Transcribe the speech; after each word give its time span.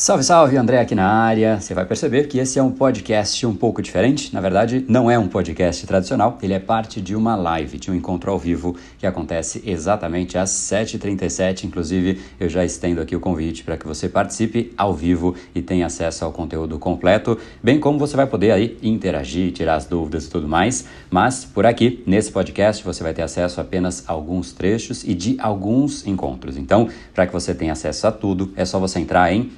Salve, 0.00 0.22
salve, 0.22 0.56
André 0.56 0.78
aqui 0.78 0.94
na 0.94 1.08
área. 1.08 1.60
Você 1.60 1.74
vai 1.74 1.84
perceber 1.84 2.28
que 2.28 2.38
esse 2.38 2.56
é 2.56 2.62
um 2.62 2.70
podcast 2.70 3.44
um 3.44 3.52
pouco 3.52 3.82
diferente. 3.82 4.32
Na 4.32 4.40
verdade, 4.40 4.84
não 4.88 5.10
é 5.10 5.18
um 5.18 5.26
podcast 5.26 5.84
tradicional, 5.88 6.38
ele 6.40 6.54
é 6.54 6.60
parte 6.60 7.00
de 7.00 7.16
uma 7.16 7.34
live, 7.34 7.78
de 7.78 7.90
um 7.90 7.94
encontro 7.96 8.30
ao 8.30 8.38
vivo 8.38 8.76
que 8.96 9.04
acontece 9.04 9.60
exatamente 9.66 10.38
às 10.38 10.50
7h37. 10.50 11.64
Inclusive, 11.64 12.20
eu 12.38 12.48
já 12.48 12.64
estendo 12.64 13.00
aqui 13.00 13.16
o 13.16 13.18
convite 13.18 13.64
para 13.64 13.76
que 13.76 13.88
você 13.88 14.08
participe 14.08 14.72
ao 14.78 14.94
vivo 14.94 15.34
e 15.52 15.60
tenha 15.60 15.86
acesso 15.86 16.24
ao 16.24 16.30
conteúdo 16.30 16.78
completo, 16.78 17.36
bem 17.60 17.80
como 17.80 17.98
você 17.98 18.16
vai 18.16 18.28
poder 18.28 18.52
aí 18.52 18.78
interagir, 18.80 19.50
tirar 19.50 19.74
as 19.74 19.84
dúvidas 19.84 20.26
e 20.26 20.30
tudo 20.30 20.46
mais. 20.46 20.84
Mas 21.10 21.44
por 21.44 21.66
aqui, 21.66 22.04
nesse 22.06 22.30
podcast, 22.30 22.84
você 22.84 23.02
vai 23.02 23.12
ter 23.12 23.22
acesso 23.22 23.60
a 23.60 23.64
apenas 23.64 24.04
a 24.08 24.12
alguns 24.12 24.52
trechos 24.52 25.02
e 25.02 25.12
de 25.12 25.36
alguns 25.40 26.06
encontros. 26.06 26.56
Então, 26.56 26.88
para 27.12 27.26
que 27.26 27.32
você 27.32 27.52
tenha 27.52 27.72
acesso 27.72 28.06
a 28.06 28.12
tudo, 28.12 28.52
é 28.54 28.64
só 28.64 28.78
você 28.78 29.00
entrar 29.00 29.32
em 29.32 29.50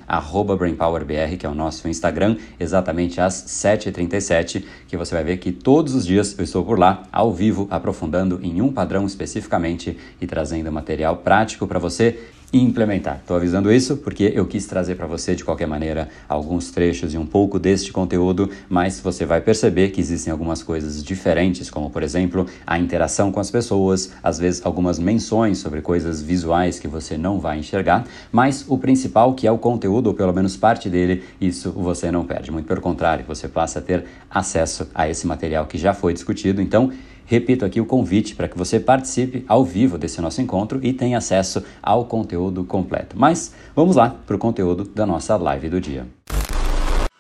BrainPowerBR, 0.57 1.37
que 1.37 1.45
é 1.45 1.49
o 1.49 1.55
nosso 1.55 1.89
Instagram, 1.89 2.37
exatamente 2.59 3.21
às 3.21 3.35
7h37, 3.35 4.65
que 4.87 4.97
você 4.97 5.15
vai 5.15 5.25
ver 5.25 5.37
que 5.39 5.53
todos 5.53 5.95
os 5.95 6.07
dias 6.07 6.37
eu 6.39 6.45
estou 6.45 6.65
por 6.65 6.79
lá, 6.79 7.03
ao 7.13 7.33
vivo, 7.33 7.67
aprofundando 7.71 8.39
em 8.43 8.63
um 8.63 8.73
padrão 8.73 9.07
especificamente 9.07 9.97
e 10.21 10.27
trazendo 10.27 10.71
material 10.71 11.17
prático 11.17 11.67
para 11.67 11.79
você 11.79 12.19
implementar. 12.53 13.19
Estou 13.21 13.37
avisando 13.37 13.73
isso 13.73 13.97
porque 13.97 14.33
eu 14.35 14.47
quis 14.47 14.67
trazer 14.67 14.97
para 14.97 15.07
você 15.07 15.35
de 15.35 15.45
qualquer 15.45 15.67
maneira 15.67 16.09
alguns 16.29 16.71
trechos 16.71 17.15
e 17.15 17.19
um 17.19 17.27
pouco 17.27 17.59
deste 17.59 17.93
conteúdo, 17.93 18.51
mas 18.69 19.01
você 19.01 19.25
vai 19.25 19.41
perceber 19.41 19.91
que 19.91 20.01
existem 20.01 20.33
algumas 20.33 20.63
coisas 20.63 21.03
diferentes, 21.03 21.71
como 21.71 21.91
por 21.91 22.03
exemplo 22.03 22.47
a 22.67 22.79
interação 22.79 23.31
com 23.31 23.41
as 23.41 23.51
pessoas, 23.51 24.13
às 24.23 24.39
vezes 24.39 24.65
algumas 24.65 24.99
menções 24.99 25.59
sobre 25.59 25.81
coisas 25.81 26.21
visuais 26.21 26.79
que 26.79 26.89
você 26.89 27.17
não 27.17 27.39
vai 27.39 27.59
enxergar, 27.59 28.07
mas 28.33 28.65
o 28.69 28.77
principal 28.79 29.35
que 29.35 29.47
é 29.47 29.53
o 29.53 29.59
conteúdo, 29.59 30.09
ou 30.09 30.15
pelo 30.15 30.33
menos 30.33 30.57
parte 30.57 30.89
dele, 30.89 31.23
isso 31.41 31.71
você 31.71 32.11
não 32.11 32.25
perde. 32.25 32.51
Muito 32.51 32.67
pelo 32.67 32.81
contrário, 32.81 33.25
você 33.27 33.49
passa 33.49 33.79
a 33.79 33.83
ter 33.83 34.05
acesso 34.31 34.89
a 34.95 35.09
esse 35.09 35.27
material 35.27 35.67
que 35.67 35.79
já 35.79 35.95
foi 35.95 36.13
discutido. 36.13 36.61
Então, 36.61 36.91
Repito 37.31 37.65
aqui 37.65 37.81
o 37.81 37.87
convite 37.87 38.35
para 38.35 38.49
que 38.49 38.59
você 38.59 38.81
participe 38.81 39.45
ao 39.47 39.65
vivo 39.65 39.97
desse 39.97 40.21
nosso 40.21 40.43
encontro 40.43 40.81
e 40.83 40.93
tenha 40.93 41.17
acesso 41.17 41.63
ao 41.81 42.05
conteúdo 42.05 42.65
completo. 42.65 43.17
Mas 43.17 43.55
vamos 43.73 43.95
lá 43.95 44.11
para 44.11 44.35
o 44.35 44.39
conteúdo 44.39 44.83
da 44.83 45.07
nossa 45.07 45.37
live 45.37 45.69
do 45.69 45.81
dia. 45.81 46.09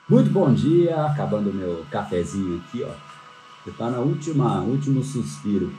Muito 0.09 0.29
bom 0.33 0.53
dia, 0.53 1.07
acabando 1.07 1.55
meu 1.55 1.87
cafezinho 1.93 2.57
aqui, 2.57 2.83
ó. 2.83 2.91
Está 3.65 3.89
na 3.89 3.99
última, 3.99 4.63
último 4.63 5.01
suspiro. 5.01 5.73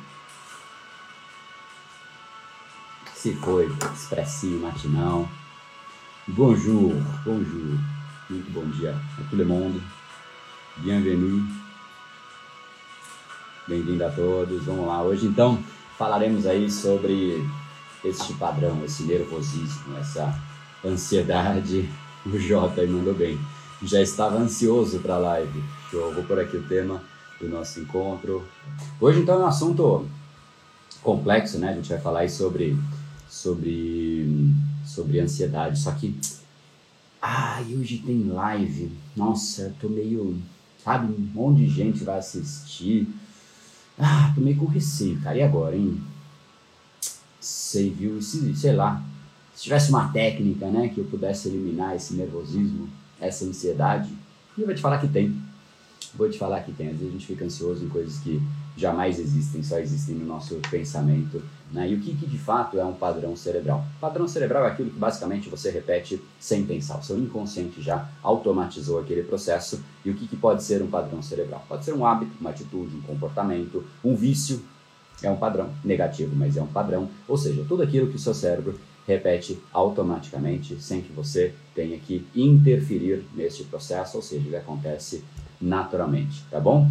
Se 3.13 3.33
foi, 3.33 3.69
expressinho 3.93 4.61
matinal. 4.61 5.27
Bonjour, 6.25 6.93
bonjour. 7.25 7.77
Muito 8.29 8.49
bom 8.53 8.65
dia 8.79 8.95
a 9.19 9.29
todo 9.29 9.45
mundo. 9.45 9.83
Bienvenue. 10.77 11.60
Bem-vindo 13.71 14.03
a 14.03 14.09
todos. 14.09 14.65
Vamos 14.65 14.85
lá. 14.85 15.01
Hoje 15.01 15.25
então 15.25 15.57
falaremos 15.97 16.45
aí 16.45 16.69
sobre 16.69 17.41
este 18.03 18.33
padrão, 18.33 18.83
esse 18.83 19.03
nervosismo, 19.03 19.97
essa 19.97 20.37
ansiedade. 20.83 21.89
O 22.25 22.37
Jota 22.37 22.85
mandou 22.85 23.13
bem. 23.13 23.39
Já 23.81 24.01
estava 24.01 24.37
ansioso 24.37 24.99
para 24.99 25.15
a 25.15 25.19
live. 25.19 25.63
Show. 25.89 26.13
Vou 26.13 26.25
por 26.25 26.37
aqui 26.37 26.57
o 26.57 26.67
tema 26.67 27.01
do 27.39 27.47
nosso 27.47 27.79
encontro. 27.79 28.45
Hoje 28.99 29.21
então 29.21 29.35
é 29.35 29.45
um 29.45 29.47
assunto 29.47 30.05
complexo, 31.01 31.57
né? 31.57 31.69
A 31.69 31.75
gente 31.75 31.87
vai 31.87 32.01
falar 32.01 32.19
aí 32.19 32.29
sobre 32.29 32.77
sobre 33.29 34.53
sobre 34.85 35.21
ansiedade. 35.21 35.79
Só 35.79 35.93
que 35.93 36.13
ah, 37.21 37.63
hoje 37.73 37.99
tem 38.05 38.27
live. 38.27 38.91
Nossa, 39.15 39.61
eu 39.61 39.73
tô 39.79 39.87
meio 39.87 40.37
sabe, 40.83 41.13
um 41.13 41.19
monte 41.33 41.59
de 41.59 41.69
gente 41.69 42.03
vai 42.03 42.19
assistir. 42.19 43.07
Ah, 44.03 44.31
tô 44.33 44.41
meio 44.41 44.57
com 44.57 44.65
receio, 44.65 45.21
cara. 45.21 45.37
E 45.37 45.43
agora, 45.43 45.77
hein? 45.77 46.01
Sei, 47.39 47.91
viu? 47.91 48.19
Se, 48.19 48.55
sei 48.55 48.73
lá. 48.73 49.03
Se 49.55 49.63
tivesse 49.63 49.91
uma 49.91 50.11
técnica, 50.11 50.65
né, 50.67 50.89
que 50.89 50.97
eu 50.97 51.05
pudesse 51.05 51.49
eliminar 51.49 51.95
esse 51.95 52.15
nervosismo, 52.15 52.89
essa 53.19 53.45
ansiedade, 53.45 54.09
eu 54.57 54.65
vou 54.65 54.73
te 54.73 54.81
falar 54.81 54.97
que 54.97 55.07
tem. 55.07 55.39
Vou 56.15 56.27
te 56.27 56.39
falar 56.39 56.61
que 56.61 56.71
tem. 56.71 56.87
Às 56.87 56.93
vezes 56.93 57.09
a 57.09 57.11
gente 57.11 57.27
fica 57.27 57.45
ansioso 57.45 57.85
em 57.85 57.89
coisas 57.89 58.17
que 58.17 58.41
jamais 58.75 59.19
existem, 59.19 59.61
só 59.61 59.77
existem 59.77 60.15
no 60.15 60.25
nosso 60.25 60.55
pensamento. 60.71 61.43
Né? 61.71 61.89
E 61.89 61.95
o 61.95 61.99
que, 62.01 62.13
que 62.15 62.25
de 62.25 62.37
fato 62.37 62.77
é 62.77 62.83
um 62.83 62.93
padrão 62.93 63.35
cerebral? 63.35 63.85
Padrão 63.99 64.27
cerebral 64.27 64.65
é 64.65 64.67
aquilo 64.67 64.89
que 64.89 64.99
basicamente 64.99 65.47
você 65.49 65.71
repete 65.71 66.21
sem 66.39 66.65
pensar. 66.65 66.99
O 66.99 67.03
seu 67.03 67.17
inconsciente 67.17 67.81
já 67.81 68.09
automatizou 68.21 68.99
aquele 68.99 69.23
processo. 69.23 69.81
E 70.03 70.09
o 70.09 70.15
que, 70.15 70.27
que 70.27 70.35
pode 70.35 70.63
ser 70.63 70.81
um 70.81 70.87
padrão 70.87 71.21
cerebral? 71.21 71.63
Pode 71.69 71.85
ser 71.85 71.93
um 71.93 72.05
hábito, 72.05 72.33
uma 72.41 72.49
atitude, 72.49 72.95
um 72.97 73.01
comportamento, 73.01 73.85
um 74.03 74.15
vício. 74.15 74.61
É 75.23 75.29
um 75.29 75.37
padrão 75.37 75.69
negativo, 75.83 76.35
mas 76.35 76.57
é 76.57 76.61
um 76.61 76.67
padrão. 76.67 77.07
Ou 77.27 77.37
seja, 77.37 77.63
tudo 77.67 77.83
aquilo 77.83 78.07
que 78.07 78.15
o 78.15 78.19
seu 78.19 78.33
cérebro 78.33 78.77
repete 79.07 79.59
automaticamente, 79.71 80.81
sem 80.81 81.01
que 81.01 81.11
você 81.11 81.53
tenha 81.73 81.97
que 81.97 82.25
interferir 82.35 83.23
neste 83.33 83.63
processo, 83.63 84.17
ou 84.17 84.23
seja, 84.23 84.47
ele 84.47 84.55
acontece 84.55 85.23
naturalmente, 85.59 86.43
tá 86.49 86.59
bom? 86.59 86.89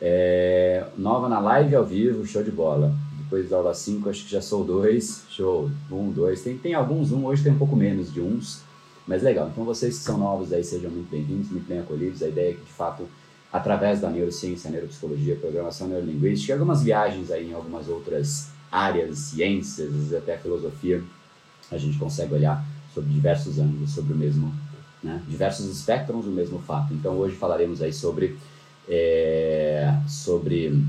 É, 0.00 0.86
nova 0.96 1.28
na 1.28 1.38
live 1.38 1.74
ao 1.74 1.84
vivo, 1.84 2.26
show 2.26 2.42
de 2.42 2.50
bola. 2.50 2.92
Depois 3.32 3.48
da 3.48 3.56
aula 3.56 3.72
5, 3.72 4.10
acho 4.10 4.24
que 4.24 4.30
já 4.30 4.42
sou 4.42 4.62
dois. 4.62 5.24
Show. 5.30 5.70
Um, 5.90 6.12
dois. 6.12 6.42
Tem, 6.42 6.58
tem 6.58 6.74
alguns, 6.74 7.12
um 7.12 7.24
hoje 7.24 7.42
tem 7.42 7.50
um 7.50 7.56
pouco 7.56 7.74
menos 7.74 8.12
de 8.12 8.20
uns. 8.20 8.60
Mas 9.06 9.22
legal. 9.22 9.48
Então 9.50 9.64
vocês 9.64 9.96
que 9.96 10.04
são 10.04 10.18
novos 10.18 10.52
aí 10.52 10.62
sejam 10.62 10.90
muito 10.90 11.10
bem-vindos, 11.10 11.50
muito 11.50 11.66
bem 11.66 11.78
acolhidos. 11.78 12.22
A 12.22 12.28
ideia 12.28 12.50
é 12.50 12.52
que, 12.52 12.60
de 12.60 12.72
fato, 12.72 13.08
através 13.50 14.02
da 14.02 14.10
neurociência, 14.10 14.70
neuropsicologia, 14.70 15.34
programação 15.36 15.88
neurolinguística 15.88 16.52
algumas 16.52 16.82
viagens 16.82 17.30
aí 17.30 17.48
em 17.48 17.54
algumas 17.54 17.88
outras 17.88 18.50
áreas, 18.70 19.16
ciências, 19.16 20.12
até 20.12 20.36
filosofia, 20.36 21.02
a 21.70 21.78
gente 21.78 21.96
consegue 21.96 22.34
olhar 22.34 22.62
sobre 22.92 23.14
diversos 23.14 23.58
ângulos, 23.58 23.92
sobre 23.92 24.12
o 24.12 24.16
mesmo, 24.16 24.52
né? 25.02 25.22
diversos 25.26 25.64
espectros 25.74 26.26
do 26.26 26.30
mesmo 26.30 26.58
fato. 26.58 26.92
Então 26.92 27.16
hoje 27.16 27.34
falaremos 27.36 27.80
aí 27.80 27.94
sobre 27.94 28.36
é, 28.86 29.90
sobre, 30.06 30.84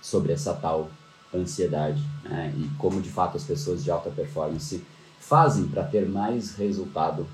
sobre 0.00 0.32
essa 0.32 0.54
tal 0.54 0.88
ansiedade 1.34 2.02
né? 2.24 2.52
e 2.56 2.68
como 2.78 3.00
de 3.00 3.10
fato 3.10 3.36
as 3.36 3.44
pessoas 3.44 3.84
de 3.84 3.90
alta 3.90 4.10
performance 4.10 4.82
fazem 5.20 5.68
para 5.68 5.84
ter 5.84 6.08
mais 6.08 6.54
resultado. 6.56 7.26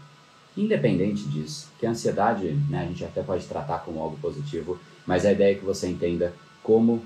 Independente 0.56 1.24
disso, 1.24 1.68
que 1.78 1.86
a 1.86 1.90
ansiedade 1.90 2.46
né, 2.68 2.82
a 2.82 2.86
gente 2.86 3.04
até 3.04 3.22
pode 3.22 3.44
tratar 3.46 3.80
como 3.80 4.00
algo 4.00 4.16
positivo, 4.18 4.78
mas 5.06 5.26
a 5.26 5.32
ideia 5.32 5.52
é 5.52 5.58
que 5.58 5.64
você 5.64 5.88
entenda 5.88 6.32
como 6.62 7.02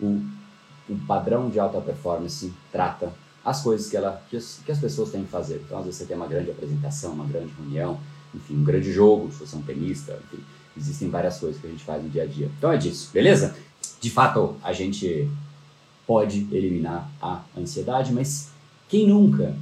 o, 0.00 0.22
o 0.88 0.96
padrão 1.06 1.50
de 1.50 1.58
alta 1.58 1.80
performance 1.80 2.52
trata 2.72 3.12
as 3.44 3.62
coisas 3.62 3.88
que, 3.88 3.96
ela, 3.96 4.22
que, 4.28 4.36
as, 4.36 4.60
que 4.64 4.72
as 4.72 4.78
pessoas 4.78 5.10
têm 5.10 5.22
que 5.22 5.30
fazer. 5.30 5.62
Então, 5.64 5.78
às 5.78 5.84
vezes 5.84 6.00
você 6.00 6.06
tem 6.06 6.16
uma 6.16 6.26
grande 6.26 6.50
apresentação, 6.50 7.12
uma 7.12 7.26
grande 7.26 7.52
reunião, 7.58 7.98
enfim, 8.34 8.56
um 8.56 8.64
grande 8.64 8.92
jogo, 8.92 9.30
se 9.32 9.38
você 9.38 9.54
é 9.54 9.58
um 9.58 9.62
tenista, 9.62 10.18
enfim, 10.24 10.42
Existem 10.78 11.10
várias 11.10 11.38
coisas 11.38 11.60
que 11.60 11.66
a 11.66 11.70
gente 11.70 11.82
faz 11.82 12.02
no 12.02 12.08
dia 12.08 12.22
a 12.22 12.26
dia. 12.26 12.48
Então 12.56 12.70
é 12.70 12.76
disso, 12.76 13.10
beleza? 13.12 13.56
De 14.00 14.10
fato, 14.10 14.56
a 14.62 14.72
gente 14.72 15.28
pode 16.08 16.48
eliminar 16.50 17.10
a 17.20 17.42
ansiedade, 17.54 18.14
mas 18.14 18.48
quem 18.88 19.06
nunca? 19.06 19.54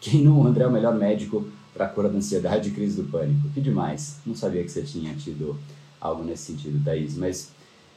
Quem 0.00 0.22
não, 0.22 0.46
André 0.46 0.62
é 0.62 0.66
o 0.68 0.72
melhor 0.72 0.94
médico 0.94 1.44
para 1.74 1.88
cura 1.88 2.08
da 2.08 2.18
ansiedade 2.18 2.68
e 2.68 2.72
crise 2.72 3.02
do 3.02 3.10
pânico. 3.10 3.48
Que 3.52 3.60
demais. 3.60 4.20
Não 4.24 4.36
sabia 4.36 4.62
que 4.62 4.70
você 4.70 4.82
tinha 4.82 5.12
tido 5.16 5.58
algo 6.00 6.22
nesse 6.22 6.52
sentido, 6.52 6.84
Thaís, 6.84 7.16
mas 7.16 7.50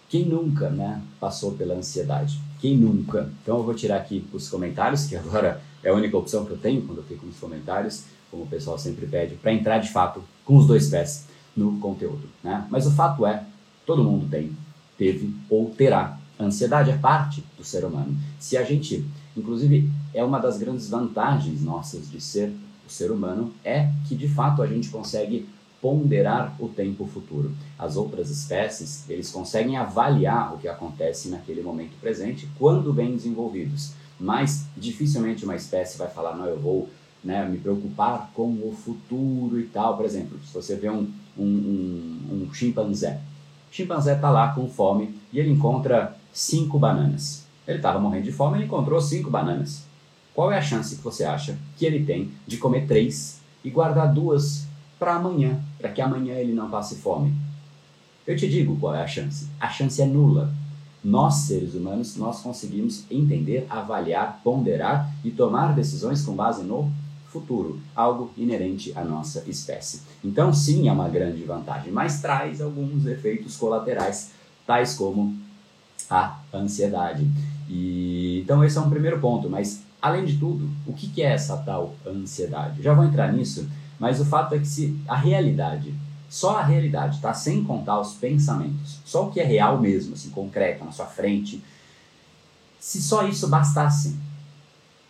quem 0.09 0.26
nunca, 0.26 0.72
né, 0.72 1.00
passou 1.20 1.52
pela 1.52 1.76
ansiedade? 1.76 2.40
Quem 2.59 2.76
nunca? 2.76 3.31
Então 3.44 3.58
eu 3.58 3.64
vou 3.64 3.76
tirar 3.76 3.97
aqui 3.97 4.26
os 4.34 4.50
comentários, 4.50 5.06
que 5.06 5.16
agora 5.16 5.62
é 5.84 5.90
a 5.90 5.94
única 5.94 6.18
opção 6.18 6.44
que 6.44 6.52
eu 6.52 6.58
tenho 6.58 6.81
quando 6.81 7.00
eu 7.00 7.03
fico 7.03 7.24
nos 7.24 7.38
comentários, 7.38 8.06
como 8.31 8.44
o 8.44 8.47
pessoal 8.47 8.80
sempre 8.80 9.06
pede, 9.06 9.36
para 9.36 9.53
entrar 9.53 9.78
de 9.78 9.92
fato 9.92 10.24
com 10.44 10.58
os 10.58 10.66
dois 10.66 10.90
pés 10.90 11.28
no 11.56 11.79
conteúdo. 11.79 12.28
Né? 12.44 12.66
Mas 12.72 12.88
o 12.88 12.91
fato 12.91 13.28
é, 13.28 13.44
todo 13.85 14.03
mundo 14.03 14.28
tem, 14.28 14.58
teve 14.97 15.35
ou 15.50 15.70
terá. 15.70 16.17
Ansiedade 16.39 16.91
é 16.91 16.97
parte 16.97 17.43
do 17.57 17.63
ser 17.63 17.84
humano. 17.85 18.16
Se 18.39 18.57
a 18.57 18.63
gente, 18.63 19.05
inclusive, 19.35 19.89
é 20.13 20.23
uma 20.23 20.39
das 20.39 20.57
grandes 20.57 20.89
vantagens 20.89 21.61
nossas 21.61 22.09
de 22.09 22.22
ser 22.22 22.51
o 22.85 22.89
ser 22.89 23.11
humano, 23.11 23.53
é 23.63 23.91
que 24.07 24.16
de 24.16 24.28
fato 24.28 24.61
a 24.61 24.67
gente 24.67 24.89
consegue 24.89 25.47
ponderar 25.81 26.55
o 26.59 26.67
tempo 26.67 27.05
futuro. 27.05 27.51
As 27.78 27.95
outras 27.95 28.29
espécies, 28.29 29.07
eles 29.09 29.29
conseguem 29.29 29.78
avaliar 29.78 30.53
o 30.53 30.57
que 30.57 30.67
acontece 30.67 31.29
naquele 31.29 31.61
momento 31.61 31.99
presente 32.01 32.47
quando 32.57 32.93
bem 32.93 33.16
desenvolvidos. 33.16 33.91
Mas 34.19 34.66
dificilmente 34.75 35.45
uma 35.45 35.55
espécie 35.55 35.97
vai 35.97 36.09
falar, 36.09 36.35
não, 36.35 36.45
eu 36.45 36.59
vou 36.59 36.89
né, 37.23 37.47
me 37.47 37.57
preocupar 37.57 38.31
com 38.34 38.47
o 38.47 38.75
futuro 38.75 39.59
e 39.59 39.66
tal. 39.66 39.95
Por 39.95 40.05
exemplo, 40.05 40.39
se 40.43 40.53
você 40.53 40.75
vê 40.75 40.89
um, 40.89 41.11
um, 41.37 41.43
um, 41.43 42.43
um 42.47 42.53
chimpanzé, 42.53 43.22
o 43.72 43.75
chimpanzé 43.75 44.16
está 44.16 44.31
lá 44.31 44.53
com 44.53 44.67
fome 44.67 45.13
e 45.31 45.39
ele 45.39 45.51
encontra 45.51 46.16
cinco 46.37 46.78
bananas. 46.78 47.45
Ele 47.67 47.78
estava 47.78 47.99
morrendo 47.99 48.25
de 48.25 48.31
fome 48.31 48.59
e 48.59 48.66
encontrou 48.66 49.01
cinco 49.01 49.29
bananas. 49.29 49.84
Qual 50.35 50.51
é 50.51 50.57
a 50.57 50.61
chance 50.61 50.95
que 50.95 51.01
você 51.01 51.23
acha 51.23 51.57
que 51.75 51.84
ele 51.84 52.05
tem 52.05 52.31
de 52.45 52.57
comer 52.57 52.85
três 52.85 53.41
e 53.63 53.72
guardar 53.72 54.13
duas 54.13 54.67
para 54.99 55.16
amanhã, 55.16 55.59
para 55.79 55.89
que 55.89 55.99
amanhã 55.99 56.35
ele 56.35 56.53
não 56.53 56.69
passe 56.69 56.97
fome. 56.97 57.34
Eu 58.25 58.37
te 58.37 58.47
digo 58.47 58.78
qual 58.78 58.93
é 58.93 59.01
a 59.01 59.07
chance. 59.07 59.47
A 59.59 59.69
chance 59.69 59.99
é 59.99 60.05
nula. 60.05 60.53
Nós, 61.03 61.35
seres 61.35 61.73
humanos, 61.73 62.16
nós 62.17 62.41
conseguimos 62.41 63.03
entender, 63.09 63.66
avaliar, 63.69 64.39
ponderar 64.43 65.11
e 65.23 65.31
tomar 65.31 65.73
decisões 65.73 66.23
com 66.23 66.35
base 66.35 66.63
no 66.63 66.91
futuro, 67.28 67.79
algo 67.95 68.31
inerente 68.37 68.93
à 68.95 69.03
nossa 69.03 69.43
espécie. 69.47 70.01
Então, 70.23 70.53
sim, 70.53 70.87
é 70.87 70.91
uma 70.91 71.09
grande 71.09 71.43
vantagem, 71.43 71.91
mas 71.91 72.22
traz 72.22 72.61
alguns 72.61 73.05
efeitos 73.05 73.57
colaterais, 73.57 74.31
tais 74.66 74.95
como 74.95 75.47
a 76.09 76.40
ansiedade. 76.54 77.30
E 77.70 78.42
então 78.44 78.64
esse 78.64 78.78
é 78.78 78.82
um 78.82 78.90
primeiro 78.90 79.20
ponto, 79.20 79.50
mas 79.50 79.84
além 80.02 80.26
de 80.26 80.38
tudo, 80.38 80.70
o 80.86 80.94
que 80.94 81.22
é 81.22 81.34
essa 81.34 81.58
tal 81.58 81.96
ansiedade? 82.06 82.82
Já 82.82 82.94
vou 82.94 83.04
entrar 83.04 83.32
nisso, 83.32 83.68
mas 84.00 84.20
o 84.20 84.26
fato 84.26 84.56
é 84.56 84.59
que 84.59 84.68
se 84.68 84.98
a 85.08 85.16
realidade, 85.16 85.94
só 86.30 86.58
a 86.58 86.64
realidade, 86.64 87.20
tá? 87.20 87.34
Sem 87.34 87.64
contar 87.64 88.00
os 88.00 88.14
pensamentos, 88.14 89.00
só 89.06 89.28
o 89.28 89.32
que 89.32 89.40
é 89.40 89.44
real 89.44 89.80
mesmo, 89.80 90.14
assim, 90.14 90.30
concreto, 90.30 90.86
na 90.86 90.92
sua 90.92 91.06
frente, 91.06 91.64
se 92.80 93.02
só 93.02 93.28
isso 93.28 93.48
bastasse, 93.48 94.18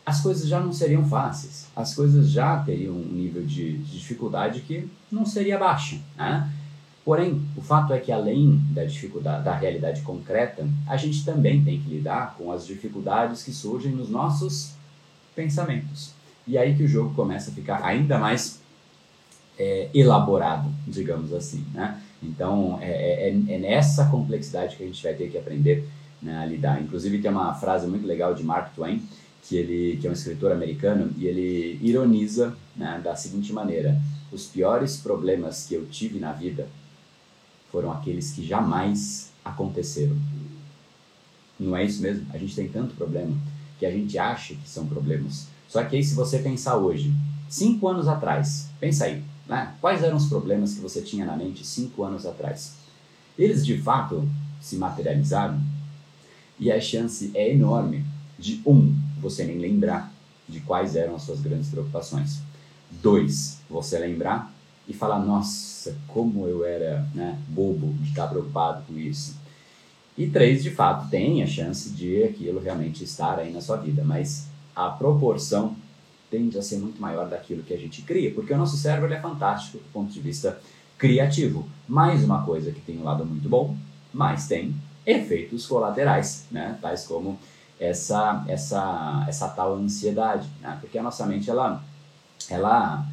as 0.05 0.21
coisas 0.21 0.47
já 0.47 0.59
não 0.59 0.71
seriam 0.71 1.05
fáceis, 1.05 1.67
as 1.75 1.93
coisas 1.93 2.29
já 2.29 2.57
teriam 2.59 2.95
um 2.95 3.11
nível 3.11 3.45
de, 3.45 3.77
de 3.79 3.99
dificuldade 3.99 4.61
que 4.61 4.89
não 5.11 5.25
seria 5.25 5.57
baixo, 5.57 6.01
né? 6.15 6.49
Porém, 7.07 7.41
o 7.55 7.61
fato 7.61 7.93
é 7.93 8.01
que 8.01 8.11
além 8.11 8.59
da 8.71 8.83
dificuldade 8.83 9.45
da 9.45 9.55
realidade 9.55 10.01
concreta, 10.01 10.67
a 10.85 10.97
gente 10.97 11.23
também 11.23 11.63
tem 11.63 11.79
que 11.79 11.89
lidar 11.89 12.35
com 12.37 12.51
as 12.51 12.67
dificuldades 12.67 13.43
que 13.43 13.53
surgem 13.53 13.93
nos 13.93 14.09
nossos 14.09 14.73
pensamentos. 15.33 16.11
E 16.45 16.57
aí 16.57 16.75
que 16.75 16.83
o 16.83 16.87
jogo 16.87 17.15
começa 17.15 17.49
a 17.49 17.53
ficar 17.53 17.81
ainda 17.81 18.19
mais 18.19 18.59
é, 19.57 19.87
elaborado, 19.93 20.69
digamos 20.85 21.31
assim, 21.31 21.65
né? 21.73 21.97
Então, 22.21 22.77
é, 22.81 23.29
é, 23.29 23.29
é, 23.29 23.57
nessa 23.57 24.09
complexidade 24.09 24.75
que 24.75 24.83
a 24.83 24.85
gente 24.85 25.01
vai 25.01 25.13
ter 25.13 25.29
que 25.29 25.37
aprender 25.37 25.87
né, 26.21 26.37
a 26.39 26.45
lidar. 26.45 26.81
Inclusive, 26.81 27.19
tem 27.19 27.31
uma 27.31 27.53
frase 27.53 27.87
muito 27.87 28.05
legal 28.05 28.35
de 28.35 28.43
Mark 28.43 28.75
Twain, 28.75 29.01
que 29.43 29.55
ele 29.55 29.95
que 29.95 30.07
é 30.07 30.09
um 30.09 30.13
escritor 30.13 30.51
americano, 30.51 31.09
e 31.17 31.25
ele 31.25 31.79
ironiza 31.81 32.53
né, 32.75 32.99
da 33.01 33.15
seguinte 33.15 33.53
maneira: 33.53 33.97
os 34.29 34.45
piores 34.47 34.97
problemas 34.97 35.65
que 35.65 35.73
eu 35.73 35.85
tive 35.85 36.19
na 36.19 36.33
vida 36.33 36.67
foram 37.71 37.91
aqueles 37.91 38.31
que 38.31 38.45
jamais 38.45 39.31
aconteceram. 39.43 40.15
Não 41.59 41.75
é 41.75 41.83
isso 41.85 42.01
mesmo? 42.01 42.27
A 42.33 42.37
gente 42.37 42.55
tem 42.55 42.67
tanto 42.67 42.95
problema 42.95 43.35
que 43.79 43.85
a 43.85 43.91
gente 43.91 44.17
acha 44.17 44.55
que 44.55 44.69
são 44.69 44.87
problemas. 44.87 45.47
Só 45.67 45.83
que 45.83 45.95
aí, 45.95 46.03
se 46.03 46.15
você 46.15 46.39
pensar 46.39 46.77
hoje, 46.77 47.13
cinco 47.49 47.87
anos 47.87 48.07
atrás, 48.07 48.69
pensa 48.79 49.05
aí, 49.05 49.23
né? 49.47 49.75
quais 49.81 50.03
eram 50.03 50.17
os 50.17 50.27
problemas 50.27 50.73
que 50.73 50.81
você 50.81 51.01
tinha 51.01 51.25
na 51.25 51.35
mente 51.35 51.65
cinco 51.65 52.03
anos 52.03 52.25
atrás? 52.25 52.75
Eles 53.37 53.65
de 53.65 53.77
fato 53.81 54.27
se 54.61 54.77
materializaram? 54.77 55.61
E 56.59 56.71
a 56.71 56.81
chance 56.81 57.31
é 57.35 57.53
enorme 57.53 58.05
de, 58.37 58.61
um, 58.65 58.95
você 59.19 59.43
nem 59.43 59.57
lembrar 59.57 60.11
de 60.47 60.59
quais 60.61 60.95
eram 60.95 61.15
as 61.15 61.23
suas 61.23 61.41
grandes 61.41 61.69
preocupações. 61.69 62.39
Dois, 62.89 63.59
você 63.69 63.99
lembrar 63.99 64.53
e 64.87 64.93
falar, 64.93 65.19
nossa, 65.19 65.95
como 66.07 66.47
eu 66.47 66.65
era 66.65 67.05
né, 67.13 67.37
bobo 67.49 67.93
de 68.01 68.09
estar 68.09 68.27
preocupado 68.27 68.83
com 68.87 68.97
isso. 68.97 69.35
E 70.17 70.27
três, 70.27 70.63
de 70.63 70.71
fato, 70.71 71.09
tem 71.09 71.43
a 71.43 71.47
chance 71.47 71.89
de 71.89 72.23
aquilo 72.23 72.59
realmente 72.59 73.03
estar 73.03 73.37
aí 73.37 73.51
na 73.51 73.61
sua 73.61 73.77
vida, 73.77 74.03
mas 74.03 74.47
a 74.75 74.89
proporção 74.89 75.75
tende 76.31 76.57
a 76.57 76.61
ser 76.61 76.77
muito 76.77 77.01
maior 77.01 77.29
daquilo 77.29 77.63
que 77.63 77.73
a 77.73 77.77
gente 77.77 78.01
cria, 78.01 78.33
porque 78.33 78.53
o 78.53 78.57
nosso 78.57 78.77
cérebro 78.77 79.13
é 79.13 79.19
fantástico 79.19 79.77
do 79.77 79.91
ponto 79.91 80.11
de 80.11 80.19
vista 80.19 80.59
criativo. 80.97 81.67
Mais 81.87 82.23
uma 82.23 82.43
coisa 82.43 82.71
que 82.71 82.81
tem 82.81 82.97
um 82.97 83.03
lado 83.03 83.25
muito 83.25 83.47
bom, 83.47 83.75
mas 84.13 84.47
tem 84.47 84.75
efeitos 85.05 85.65
colaterais, 85.65 86.45
né? 86.51 86.77
tais 86.81 87.05
como 87.05 87.37
essa, 87.79 88.43
essa, 88.47 89.25
essa 89.27 89.47
tal 89.49 89.75
ansiedade, 89.75 90.49
né? 90.61 90.77
porque 90.81 90.97
a 90.97 91.03
nossa 91.03 91.25
mente 91.25 91.49
ela, 91.49 91.83
ela 92.49 93.05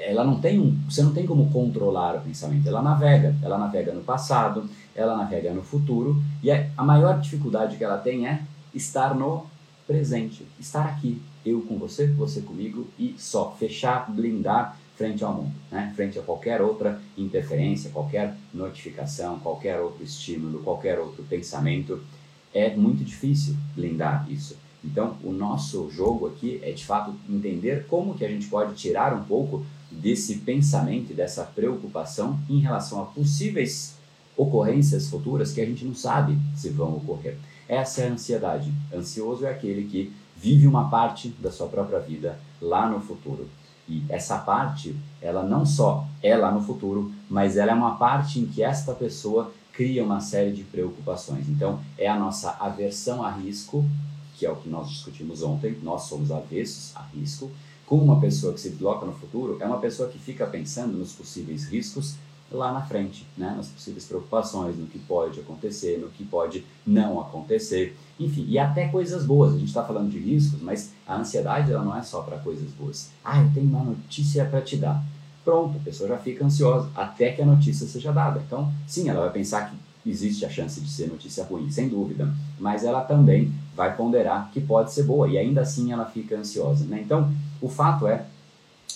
ela 0.00 0.24
não 0.24 0.40
tem 0.40 0.58
um, 0.58 0.76
você 0.88 1.02
não 1.02 1.12
tem 1.12 1.26
como 1.26 1.50
controlar 1.50 2.16
o 2.16 2.20
pensamento. 2.20 2.66
Ela 2.66 2.82
navega, 2.82 3.36
ela 3.42 3.58
navega 3.58 3.92
no 3.92 4.02
passado, 4.02 4.68
ela 4.94 5.16
navega 5.16 5.52
no 5.52 5.62
futuro 5.62 6.22
e 6.42 6.50
a, 6.50 6.66
a 6.76 6.82
maior 6.82 7.20
dificuldade 7.20 7.76
que 7.76 7.84
ela 7.84 7.98
tem 7.98 8.26
é 8.26 8.42
estar 8.74 9.14
no 9.14 9.46
presente, 9.86 10.46
estar 10.58 10.86
aqui, 10.86 11.20
eu 11.44 11.62
com 11.62 11.78
você, 11.78 12.06
você 12.06 12.40
comigo 12.40 12.86
e 12.98 13.14
só 13.18 13.54
fechar, 13.58 14.10
blindar 14.10 14.76
frente 14.96 15.24
ao 15.24 15.34
mundo, 15.34 15.52
né? 15.70 15.92
frente 15.96 16.18
a 16.18 16.22
qualquer 16.22 16.60
outra 16.60 17.00
interferência, 17.16 17.90
qualquer 17.90 18.36
notificação, 18.52 19.38
qualquer 19.38 19.80
outro 19.80 20.04
estímulo, 20.04 20.62
qualquer 20.62 20.98
outro 20.98 21.22
pensamento. 21.24 22.02
É 22.52 22.74
muito 22.76 23.02
difícil 23.02 23.56
blindar 23.74 24.26
isso. 24.30 24.56
Então, 24.84 25.16
o 25.24 25.32
nosso 25.32 25.90
jogo 25.90 26.26
aqui 26.26 26.60
é 26.62 26.72
de 26.72 26.84
fato 26.84 27.14
entender 27.28 27.86
como 27.86 28.14
que 28.14 28.24
a 28.24 28.28
gente 28.28 28.46
pode 28.48 28.74
tirar 28.74 29.14
um 29.14 29.24
pouco 29.24 29.64
desse 29.90 30.36
pensamento 30.36 31.14
dessa 31.14 31.44
preocupação 31.44 32.38
em 32.48 32.60
relação 32.60 33.02
a 33.02 33.06
possíveis 33.06 33.94
ocorrências 34.36 35.08
futuras 35.08 35.52
que 35.52 35.60
a 35.60 35.66
gente 35.66 35.84
não 35.84 35.94
sabe 35.94 36.38
se 36.56 36.70
vão 36.70 36.96
ocorrer. 36.96 37.36
Essa 37.68 38.02
é 38.02 38.08
a 38.08 38.12
ansiedade. 38.12 38.72
Ansioso 38.94 39.44
é 39.44 39.50
aquele 39.50 39.84
que 39.84 40.12
vive 40.36 40.66
uma 40.66 40.88
parte 40.88 41.28
da 41.38 41.52
sua 41.52 41.66
própria 41.66 41.98
vida 41.98 42.38
lá 42.60 42.88
no 42.88 43.00
futuro. 43.00 43.48
E 43.88 44.04
essa 44.08 44.38
parte, 44.38 44.96
ela 45.20 45.42
não 45.42 45.66
só 45.66 46.06
é 46.22 46.36
lá 46.36 46.52
no 46.52 46.62
futuro, 46.62 47.12
mas 47.28 47.56
ela 47.56 47.72
é 47.72 47.74
uma 47.74 47.96
parte 47.96 48.38
em 48.38 48.46
que 48.46 48.62
esta 48.62 48.94
pessoa 48.94 49.52
cria 49.72 50.04
uma 50.04 50.20
série 50.20 50.52
de 50.52 50.62
preocupações. 50.62 51.48
Então, 51.48 51.80
é 51.98 52.08
a 52.08 52.18
nossa 52.18 52.56
aversão 52.60 53.22
a 53.22 53.30
risco, 53.30 53.84
que 54.36 54.46
é 54.46 54.50
o 54.50 54.56
que 54.56 54.68
nós 54.68 54.88
discutimos 54.88 55.42
ontem, 55.42 55.76
nós 55.82 56.02
somos 56.02 56.30
avessos 56.30 56.96
a 56.96 57.02
risco, 57.02 57.50
com 57.90 57.96
uma 57.96 58.20
pessoa 58.20 58.52
que 58.52 58.60
se 58.60 58.70
desloca 58.70 59.04
no 59.04 59.12
futuro 59.12 59.58
é 59.58 59.66
uma 59.66 59.78
pessoa 59.78 60.08
que 60.08 60.16
fica 60.16 60.46
pensando 60.46 60.96
nos 60.96 61.12
possíveis 61.12 61.64
riscos 61.64 62.14
lá 62.48 62.72
na 62.72 62.82
frente, 62.82 63.26
né? 63.36 63.52
nas 63.56 63.66
possíveis 63.66 64.04
preocupações, 64.04 64.78
no 64.78 64.86
que 64.86 64.98
pode 65.00 65.40
acontecer, 65.40 65.98
no 65.98 66.08
que 66.08 66.24
pode 66.24 66.64
não 66.86 67.20
acontecer, 67.20 67.96
enfim, 68.18 68.46
e 68.48 68.60
até 68.60 68.86
coisas 68.86 69.26
boas. 69.26 69.54
A 69.54 69.58
gente 69.58 69.68
está 69.68 69.82
falando 69.82 70.08
de 70.08 70.20
riscos, 70.20 70.62
mas 70.62 70.92
a 71.04 71.16
ansiedade 71.16 71.72
ela 71.72 71.84
não 71.84 71.96
é 71.96 72.02
só 72.02 72.22
para 72.22 72.38
coisas 72.38 72.70
boas. 72.70 73.10
Ah, 73.24 73.42
eu 73.42 73.50
tenho 73.52 73.66
uma 73.66 73.82
notícia 73.82 74.44
para 74.44 74.60
te 74.60 74.76
dar. 74.76 75.02
Pronto, 75.44 75.76
a 75.76 75.82
pessoa 75.82 76.08
já 76.08 76.18
fica 76.18 76.44
ansiosa 76.44 76.88
até 76.94 77.32
que 77.32 77.42
a 77.42 77.46
notícia 77.46 77.88
seja 77.88 78.12
dada. 78.12 78.40
Então, 78.46 78.72
sim, 78.86 79.08
ela 79.08 79.22
vai 79.22 79.32
pensar 79.32 79.68
que 79.68 80.08
existe 80.08 80.44
a 80.44 80.48
chance 80.48 80.80
de 80.80 80.88
ser 80.88 81.08
notícia 81.08 81.42
ruim, 81.42 81.68
sem 81.72 81.88
dúvida, 81.88 82.32
mas 82.56 82.84
ela 82.84 83.00
também 83.02 83.52
vai 83.74 83.96
ponderar 83.96 84.48
que 84.52 84.60
pode 84.60 84.92
ser 84.92 85.02
boa 85.02 85.28
e 85.28 85.36
ainda 85.36 85.62
assim 85.62 85.92
ela 85.92 86.04
fica 86.04 86.36
ansiosa. 86.36 86.84
Né? 86.84 87.00
Então, 87.04 87.32
o 87.60 87.68
fato 87.68 88.06
é 88.06 88.24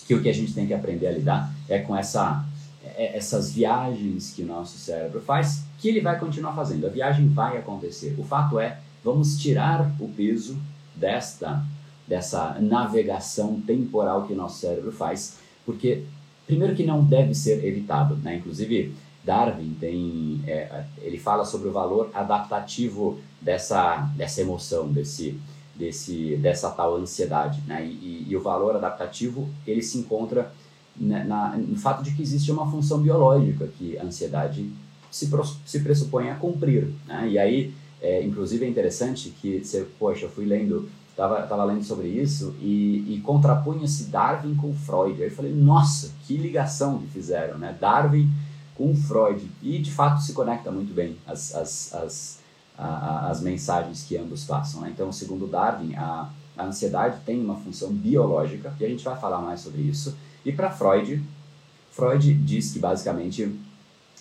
que 0.06 0.14
o 0.14 0.23
que 0.23 0.28
a 0.28 0.35
gente 0.35 0.52
tem 0.52 0.66
que 0.66 0.75
aprender 0.75 1.06
a 1.06 1.12
lidar 1.12 1.54
é 1.68 1.78
com 1.78 1.97
essa, 1.97 2.44
é, 2.85 3.16
essas 3.16 3.52
viagens 3.52 4.33
que 4.35 4.42
o 4.42 4.47
nosso 4.47 4.78
cérebro 4.78 5.21
faz, 5.21 5.64
que 5.78 5.88
ele 5.88 6.00
vai 6.00 6.18
continuar 6.18 6.54
fazendo. 6.54 6.87
A 6.87 6.90
viagem 6.90 7.28
vai 7.28 7.56
acontecer. 7.56 8.14
O 8.18 8.25
fato 8.25 8.59
é, 8.59 8.78
vamos 9.02 9.38
tirar 9.38 9.94
o 10.00 10.09
peso 10.09 10.59
desta 10.94 11.64
dessa 12.06 12.59
navegação 12.61 13.61
temporal 13.61 14.26
que 14.26 14.33
o 14.33 14.37
nosso 14.37 14.61
cérebro 14.61 14.92
faz, 14.92 15.38
porque 15.64 16.04
primeiro 16.47 16.75
que 16.75 16.85
não 16.85 17.02
deve 17.02 17.35
ser 17.35 17.64
evitado, 17.64 18.16
né? 18.16 18.37
Inclusive 18.37 18.94
Darwin 19.25 19.75
tem, 19.80 20.42
é, 20.47 20.85
ele 20.99 21.18
fala 21.18 21.44
sobre 21.44 21.68
o 21.68 21.73
valor 21.73 22.11
adaptativo 22.12 23.18
dessa, 23.40 24.11
dessa 24.16 24.42
emoção, 24.42 24.92
desse, 24.92 25.40
desse, 25.76 26.37
dessa 26.37 26.71
tal 26.71 26.97
ansiedade, 26.97 27.62
né? 27.66 27.85
E, 27.85 28.26
e 28.28 28.37
o 28.37 28.40
valor 28.40 28.76
adaptativo 28.76 29.49
ele 29.66 29.83
se 29.83 29.99
encontra 29.99 30.52
na, 30.97 31.25
na, 31.25 31.57
no 31.57 31.76
fato 31.76 32.02
de 32.02 32.12
que 32.12 32.23
existe 32.23 32.50
uma 32.52 32.71
função 32.71 33.00
biológica 33.00 33.69
que 33.78 33.99
a 33.99 34.04
ansiedade 34.04 34.71
se, 35.11 35.28
se 35.64 35.81
pressupõe 35.81 36.31
a 36.31 36.37
cumprir, 36.37 36.88
né? 37.07 37.28
E 37.28 37.38
aí, 37.38 37.75
é, 38.00 38.23
inclusive 38.23 38.64
é 38.64 38.69
interessante 38.69 39.31
que, 39.40 39.64
você, 39.64 39.87
poxa, 39.99 40.26
eu 40.26 40.31
fui 40.31 40.45
lendo 40.45 40.88
estava 41.14 41.43
tava 41.47 41.64
lendo 41.64 41.85
sobre 41.85 42.09
isso 42.09 42.54
e, 42.61 43.14
e 43.14 43.21
contrapunha-se 43.21 44.07
Darwin 44.07 44.57
com 44.57 44.75
Freud. 44.75 45.23
Aí 45.23 45.28
eu 45.28 45.35
falei, 45.35 45.52
nossa, 45.52 46.12
que 46.26 46.37
ligação 46.37 46.99
que 46.99 47.07
fizeram, 47.07 47.57
né? 47.57 47.76
Darwin 47.81 48.28
com 48.75 48.95
Freud. 48.97 49.49
E 49.62 49.78
de 49.78 49.93
fato 49.93 50.21
se 50.21 50.33
conecta 50.33 50.71
muito 50.71 50.93
bem 50.93 51.16
as, 51.26 51.54
as, 51.54 51.95
as, 51.95 52.40
a, 52.76 53.28
as 53.28 53.40
mensagens 53.40 54.02
que 54.02 54.16
ambos 54.16 54.45
passam. 54.45 54.81
Né? 54.81 54.90
Então, 54.93 55.11
segundo 55.12 55.47
Darwin, 55.47 55.95
a, 55.95 56.28
a 56.57 56.64
ansiedade 56.64 57.19
tem 57.25 57.40
uma 57.40 57.57
função 57.57 57.93
biológica, 57.93 58.75
e 58.78 58.85
a 58.85 58.88
gente 58.88 59.04
vai 59.04 59.19
falar 59.19 59.38
mais 59.38 59.61
sobre 59.61 59.83
isso. 59.83 60.16
E 60.45 60.52
para 60.52 60.71
Freud, 60.71 61.23
Freud 61.90 62.35
diz 62.35 62.73
que 62.73 62.78
basicamente 62.78 63.54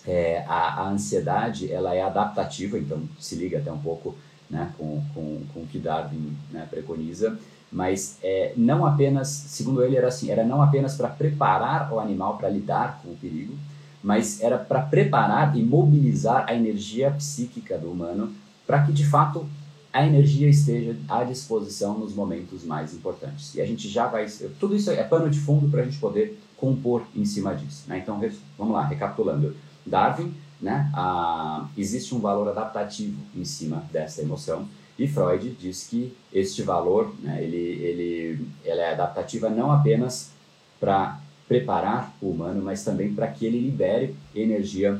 é, 0.05 0.43
a, 0.47 0.81
a, 0.81 0.89
ansiedade 0.89 1.71
ela 1.71 1.93
é 1.93 2.01
adaptativa, 2.01 2.77
então 2.77 3.01
se 3.19 3.35
liga 3.35 3.57
até 3.57 3.71
um 3.71 3.79
pouco 3.79 4.15
né, 4.49 4.71
com, 4.77 5.03
com, 5.13 5.41
com 5.53 5.59
o 5.61 5.67
que 5.67 5.79
Darwin 5.79 6.37
né, 6.51 6.67
preconiza, 6.69 7.37
mas 7.71 8.17
é, 8.21 8.53
não 8.55 8.85
apenas, 8.85 9.27
segundo 9.27 9.83
ele 9.83 9.97
era 9.97 10.07
assim, 10.07 10.29
era 10.29 10.43
não 10.43 10.61
apenas 10.61 10.95
para 10.95 11.07
preparar 11.07 11.91
o 11.91 11.99
animal 11.99 12.37
para 12.37 12.49
lidar 12.49 12.99
com 13.01 13.09
o 13.09 13.15
perigo, 13.15 13.55
mas 14.03 14.41
era 14.41 14.57
para 14.57 14.81
preparar 14.81 15.57
e 15.57 15.63
mobilizar 15.63 16.45
a 16.47 16.53
energia 16.53 17.09
psíquica 17.11 17.77
do 17.77 17.89
humano 17.89 18.33
para 18.65 18.83
que 18.83 18.91
de 18.91 19.05
fato 19.05 19.47
a 19.93 20.05
energia 20.05 20.49
esteja 20.49 20.97
à 21.07 21.23
disposição 21.23 21.99
nos 21.99 22.15
momentos 22.15 22.63
mais 22.63 22.93
importantes. 22.93 23.53
E 23.53 23.61
a 23.61 23.65
gente 23.65 23.87
já 23.87 24.07
vai. 24.07 24.25
Tudo 24.59 24.75
isso 24.75 24.89
é 24.89 25.03
pano 25.03 25.29
de 25.29 25.39
fundo 25.39 25.69
para 25.69 25.81
a 25.81 25.85
gente 25.85 25.99
poder 25.99 26.39
compor 26.57 27.03
em 27.15 27.23
cima 27.25 27.53
disso. 27.53 27.83
Né? 27.87 27.99
Então, 27.99 28.19
vamos 28.57 28.73
lá, 28.73 28.83
recapitulando. 28.85 29.55
Darwin, 29.85 30.33
né, 30.59 30.89
a, 30.93 31.67
existe 31.77 32.15
um 32.15 32.19
valor 32.19 32.47
adaptativo 32.47 33.21
em 33.35 33.45
cima 33.45 33.83
dessa 33.91 34.21
emoção. 34.21 34.67
E 34.97 35.07
Freud 35.07 35.55
diz 35.59 35.87
que 35.87 36.15
este 36.31 36.63
valor, 36.63 37.13
né, 37.19 37.43
ele, 37.43 37.57
ele, 37.57 38.47
ela 38.63 38.81
é 38.81 38.93
adaptativa 38.93 39.49
não 39.49 39.71
apenas 39.71 40.31
para 40.79 41.19
preparar 41.47 42.15
o 42.21 42.29
humano, 42.29 42.63
mas 42.63 42.83
também 42.83 43.13
para 43.13 43.27
que 43.27 43.45
ele 43.45 43.59
libere 43.59 44.15
energia 44.33 44.99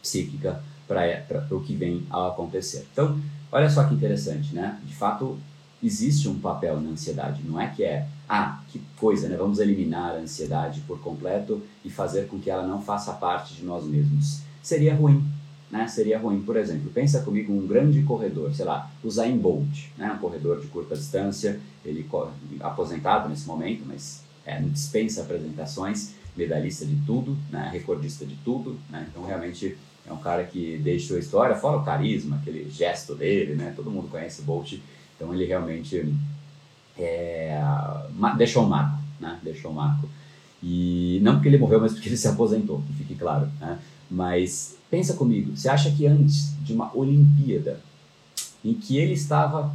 psíquica 0.00 0.62
para 0.86 1.46
o 1.50 1.60
que 1.60 1.74
vem 1.74 2.06
a 2.10 2.28
acontecer. 2.28 2.86
Então, 2.92 3.20
olha 3.50 3.68
só 3.68 3.84
que 3.84 3.94
interessante, 3.94 4.54
né? 4.54 4.78
De 4.84 4.94
fato, 4.94 5.38
existe 5.82 6.28
um 6.28 6.38
papel 6.38 6.80
na 6.80 6.90
ansiedade. 6.90 7.42
Não 7.44 7.60
é 7.60 7.68
que 7.68 7.84
é, 7.84 8.06
ah, 8.28 8.60
que 8.68 8.80
coisa, 8.96 9.28
né? 9.28 9.36
Vamos 9.36 9.58
eliminar 9.58 10.12
a 10.12 10.18
ansiedade 10.18 10.80
por 10.86 11.00
completo 11.00 11.62
e 11.84 11.90
fazer 11.90 12.26
com 12.28 12.38
que 12.38 12.50
ela 12.50 12.66
não 12.66 12.80
faça 12.80 13.12
parte 13.12 13.54
de 13.54 13.64
nós 13.64 13.84
mesmos. 13.84 14.40
Seria 14.62 14.94
ruim, 14.94 15.24
né? 15.70 15.86
Seria 15.88 16.18
ruim. 16.18 16.40
Por 16.40 16.56
exemplo, 16.56 16.90
pensa 16.92 17.22
comigo 17.22 17.52
um 17.52 17.66
grande 17.66 18.02
corredor, 18.02 18.54
sei 18.54 18.64
lá, 18.64 18.90
o 19.02 19.10
Zayn 19.10 19.38
Bolt, 19.38 19.88
né? 19.96 20.12
Um 20.12 20.18
corredor 20.18 20.60
de 20.60 20.66
curta 20.68 20.96
distância, 20.96 21.60
ele 21.84 22.04
corre, 22.04 22.32
aposentado 22.60 23.28
nesse 23.28 23.46
momento, 23.46 23.84
mas 23.86 24.22
é, 24.44 24.60
dispensa 24.60 25.22
apresentações, 25.22 26.14
medalhista 26.36 26.84
de 26.84 26.96
tudo, 27.06 27.36
né? 27.50 27.70
Recordista 27.72 28.24
de 28.24 28.36
tudo, 28.36 28.78
né? 28.90 29.06
Então 29.10 29.24
realmente 29.24 29.76
é 30.08 30.12
um 30.12 30.18
cara 30.18 30.44
que 30.44 30.78
deixou 30.78 31.16
a 31.16 31.20
história, 31.20 31.56
fora 31.56 31.78
o 31.78 31.84
carisma, 31.84 32.36
aquele 32.36 32.70
gesto 32.70 33.14
dele, 33.14 33.54
né? 33.54 33.72
Todo 33.74 33.90
mundo 33.90 34.08
conhece 34.08 34.40
o 34.40 34.44
Bolt, 34.44 34.74
então 35.16 35.34
ele 35.34 35.44
realmente 35.44 36.14
é, 36.96 37.60
deixou 38.36 38.64
um 38.64 38.68
marco, 38.68 38.98
né? 39.18 39.38
Deixou 39.42 39.72
um 39.72 39.74
marco. 39.74 40.08
E 40.62 41.18
não 41.22 41.34
porque 41.34 41.48
ele 41.48 41.58
morreu, 41.58 41.80
mas 41.80 41.92
porque 41.92 42.08
ele 42.08 42.16
se 42.16 42.28
aposentou, 42.28 42.82
que 42.82 42.92
fique 42.94 43.14
claro, 43.16 43.48
né? 43.60 43.78
Mas 44.08 44.76
pensa 44.88 45.14
comigo, 45.14 45.56
você 45.56 45.68
acha 45.68 45.90
que 45.90 46.06
antes 46.06 46.54
de 46.60 46.72
uma 46.72 46.96
Olimpíada 46.96 47.80
em 48.64 48.74
que 48.74 48.96
ele 48.96 49.12
estava, 49.12 49.74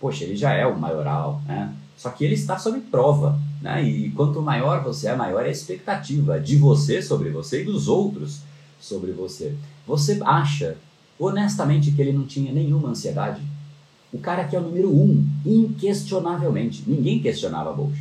poxa, 0.00 0.24
ele 0.24 0.36
já 0.36 0.52
é 0.54 0.66
o 0.66 0.78
maioral, 0.78 1.42
né? 1.46 1.74
Só 1.96 2.08
que 2.08 2.24
ele 2.24 2.34
está 2.34 2.58
sob 2.58 2.80
prova, 2.80 3.38
né? 3.60 3.82
E 3.84 4.10
quanto 4.12 4.40
maior 4.40 4.82
você 4.82 5.08
é, 5.08 5.14
maior 5.14 5.44
é 5.44 5.48
a 5.48 5.52
expectativa 5.52 6.40
de 6.40 6.56
você 6.56 7.02
sobre 7.02 7.28
você 7.28 7.60
e 7.60 7.64
dos 7.64 7.88
outros 7.88 8.40
sobre 8.80 9.12
você. 9.12 9.54
Você 9.86 10.18
acha, 10.24 10.76
honestamente, 11.18 11.92
que 11.92 12.00
ele 12.00 12.12
não 12.12 12.26
tinha 12.26 12.52
nenhuma 12.52 12.88
ansiedade? 12.88 13.40
O 14.12 14.18
cara 14.18 14.44
que 14.44 14.56
é 14.56 14.58
o 14.58 14.62
número 14.62 14.90
um, 14.90 15.24
inquestionavelmente. 15.44 16.82
Ninguém 16.86 17.20
questionava 17.20 17.72
Bolt. 17.72 17.94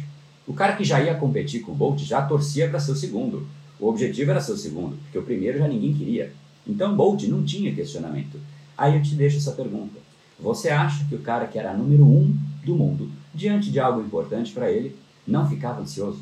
O 0.47 0.53
cara 0.53 0.75
que 0.75 0.83
já 0.83 0.99
ia 0.99 1.13
competir 1.13 1.61
com 1.61 1.71
o 1.71 1.75
Bolt 1.75 2.01
já 2.01 2.21
torcia 2.23 2.67
para 2.67 2.79
ser 2.79 2.91
o 2.91 2.95
segundo. 2.95 3.47
O 3.79 3.87
objetivo 3.87 4.31
era 4.31 4.41
ser 4.41 4.53
o 4.53 4.57
segundo, 4.57 4.97
porque 5.03 5.19
o 5.19 5.23
primeiro 5.23 5.59
já 5.59 5.67
ninguém 5.67 5.93
queria. 5.93 6.33
Então 6.67 6.95
Bolt 6.95 7.23
não 7.23 7.43
tinha 7.43 7.73
questionamento. 7.73 8.39
Aí 8.77 8.95
eu 8.95 9.03
te 9.03 9.13
deixo 9.13 9.37
essa 9.37 9.51
pergunta. 9.51 9.99
Você 10.39 10.69
acha 10.69 11.05
que 11.05 11.15
o 11.15 11.19
cara 11.19 11.45
que 11.45 11.59
era 11.59 11.73
número 11.73 12.05
um 12.05 12.35
do 12.65 12.75
mundo, 12.75 13.11
diante 13.33 13.69
de 13.71 13.79
algo 13.79 14.01
importante 14.01 14.51
para 14.51 14.71
ele, 14.71 14.95
não 15.27 15.47
ficava 15.47 15.81
ansioso? 15.81 16.21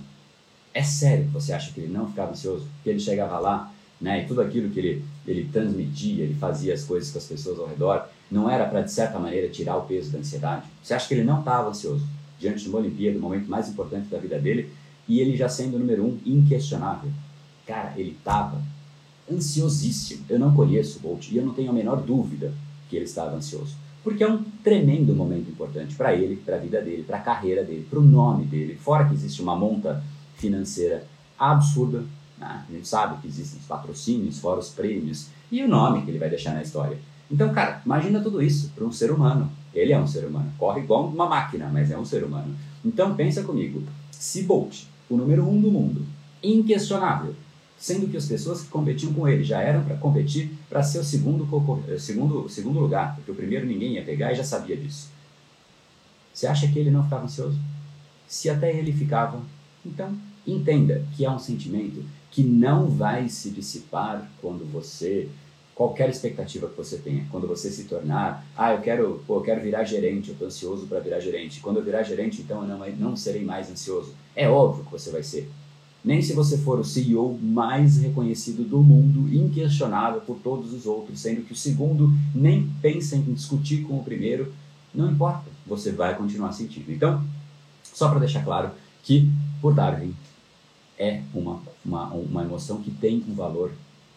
É 0.74 0.84
sério 0.84 1.26
que 1.26 1.32
você 1.32 1.54
acha 1.54 1.72
que 1.72 1.80
ele 1.80 1.94
não 1.94 2.08
ficava 2.08 2.32
ansioso? 2.32 2.68
Que 2.84 2.90
ele 2.90 3.00
chegava 3.00 3.40
lá 3.40 3.72
né? 4.00 4.24
E 4.24 4.27
tudo 4.27 4.42
aquilo 4.42 4.70
que 4.70 4.80
ele, 4.80 5.06
ele 5.25 5.50
transmitia, 5.51 6.24
ele 6.24 6.36
fazia 6.36 6.74
as 6.74 6.84
coisas 6.84 7.12
com 7.12 7.18
as 7.18 7.25
pessoas 7.25 7.60
ao 7.60 7.68
redor, 7.68 8.08
não 8.30 8.50
era 8.50 8.66
para, 8.66 8.82
de 8.82 8.92
certa 8.92 9.18
maneira, 9.20 9.50
tirar 9.50 9.77
o 9.77 9.84
peso 9.84 10.12
da 10.12 10.20
ansiedade. 10.20 10.66
Você 10.84 10.94
acha 10.94 11.08
que 11.08 11.13
ele 11.13 11.24
não 11.24 11.39
estava 11.39 11.70
ansioso 11.70 12.06
diante 12.39 12.63
de 12.63 12.70
uma 12.70 12.80
Olimpíada, 12.80 13.18
do 13.18 13.22
momento 13.22 13.50
mais 13.50 13.68
importante 13.70 14.08
da 14.08 14.20
vida 14.20 14.38
dele, 14.39 14.72
e 15.08 15.20
ele 15.20 15.36
já 15.36 15.50
sendo 15.50 15.75
o 15.75 15.80
número 15.80 16.06
um, 16.06 16.20
inquestionável? 16.25 17.10
Cara, 17.66 17.94
ele 17.98 18.12
estava 18.12 18.62
ansiosíssimo. 19.32 20.25
Eu 20.30 20.39
não 20.39 20.54
conheço 20.54 21.00
o 21.00 21.01
Bolt 21.01 21.30
e 21.32 21.38
eu 21.38 21.46
não 21.46 21.54
tenho 21.54 21.70
a 21.70 21.74
menor 21.74 22.01
dúvida 22.01 22.54
que 22.89 22.96
ele 22.96 23.06
estava 23.06 23.36
ansioso. 23.36 23.75
Porque 24.04 24.24
é 24.24 24.30
um 24.30 24.42
tremendo 24.63 25.13
momento 25.13 25.50
importante 25.50 25.96
para 25.96 26.13
ele, 26.13 26.38
para 26.38 26.56
a 26.56 26.60
vida 26.60 26.82
dele, 26.82 27.04
para 27.04 27.18
a 27.18 27.22
carreira 27.22 27.63
dele, 27.63 27.86
para 27.89 28.00
o 28.00 28.04
nome 28.04 28.46
dele. 28.46 28.75
Fora 28.75 29.06
que 29.06 29.13
existe 29.13 29.42
uma 29.42 29.56
monta 29.56 30.01
financeira 30.36 31.06
absurda 31.38 32.06
né? 32.38 32.65
A 32.67 32.72
gente 32.72 32.88
sabe 32.88 33.22
que 33.22 33.27
existem 33.27 33.60
os 33.60 33.65
patrocínios, 33.65 34.39
fora 34.39 34.60
os 34.60 34.70
prêmios 34.70 35.27
e 35.51 35.63
o 35.63 35.67
nome 35.67 36.03
que 36.03 36.12
ele 36.12 36.20
vai 36.20 36.29
deixar 36.29 36.53
na 36.53 36.62
história. 36.62 36.98
Então, 37.29 37.53
cara, 37.53 37.82
imagina 37.86 38.22
tudo 38.22 38.41
isso 38.41 38.72
para 38.75 38.86
um 38.86 38.91
ser 38.91 39.12
humano. 39.12 39.51
Ele 39.74 39.91
é 39.91 40.00
um 40.00 40.08
ser 40.08 40.25
humano, 40.25 40.51
corre 40.58 40.82
igual 40.82 41.08
uma 41.08 41.27
máquina, 41.27 41.70
mas 41.72 41.91
é 41.91 41.98
um 41.98 42.06
ser 42.06 42.24
humano. 42.24 42.56
Então, 42.84 43.15
pensa 43.15 43.44
comigo: 43.44 43.84
se 44.12 44.44
Bolt, 44.44 44.84
o 45.10 45.17
número 45.17 45.48
um 45.48 45.60
do 45.60 45.70
mundo, 45.70 46.06
inquestionável, 46.41 47.36
sendo 47.77 48.08
que 48.10 48.17
as 48.17 48.25
pessoas 48.25 48.62
que 48.62 48.70
competiam 48.70 49.13
com 49.13 49.27
ele 49.27 49.44
já 49.44 49.62
eram 49.62 49.84
para 49.84 49.98
competir 49.98 50.51
para 50.70 50.82
ser 50.82 51.00
o 51.00 51.03
segundo, 51.03 51.48
eh, 51.88 52.00
segundo, 52.00 52.50
segundo 52.50 52.79
lugar, 52.79 53.15
porque 53.15 53.29
o 53.29 53.36
primeiro 53.36 53.67
ninguém 53.67 53.94
ia 53.94 54.03
pegar 54.03 54.32
e 54.32 54.36
já 54.36 54.44
sabia 54.44 54.75
disso. 54.75 55.10
Você 56.34 56.48
acha 56.48 56.67
que 56.67 56.79
ele 56.79 56.91
não 56.91 57.03
ficava 57.03 57.25
ansioso? 57.25 57.60
Se 58.27 58.50
até 58.50 58.75
ele 58.75 58.91
ficava, 58.91 59.41
então 59.86 60.15
entenda 60.46 61.06
que 61.15 61.25
é 61.25 61.29
um 61.29 61.39
sentimento 61.39 62.03
que 62.38 62.44
não 62.44 62.86
vai 62.86 63.29
se 63.29 63.50
dissipar 63.50 64.29
quando 64.39 64.63
você 64.72 65.27
qualquer 65.74 66.08
expectativa 66.08 66.67
que 66.67 66.77
você 66.77 67.00
tenha, 67.00 67.25
quando 67.32 67.48
você 67.48 67.72
se 67.72 67.86
tornar, 67.86 68.46
ah, 68.56 68.74
eu 68.74 68.82
quero, 68.82 69.24
pô, 69.25 69.38
eu 69.38 69.41
quero 69.41 69.60
virar 69.60 69.84
gerente, 69.84 70.27
eu 70.27 70.34
estou 70.34 70.48
ansioso 70.48 70.86
para 70.86 71.00
virar 71.00 71.20
gerente. 71.20 71.60
Quando 71.60 71.77
eu 71.77 71.84
virar 71.84 72.03
gerente, 72.03 72.44
então 72.44 72.62
eu 72.62 72.67
não, 72.67 72.88
não 72.91 73.15
serei 73.15 73.44
mais 73.44 73.72
ansioso. 73.72 74.13
É 74.36 74.48
óbvio 74.48 74.86
que 74.86 74.91
você 74.91 75.10
vai 75.10 75.24
ser. 75.24 75.50
Nem 76.06 76.22
se 76.22 76.34
você 76.34 76.60
for 76.60 76.79
o 76.79 76.84
CEO 76.84 77.36
mais 77.41 77.98
reconhecido 77.98 78.63
do 78.63 78.84
mundo, 78.84 79.34
inquestionável 79.34 80.22
por 80.22 80.38
todos 80.38 80.74
os 80.74 80.86
outros, 80.86 81.20
sendo 81.20 81.41
que 81.41 81.53
o 81.53 81.56
segundo 81.56 82.12
nem 82.36 82.70
pensa 82.84 83.15
em 83.15 83.22
discutir 83.34 83.82
com 83.82 83.98
o 83.98 84.03
primeiro, 84.03 84.53
não 84.94 85.12
importa, 85.12 85.50
você 85.65 85.91
vai 85.91 86.15
continuar 86.15 86.51
sentindo. 86.51 86.91
Então, 86.91 87.25
só 87.82 88.10
para 88.10 88.20
deixar 88.20 88.44
claro 88.44 88.70
que, 89.01 89.27
por 89.60 89.74
Darwin, 89.74 90.13
é 90.98 91.22
uma, 91.34 91.62
uma, 91.86 92.08
uma 92.13 92.44
emoção 92.44 92.82
que 92.82 92.92
tem 92.92 93.24
um 93.27 93.34
valor 93.34 93.72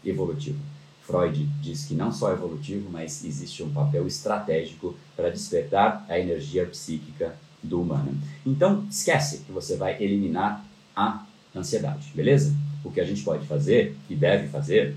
evolutivo. 0.05 0.59
Freud 1.03 1.45
diz 1.61 1.85
que 1.85 1.95
não 1.95 2.13
só 2.13 2.31
é 2.31 2.35
evolutivo, 2.35 2.89
mas 2.91 3.25
existe 3.25 3.63
um 3.63 3.73
papel 3.73 4.07
estratégico 4.07 4.95
para 5.17 5.31
despertar 5.31 6.07
a 6.09 6.19
energia 6.19 6.65
psíquica 6.67 7.35
do 7.63 7.83
humano. 7.83 8.17
Então, 8.47 8.87
esquece 8.89 9.39
que 9.39 9.53
você 9.53 9.77
vai 9.77 10.03
eliminar 10.03 10.65
a 10.95 11.27
ansiedade, 11.55 12.11
beleza? 12.15 12.55
O 12.85 12.91
que 12.91 13.01
a 13.01 13.05
gente 13.05 13.23
pode 13.23 13.47
fazer 13.47 13.97
e 14.09 14.15
deve 14.15 14.49
fazer 14.49 14.97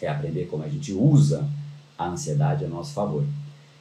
é 0.00 0.08
aprender 0.08 0.46
como 0.46 0.64
a 0.64 0.68
gente 0.68 0.92
usa 0.92 1.48
a 1.96 2.08
ansiedade 2.08 2.64
a 2.64 2.68
nosso 2.68 2.92
favor. 2.92 3.24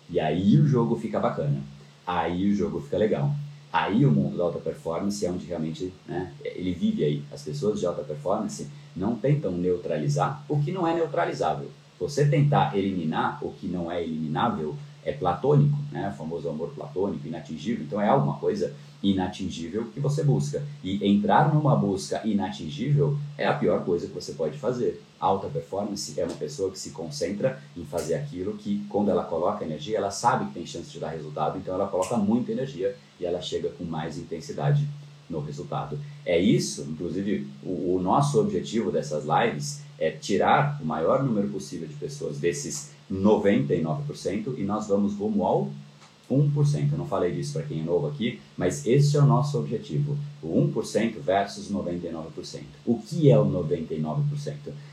E 0.10 0.20
aí 0.20 0.58
o 0.58 0.68
jogo 0.68 0.96
fica 0.96 1.20
bacana. 1.20 1.62
Aí 2.06 2.50
o 2.50 2.56
jogo 2.56 2.80
fica 2.80 2.98
legal. 2.98 3.36
Aí 3.75 4.05
o 4.05 4.12
mundo 4.12 4.38
da 4.38 4.46
alta 4.46 4.60
performance 4.60 5.25
é 5.25 5.29
onde 5.29 5.48
realmente 5.48 5.91
né, 6.08 6.32
ele 6.46 6.74
vive 6.74 7.03
aí. 7.03 7.22
As 7.29 7.41
pessoas 7.41 7.77
de 7.77 7.86
alta 7.86 8.03
performance 8.03 8.70
não 8.96 9.17
tentam 9.17 9.51
neutralizar 9.51 10.46
o 10.48 10.62
que 10.62 10.72
não 10.72 10.88
é 10.88 10.96
neutralizável. 10.96 11.70
Você 12.00 12.25
tentar 12.25 12.77
eliminar 12.77 13.38
o 13.41 13.51
que 13.51 13.67
não 13.67 13.91
é 13.91 14.01
eliminável 14.01 14.77
é 15.03 15.12
platônico, 15.12 15.77
né? 15.91 16.10
o 16.10 16.17
famoso 16.17 16.48
amor 16.48 16.70
platônico, 16.70 17.27
inatingível. 17.27 17.84
Então 17.84 18.00
é 18.00 18.08
alguma 18.08 18.38
coisa 18.38 18.74
inatingível 19.03 19.89
que 19.94 20.00
você 20.00 20.24
busca. 20.24 20.63
E 20.82 21.05
entrar 21.05 21.53
numa 21.53 21.75
busca 21.75 22.25
inatingível 22.25 23.17
é 23.38 23.46
a 23.46 23.55
pior 23.55 23.84
coisa 23.84 24.08
que 24.08 24.13
você 24.13 24.32
pode 24.32 24.58
fazer. 24.58 25.03
Alta 25.20 25.50
performance 25.50 26.17
é 26.17 26.24
uma 26.24 26.36
pessoa 26.36 26.72
que 26.72 26.79
se 26.79 26.91
concentra 26.91 27.62
em 27.75 27.84
fazer 27.84 28.15
aquilo 28.15 28.53
que, 28.53 28.86
quando 28.88 29.12
ela 29.12 29.25
coloca 29.25 29.65
energia, 29.65 29.98
ela 29.98 30.12
sabe 30.12 30.46
que 30.46 30.53
tem 30.53 30.65
chance 30.65 30.89
de 30.89 31.00
dar 31.00 31.10
resultado, 31.10 31.58
então 31.58 31.75
ela 31.75 31.88
coloca 31.88 32.15
muita 32.15 32.53
energia 32.53 32.96
e 33.20 33.26
ela 33.26 33.42
chega 33.42 33.70
com 33.70 33.84
mais 33.84 34.18
intensidade 34.18 34.88
no 35.30 35.40
resultado. 35.40 36.00
É 36.26 36.40
isso, 36.40 36.86
inclusive, 36.90 37.48
o, 37.64 37.96
o 37.96 38.02
nosso 38.02 38.40
objetivo 38.40 38.92
dessas 38.92 39.26
lives 39.26 39.82
é 39.98 40.12
tirar 40.12 40.80
o 40.82 40.86
maior 40.86 41.24
número 41.24 41.48
possível 41.50 41.88
de 41.88 41.96
pessoas 41.96 42.38
desses 42.38 42.92
99% 43.12 44.58
e 44.58 44.64
nós 44.64 44.88
vamos 44.88 45.16
rumo 45.16 45.46
ao 45.46 45.72
1%. 46.30 46.92
Eu 46.92 46.98
não 46.98 47.08
falei 47.08 47.32
disso 47.32 47.54
para 47.54 47.64
quem 47.64 47.82
é 47.82 47.84
novo 47.84 48.08
aqui, 48.08 48.40
mas 48.58 48.86
esse 48.86 49.16
é 49.16 49.20
o 49.20 49.26
nosso 49.26 49.60
objetivo. 49.60 50.18
O 50.42 50.50
1% 50.74 51.20
versus 51.20 51.72
99%. 51.72 52.62
O 52.86 53.00
que 53.00 53.30
é 53.30 53.38
o 53.38 53.46
99%? 53.46 54.24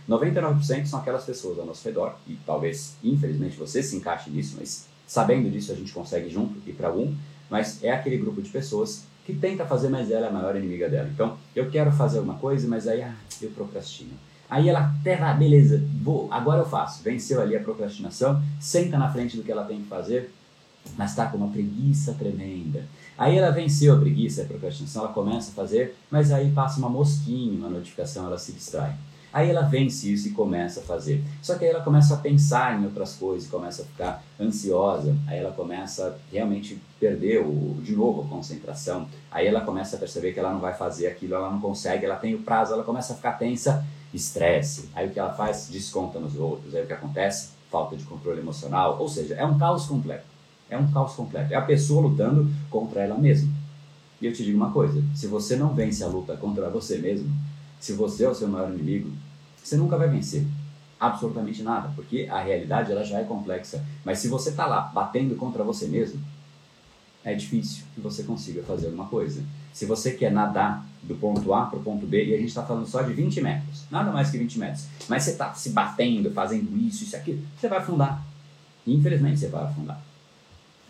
99% 0.09 0.87
são 0.87 0.99
aquelas 0.99 1.25
pessoas 1.25 1.59
ao 1.59 1.67
nosso 1.67 1.87
redor, 1.87 2.17
e 2.27 2.37
talvez, 2.47 2.97
infelizmente, 3.03 3.57
você 3.57 3.83
se 3.83 3.97
encaixe 3.97 4.31
nisso, 4.31 4.57
mas 4.59 4.87
sabendo 5.07 5.51
disso 5.51 5.73
a 5.73 5.75
gente 5.75 5.93
consegue 5.93 6.29
junto 6.31 6.57
ir 6.69 6.73
para 6.73 6.93
1. 6.93 7.15
Mas 7.53 7.85
é 7.85 7.93
aquele 7.93 8.17
grupo 8.17 8.41
de 8.41 8.49
pessoas 8.49 9.05
que 9.27 9.35
tenta 9.35 9.67
fazer, 9.67 9.91
mas 9.91 10.11
ela 10.11 10.25
é 10.25 10.29
a 10.31 10.33
maior 10.33 10.57
inimiga 10.57 10.89
dela. 10.89 11.07
Então, 11.13 11.37
eu 11.55 11.71
quero 11.71 11.93
fazer 11.93 12.19
uma 12.19 12.37
coisa, 12.37 12.67
mas 12.67 12.89
aí 12.89 13.03
ah, 13.03 13.15
eu 13.43 13.51
procrastino. 13.51 14.13
Aí 14.49 14.71
ela 14.71 14.81
até 14.99 15.17
vai, 15.17 15.37
beleza, 15.37 15.85
vou, 16.03 16.33
agora 16.33 16.63
eu 16.63 16.67
faço. 16.67 17.03
Venceu 17.03 17.43
ali 17.43 17.55
a 17.55 17.61
procrastinação, 17.61 18.43
senta 18.59 18.97
na 18.97 19.13
frente 19.13 19.37
do 19.37 19.43
que 19.43 19.53
ela 19.53 19.67
tem 19.67 19.83
que 19.83 19.87
fazer, 19.87 20.33
mas 20.97 21.11
está 21.11 21.27
com 21.27 21.37
uma 21.37 21.49
preguiça 21.49 22.15
tremenda. 22.15 22.87
Aí 23.19 23.37
ela 23.37 23.51
venceu 23.51 23.95
a 23.95 24.01
preguiça, 24.01 24.43
a 24.43 24.47
procrastinação, 24.47 25.05
ela 25.05 25.13
começa 25.13 25.51
a 25.51 25.55
fazer, 25.55 25.95
mas 26.11 26.33
aí 26.33 26.51
passa 26.53 26.79
uma 26.79 26.89
mosquinha, 26.89 27.59
uma 27.59 27.69
notificação, 27.69 28.27
ela 28.27 28.39
se 28.39 28.53
distrai. 28.53 28.95
Aí 29.33 29.49
ela 29.49 29.63
vence 29.63 30.13
isso 30.13 30.29
e 30.29 30.33
começa 30.33 30.81
a 30.81 30.83
fazer. 30.83 31.25
Só 31.41 31.55
que 31.57 31.65
aí 31.65 31.71
ela 31.71 31.83
começa 31.83 32.15
a 32.15 32.19
pensar 32.19 32.79
em 32.79 32.85
outras 32.85 33.15
coisas, 33.15 33.49
começa 33.49 33.83
a 33.83 33.85
ficar 33.87 34.23
ansiosa, 34.39 35.17
aí 35.27 35.39
ela 35.39 35.53
começa 35.53 36.09
a 36.09 36.13
realmente 36.31 36.79
perder 37.01 37.39
o, 37.39 37.81
de 37.83 37.97
novo 37.97 38.23
a 38.23 38.25
concentração. 38.27 39.09
Aí 39.31 39.47
ela 39.47 39.63
começa 39.63 39.97
a 39.97 39.99
perceber 39.99 40.33
que 40.33 40.39
ela 40.39 40.53
não 40.53 40.61
vai 40.61 40.75
fazer 40.75 41.07
aquilo, 41.07 41.35
ela 41.35 41.51
não 41.51 41.61
consegue, 41.61 42.05
ela 42.05 42.17
tem 42.17 42.35
o 42.35 42.43
prazo, 42.43 42.75
ela 42.75 42.85
começa 42.85 43.15
a 43.15 43.17
ficar 43.17 43.33
tensa, 43.33 43.85
estresse. 44.13 44.91
Aí 44.95 45.09
o 45.09 45.11
que 45.11 45.19
ela 45.19 45.33
faz? 45.33 45.69
Desconta 45.71 46.19
nos 46.19 46.37
outros. 46.37 46.75
Aí 46.75 46.83
o 46.83 46.87
que 46.87 46.93
acontece? 46.93 47.51
Falta 47.71 47.97
de 47.97 48.05
controle 48.05 48.41
emocional. 48.41 48.99
Ou 49.01 49.09
seja, 49.09 49.35
é 49.35 49.47
um 49.47 49.59
caos 49.59 49.87
completo. 49.87 50.27
É 50.69 50.77
um 50.77 50.91
caos 50.91 51.15
completo. 51.15 51.53
É 51.53 51.57
a 51.57 51.63
pessoa 51.63 52.03
lutando 52.03 52.51
contra 52.71 53.03
ela 53.03 53.17
mesma. 53.17 53.51
E 54.21 54.27
eu 54.27 54.33
te 54.33 54.45
digo 54.45 54.57
uma 54.57 54.71
coisa: 54.71 55.03
se 55.15 55.27
você 55.27 55.57
não 55.57 55.75
vence 55.75 56.05
a 56.05 56.07
luta 56.07 56.37
contra 56.37 56.71
você 56.71 56.99
mesmo, 56.99 57.31
se 57.83 57.95
você 57.95 58.23
é 58.25 58.29
o 58.29 58.35
seu 58.35 58.47
maior 58.47 58.73
inimigo, 58.73 59.11
você 59.61 59.77
nunca 59.77 59.99
vai 59.99 60.09
vencer 60.09 60.47
absolutamente 61.01 61.65
nada, 61.65 61.91
porque 61.97 62.29
a 62.31 62.41
realidade 62.41 62.93
ela 62.93 63.05
já 63.05 63.19
é 63.19 63.25
complexa. 63.25 63.85
Mas 64.05 64.21
se 64.21 64.29
você 64.29 64.51
está 64.51 64.67
lá 64.67 64.83
batendo 64.83 65.35
contra 65.35 65.65
você 65.65 65.89
mesmo, 65.89 66.21
é 67.25 67.35
difícil 67.35 67.83
que 67.93 68.01
você 68.01 68.23
consiga 68.23 68.63
fazer 68.63 68.87
alguma 68.87 69.07
coisa. 69.07 69.43
Se 69.73 69.85
você 69.85 70.13
quer 70.13 70.31
nadar 70.31 70.87
do 71.03 71.17
ponto 71.17 71.53
A 71.53 71.67
para 71.67 71.81
o 71.81 71.83
ponto 71.83 72.07
B, 72.07 72.25
e 72.25 72.35
a 72.35 72.39
gente 72.39 72.51
está 72.51 72.63
falando 72.63 72.87
só 72.87 73.03
de 73.03 73.13
20 73.13 73.41
metros, 73.41 73.83
nada 73.91 74.13
mais 74.13 74.31
que 74.31 74.39
20 74.39 74.61
metros, 74.61 74.87
mas 75.09 75.25
você 75.25 75.33
está 75.33 75.53
se 75.53 75.71
batendo, 75.71 76.31
fazendo 76.31 76.79
isso, 76.79 77.03
isso, 77.03 77.17
aquilo, 77.17 77.43
você 77.59 77.67
vai 77.67 77.81
afundar. 77.81 78.25
Infelizmente 78.87 79.41
você 79.41 79.49
vai 79.49 79.65
afundar. 79.65 80.01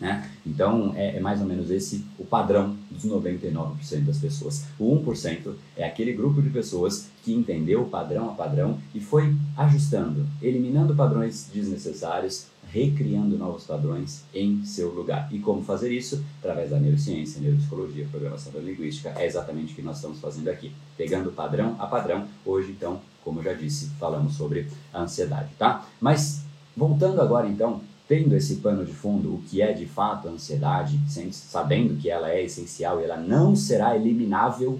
Né? 0.03 0.29
Então, 0.45 0.91
é, 0.97 1.15
é, 1.15 1.19
mais 1.21 1.39
ou 1.39 1.47
menos 1.47 1.71
esse 1.71 2.03
o 2.19 2.25
padrão 2.25 2.75
dos 2.91 3.05
99% 3.05 4.01
das 4.01 4.17
pessoas. 4.17 4.65
O 4.77 4.93
1% 5.01 5.53
é 5.77 5.85
aquele 5.85 6.11
grupo 6.11 6.41
de 6.41 6.49
pessoas 6.49 7.07
que 7.23 7.33
entendeu 7.33 7.85
padrão 7.85 8.29
a 8.29 8.33
padrão 8.33 8.77
e 8.93 8.99
foi 8.99 9.33
ajustando, 9.55 10.27
eliminando 10.41 10.93
padrões 10.93 11.49
desnecessários, 11.53 12.47
recriando 12.69 13.37
novos 13.37 13.63
padrões 13.63 14.25
em 14.33 14.65
seu 14.65 14.89
lugar. 14.93 15.29
E 15.31 15.39
como 15.39 15.63
fazer 15.63 15.89
isso? 15.89 16.21
Através 16.39 16.71
da 16.71 16.79
neurociência, 16.81 17.39
neuropsicologia, 17.39 18.05
programação 18.11 18.51
linguística, 18.59 19.13
é 19.15 19.25
exatamente 19.25 19.71
o 19.71 19.75
que 19.77 19.81
nós 19.81 19.95
estamos 19.95 20.19
fazendo 20.19 20.49
aqui. 20.49 20.73
Pegando 20.97 21.31
padrão 21.31 21.77
a 21.79 21.87
padrão, 21.87 22.27
hoje 22.45 22.71
então, 22.71 22.99
como 23.23 23.39
eu 23.39 23.43
já 23.45 23.53
disse, 23.53 23.89
falamos 23.97 24.33
sobre 24.33 24.67
a 24.91 25.03
ansiedade, 25.03 25.51
tá? 25.57 25.87
Mas, 26.01 26.43
voltando 26.75 27.21
agora 27.21 27.47
então 27.47 27.79
tendo 28.13 28.35
esse 28.35 28.57
pano 28.57 28.85
de 28.85 28.93
fundo, 28.93 29.33
o 29.33 29.41
que 29.41 29.59
é 29.59 29.73
de 29.73 29.87
fato 29.87 30.27
a 30.27 30.31
ansiedade, 30.31 30.99
sabendo 31.31 31.99
que 31.99 32.11
ela 32.11 32.29
é 32.29 32.43
essencial 32.43 33.01
e 33.01 33.05
ela 33.05 33.17
não 33.17 33.55
será 33.55 33.95
eliminável, 33.95 34.79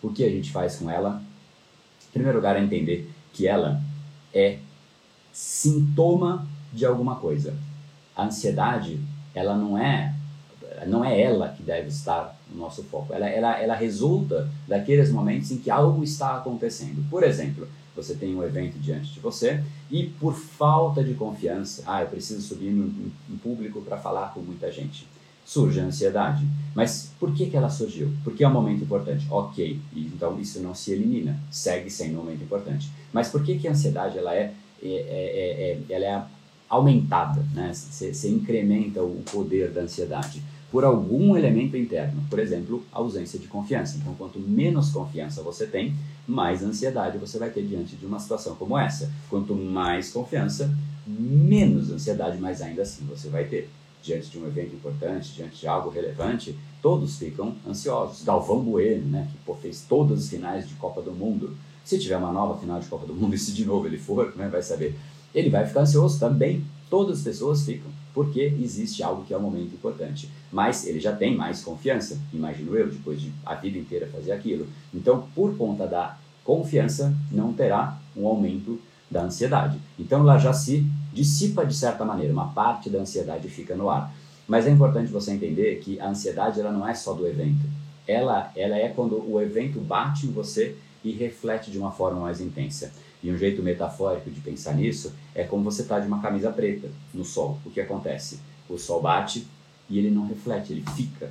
o 0.00 0.10
que 0.10 0.24
a 0.24 0.28
gente 0.28 0.52
faz 0.52 0.76
com 0.76 0.88
ela? 0.88 1.20
Em 2.08 2.12
primeiro 2.12 2.38
lugar, 2.38 2.56
é 2.56 2.62
entender 2.62 3.10
que 3.32 3.48
ela 3.48 3.82
é 4.32 4.58
sintoma 5.32 6.46
de 6.72 6.86
alguma 6.86 7.16
coisa. 7.16 7.56
A 8.14 8.26
ansiedade, 8.26 9.00
ela 9.34 9.56
não 9.56 9.76
é 9.76 10.14
não 10.86 11.04
é 11.04 11.20
ela 11.20 11.48
que 11.48 11.62
deve 11.62 11.88
estar 11.88 12.36
no 12.50 12.58
nosso 12.58 12.84
foco. 12.84 13.12
Ela, 13.12 13.28
ela, 13.28 13.60
ela 13.60 13.74
resulta 13.74 14.48
daqueles 14.66 15.10
momentos 15.10 15.50
em 15.50 15.58
que 15.58 15.70
algo 15.70 16.02
está 16.02 16.36
acontecendo. 16.36 17.08
Por 17.08 17.22
exemplo, 17.22 17.68
você 17.94 18.14
tem 18.14 18.34
um 18.34 18.42
evento 18.42 18.78
diante 18.78 19.12
de 19.12 19.20
você 19.20 19.62
e 19.90 20.04
por 20.04 20.34
falta 20.34 21.04
de 21.04 21.14
confiança, 21.14 21.82
ah, 21.86 22.02
eu 22.02 22.08
preciso 22.08 22.40
subir 22.40 22.68
em 22.68 23.36
público 23.42 23.82
para 23.82 23.96
falar 23.98 24.32
com 24.32 24.40
muita 24.40 24.70
gente. 24.72 25.06
Surge 25.44 25.80
a 25.80 25.84
ansiedade. 25.84 26.46
Mas 26.74 27.12
por 27.18 27.34
que, 27.34 27.46
que 27.46 27.56
ela 27.56 27.68
surgiu? 27.68 28.10
Porque 28.22 28.44
é 28.44 28.48
um 28.48 28.52
momento 28.52 28.84
importante. 28.84 29.26
Ok, 29.30 29.78
então 29.94 30.40
isso 30.40 30.60
não 30.60 30.74
se 30.74 30.92
elimina, 30.92 31.38
segue 31.50 31.90
sendo 31.90 32.14
um 32.14 32.24
momento 32.24 32.42
importante. 32.44 32.90
Mas 33.12 33.28
por 33.28 33.42
que, 33.42 33.58
que 33.58 33.68
a 33.68 33.72
ansiedade 33.72 34.16
ela 34.16 34.34
é, 34.34 34.54
é, 34.82 34.86
é, 34.86 35.78
é 35.90 35.94
ela 35.94 36.04
é 36.04 36.24
aumentada? 36.68 37.44
Né? 37.52 37.72
Você 37.74 38.28
incrementa 38.28 39.02
o 39.02 39.22
poder 39.30 39.70
da 39.70 39.82
ansiedade 39.82 40.42
por 40.72 40.84
algum 40.84 41.36
elemento 41.36 41.76
interno, 41.76 42.24
por 42.30 42.38
exemplo, 42.38 42.82
ausência 42.90 43.38
de 43.38 43.46
confiança. 43.46 43.98
Então, 43.98 44.14
quanto 44.14 44.40
menos 44.40 44.90
confiança 44.90 45.42
você 45.42 45.66
tem, 45.66 45.94
mais 46.26 46.62
ansiedade 46.62 47.18
você 47.18 47.38
vai 47.38 47.50
ter 47.50 47.62
diante 47.62 47.94
de 47.94 48.06
uma 48.06 48.18
situação 48.18 48.54
como 48.54 48.78
essa. 48.78 49.12
Quanto 49.28 49.54
mais 49.54 50.10
confiança, 50.10 50.74
menos 51.06 51.90
ansiedade, 51.90 52.38
mas 52.40 52.62
ainda 52.62 52.82
assim 52.82 53.04
você 53.04 53.28
vai 53.28 53.44
ter. 53.44 53.68
Diante 54.02 54.30
de 54.30 54.38
um 54.38 54.46
evento 54.46 54.74
importante, 54.74 55.32
diante 55.32 55.60
de 55.60 55.68
algo 55.68 55.88
relevante, 55.88 56.58
todos 56.80 57.18
ficam 57.18 57.54
ansiosos. 57.68 58.24
Galvão 58.24 58.60
Bueno, 58.60 59.06
né, 59.06 59.28
que 59.30 59.38
pô, 59.44 59.54
fez 59.54 59.84
todas 59.88 60.24
as 60.24 60.28
finais 60.28 60.66
de 60.66 60.74
Copa 60.74 61.02
do 61.02 61.12
Mundo. 61.12 61.54
Se 61.84 61.98
tiver 61.98 62.16
uma 62.16 62.32
nova 62.32 62.58
final 62.58 62.80
de 62.80 62.88
Copa 62.88 63.06
do 63.06 63.14
Mundo 63.14 63.34
e 63.36 63.38
se 63.38 63.52
de 63.52 63.64
novo 63.64 63.86
ele 63.86 63.98
for, 63.98 64.34
né, 64.36 64.48
vai 64.48 64.62
saber. 64.62 64.98
Ele 65.34 65.50
vai 65.50 65.66
ficar 65.66 65.82
ansioso 65.82 66.18
também. 66.18 66.64
Todas 66.90 67.18
as 67.18 67.24
pessoas 67.24 67.64
ficam, 67.64 67.90
porque 68.14 68.54
existe 68.60 69.02
algo 69.02 69.24
que 69.24 69.32
é 69.34 69.38
um 69.38 69.42
momento 69.42 69.74
importante 69.74 70.28
mas 70.52 70.86
ele 70.86 71.00
já 71.00 71.16
tem 71.16 71.34
mais 71.34 71.64
confiança, 71.64 72.20
imagino 72.32 72.76
eu, 72.76 72.88
depois 72.88 73.20
de 73.20 73.32
a 73.44 73.54
vida 73.54 73.78
inteira 73.78 74.06
fazer 74.06 74.32
aquilo. 74.32 74.68
Então, 74.92 75.26
por 75.34 75.56
conta 75.56 75.86
da 75.86 76.18
confiança, 76.44 77.12
não 77.30 77.54
terá 77.54 77.98
um 78.14 78.26
aumento 78.26 78.78
da 79.10 79.22
ansiedade. 79.22 79.78
Então, 79.98 80.20
ela 80.20 80.36
já 80.36 80.52
se 80.52 80.86
dissipa 81.10 81.64
de 81.64 81.74
certa 81.74 82.04
maneira, 82.04 82.32
uma 82.32 82.48
parte 82.48 82.90
da 82.90 82.98
ansiedade 82.98 83.48
fica 83.48 83.74
no 83.74 83.88
ar. 83.88 84.12
Mas 84.46 84.66
é 84.66 84.70
importante 84.70 85.10
você 85.10 85.32
entender 85.32 85.76
que 85.76 85.98
a 85.98 86.08
ansiedade 86.08 86.60
ela 86.60 86.70
não 86.70 86.86
é 86.86 86.94
só 86.94 87.14
do 87.14 87.26
evento. 87.26 87.64
Ela, 88.06 88.52
ela 88.54 88.76
é 88.76 88.88
quando 88.88 89.24
o 89.26 89.40
evento 89.40 89.80
bate 89.80 90.26
em 90.26 90.32
você 90.32 90.76
e 91.02 91.12
reflete 91.12 91.70
de 91.70 91.78
uma 91.78 91.92
forma 91.92 92.20
mais 92.20 92.40
intensa. 92.42 92.92
E 93.22 93.30
um 93.30 93.38
jeito 93.38 93.62
metafórico 93.62 94.30
de 94.30 94.40
pensar 94.40 94.74
nisso 94.74 95.12
é 95.34 95.44
como 95.44 95.62
você 95.64 95.82
está 95.82 96.00
de 96.00 96.06
uma 96.06 96.20
camisa 96.20 96.50
preta 96.50 96.88
no 97.14 97.24
sol. 97.24 97.58
O 97.64 97.70
que 97.70 97.80
acontece? 97.80 98.40
O 98.68 98.76
sol 98.76 99.00
bate, 99.00 99.46
e 99.88 99.98
ele 99.98 100.10
não 100.10 100.26
reflete, 100.26 100.72
ele 100.72 100.84
fica. 100.96 101.30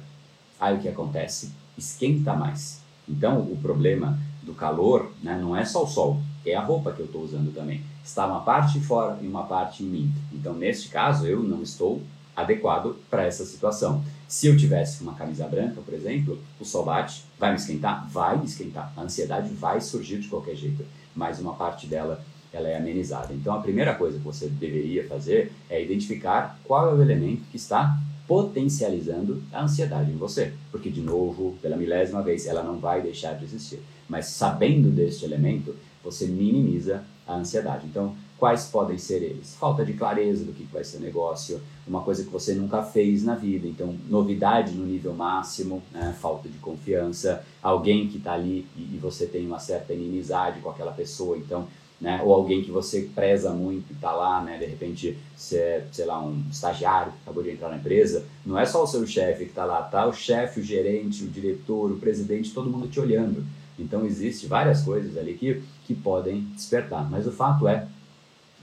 Aí 0.60 0.77
o 0.77 0.80
que 0.80 0.88
acontece? 0.88 1.51
Esquenta 1.77 2.34
mais. 2.34 2.82
Então 3.10 3.39
o 3.41 3.58
problema 3.58 4.17
do 4.43 4.54
calor 4.54 5.12
né, 5.21 5.38
não 5.39 5.56
é 5.56 5.65
só 5.65 5.84
o 5.84 5.88
sol, 5.88 6.21
é 6.45 6.56
a 6.56 6.63
roupa 6.63 6.91
que 6.91 6.99
eu 6.99 7.08
estou 7.08 7.23
usando 7.23 7.54
também. 7.54 7.82
Está 8.04 8.25
uma 8.25 8.41
parte 8.41 8.80
fora 8.80 9.17
e 9.21 9.27
uma 9.27 9.43
parte 9.43 9.84
em 9.84 9.88
mim. 9.88 10.13
Então 10.32 10.54
neste 10.54 10.89
caso 10.89 11.25
eu 11.25 11.41
não 11.41 11.62
estou 11.62 12.01
adequado 12.36 12.95
para 13.10 13.25
essa 13.25 13.45
situação. 13.45 14.04
Se 14.32 14.48
eu 14.48 14.56
tivesse 14.56 15.04
uma 15.04 15.13
camisa 15.13 15.46
branca, 15.46 15.82
por 15.82 15.94
exemplo, 15.94 16.39
o 16.58 16.63
sol 16.63 16.86
bate, 16.86 17.26
vai 17.38 17.50
me 17.50 17.58
esquentar? 17.58 18.08
Vai 18.10 18.38
me 18.38 18.46
esquentar. 18.46 18.94
A 18.96 19.02
ansiedade 19.02 19.54
vai 19.54 19.82
surgir 19.82 20.20
de 20.20 20.30
qualquer 20.30 20.56
jeito, 20.56 20.86
mas 21.13 21.38
uma 21.38 21.54
parte 21.54 21.86
dela 21.86 22.24
ela 22.54 22.70
é 22.70 22.78
amenizada. 22.78 23.34
Então 23.34 23.54
a 23.54 23.60
primeira 23.60 23.94
coisa 23.94 24.17
que 24.17 24.24
você 24.24 24.48
deveria 24.48 25.06
fazer 25.06 25.52
é 25.70 25.84
identificar 25.84 26.58
qual 26.63 26.89
é 26.89 26.94
o 26.94 27.02
elemento 27.02 27.44
que 27.52 27.58
está 27.58 28.00
potencializando 28.26 29.44
a 29.52 29.63
ansiedade 29.63 30.10
em 30.10 30.15
você. 30.15 30.54
Porque, 30.72 30.89
de 30.89 31.02
novo, 31.02 31.58
pela 31.62 31.76
milésima 31.76 32.22
vez, 32.22 32.46
ela 32.48 32.63
não 32.63 32.80
vai 32.80 33.02
deixar 33.02 33.34
de 33.34 33.44
existir. 33.44 33.82
Mas 34.08 34.28
sabendo 34.28 34.89
deste 34.89 35.26
elemento, 35.26 35.76
você 36.02 36.26
minimiza 36.26 37.04
a 37.28 37.36
ansiedade. 37.36 37.86
Então, 37.86 38.15
quais 38.41 38.65
podem 38.65 38.97
ser 38.97 39.21
eles? 39.21 39.56
Falta 39.56 39.86
de 39.86 39.93
clareza 39.93 40.43
do 40.43 40.51
que 40.51 40.63
vai 40.63 40.84
ser 40.84 40.97
o 40.97 41.01
negócio, 41.01 41.62
uma 41.88 42.01
coisa 42.01 42.23
que 42.23 42.30
você 42.32 42.56
nunca 42.56 42.82
fez 42.82 43.23
na 43.23 43.36
vida, 43.36 43.67
então 43.67 43.95
novidade 44.10 44.73
no 44.73 44.84
nível 44.84 45.13
máximo, 45.13 45.84
né? 45.91 46.17
falta 46.19 46.49
de 46.49 46.58
confiança, 46.58 47.45
alguém 47.62 48.08
que 48.08 48.17
está 48.17 48.34
ali 48.34 48.65
e, 48.75 48.97
você 48.97 49.27
tem 49.27 49.45
uma 49.45 49.60
certa 49.60 49.93
inimizade 49.93 50.60
com 50.60 50.71
aquela 50.71 50.91
pessoa, 50.91 51.38
então 51.38 51.67
né? 52.01 52.19
Ou 52.23 52.34
alguém 52.34 52.63
que 52.63 52.71
você 52.71 53.08
preza 53.13 53.51
muito 53.51 53.91
e 53.91 53.93
está 53.93 54.12
lá, 54.12 54.43
né? 54.43 54.58
De 54.58 54.65
repente, 54.65 55.15
você 55.38 55.58
é, 55.58 55.88
sei 55.91 56.06
lá, 56.06 56.19
um 56.19 56.45
estagiário 56.49 57.12
que 57.12 57.19
acabou 57.21 57.43
de 57.43 57.51
entrar 57.51 57.69
na 57.69 57.77
empresa, 57.77 58.25
não 58.43 58.58
é 58.58 58.65
só 58.65 58.84
o 58.84 58.88
seu 58.88 59.06
chefe 59.06 59.43
que 59.43 59.51
está 59.51 59.65
lá, 59.65 59.84
tá 59.84 60.08
o 60.08 60.12
chefe, 60.12 60.62
o 60.62 60.63
gerente, 60.63 61.23
o 61.23 61.27
diretor, 61.27 61.91
o 61.91 61.99
presidente, 61.99 62.56
todo 62.56 62.71
mundo 62.71 62.88
te 62.88 62.99
olhando. 62.99 63.45
Então, 63.77 64.04
existe 64.04 64.47
várias 64.47 64.82
coisas 64.82 65.15
ali 65.15 65.36
que, 65.36 65.62
que 65.86 65.93
podem 65.93 66.41
despertar. 66.56 67.08
Mas 67.08 67.27
o 67.27 67.32
fato 67.32 67.67
é, 67.67 67.88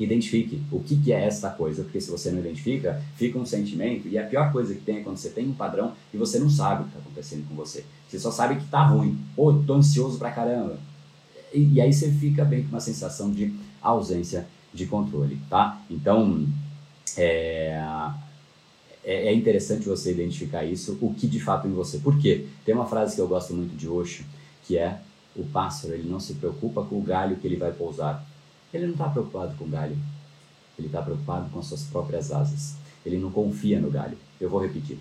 identifique 0.05 0.63
o 0.71 0.81
que, 0.81 0.97
que 0.97 1.13
é 1.13 1.25
essa 1.25 1.51
coisa, 1.51 1.83
porque 1.83 2.01
se 2.01 2.11
você 2.11 2.31
não 2.31 2.39
identifica, 2.39 3.03
fica 3.17 3.39
um 3.39 3.47
sentimento, 3.47 4.07
e 4.09 4.17
a 4.17 4.25
pior 4.25 4.53
coisa 4.53 4.75
que 4.75 4.81
tem 4.81 4.99
é 4.99 5.01
quando 5.01 5.17
você 5.17 5.31
tem 5.31 5.49
um 5.49 5.55
padrão 5.55 5.93
e 6.13 6.17
você 6.17 6.39
não 6.39 6.49
sabe 6.49 6.83
o 6.83 6.85
que 6.85 6.91
está 6.91 7.01
acontecendo 7.01 7.49
com 7.49 7.55
você. 7.55 7.85
Você 8.09 8.19
só 8.19 8.31
sabe 8.31 8.57
que 8.57 8.65
está 8.65 8.85
ruim. 8.85 9.19
Pô, 9.35 9.53
tô 9.53 9.75
ansioso 9.75 10.19
pra 10.19 10.31
caramba 10.31 10.79
e, 11.53 11.75
e 11.75 11.81
aí 11.81 11.93
você 11.93 12.11
fica 12.11 12.45
bem 12.45 12.63
com 12.63 12.71
uma 12.71 12.81
sensação 12.81 13.31
de 13.31 13.55
ausência 13.81 14.47
de 14.73 14.87
controle, 14.87 15.39
tá? 15.49 15.81
Então, 15.91 16.47
é, 17.17 17.81
é, 19.05 19.29
é 19.29 19.35
interessante 19.35 19.87
você 19.87 20.13
identificar 20.13 20.65
isso, 20.65 20.99
o 21.01 21.15
que 21.15 21.27
de 21.27 21.41
fato 21.41 21.67
em 21.67 21.73
você. 21.73 21.99
Por 21.99 22.19
quê? 22.19 22.47
Tem 22.65 22.75
uma 22.75 22.87
frase 22.87 23.15
que 23.15 23.21
eu 23.21 23.29
gosto 23.29 23.55
muito 23.55 23.77
de 23.77 23.89
Osho, 23.89 24.25
que 24.65 24.77
é 24.77 25.01
o 25.35 25.45
pássaro 25.45 25.95
ele 25.95 26.09
não 26.09 26.21
se 26.21 26.35
preocupa 26.35 26.83
com 26.85 26.99
o 26.99 27.03
galho 27.03 27.37
que 27.37 27.47
ele 27.47 27.57
vai 27.57 27.73
pousar. 27.73 28.27
Ele 28.73 28.87
não 28.87 28.93
está 28.93 29.09
preocupado 29.09 29.55
com 29.57 29.65
o 29.65 29.69
galho. 29.69 29.97
Ele 30.79 30.87
está 30.87 31.03
preocupado 31.03 31.51
com 31.51 31.59
as 31.59 31.67
suas 31.67 31.85
próprias 31.85 32.31
asas. 32.31 32.77
Ele 33.05 33.19
não 33.19 33.31
confia 33.31 33.81
no 33.81 33.91
galho. 33.91 34.17
Eu 34.41 34.51
vou 34.51 34.61
repetir. 34.61 34.99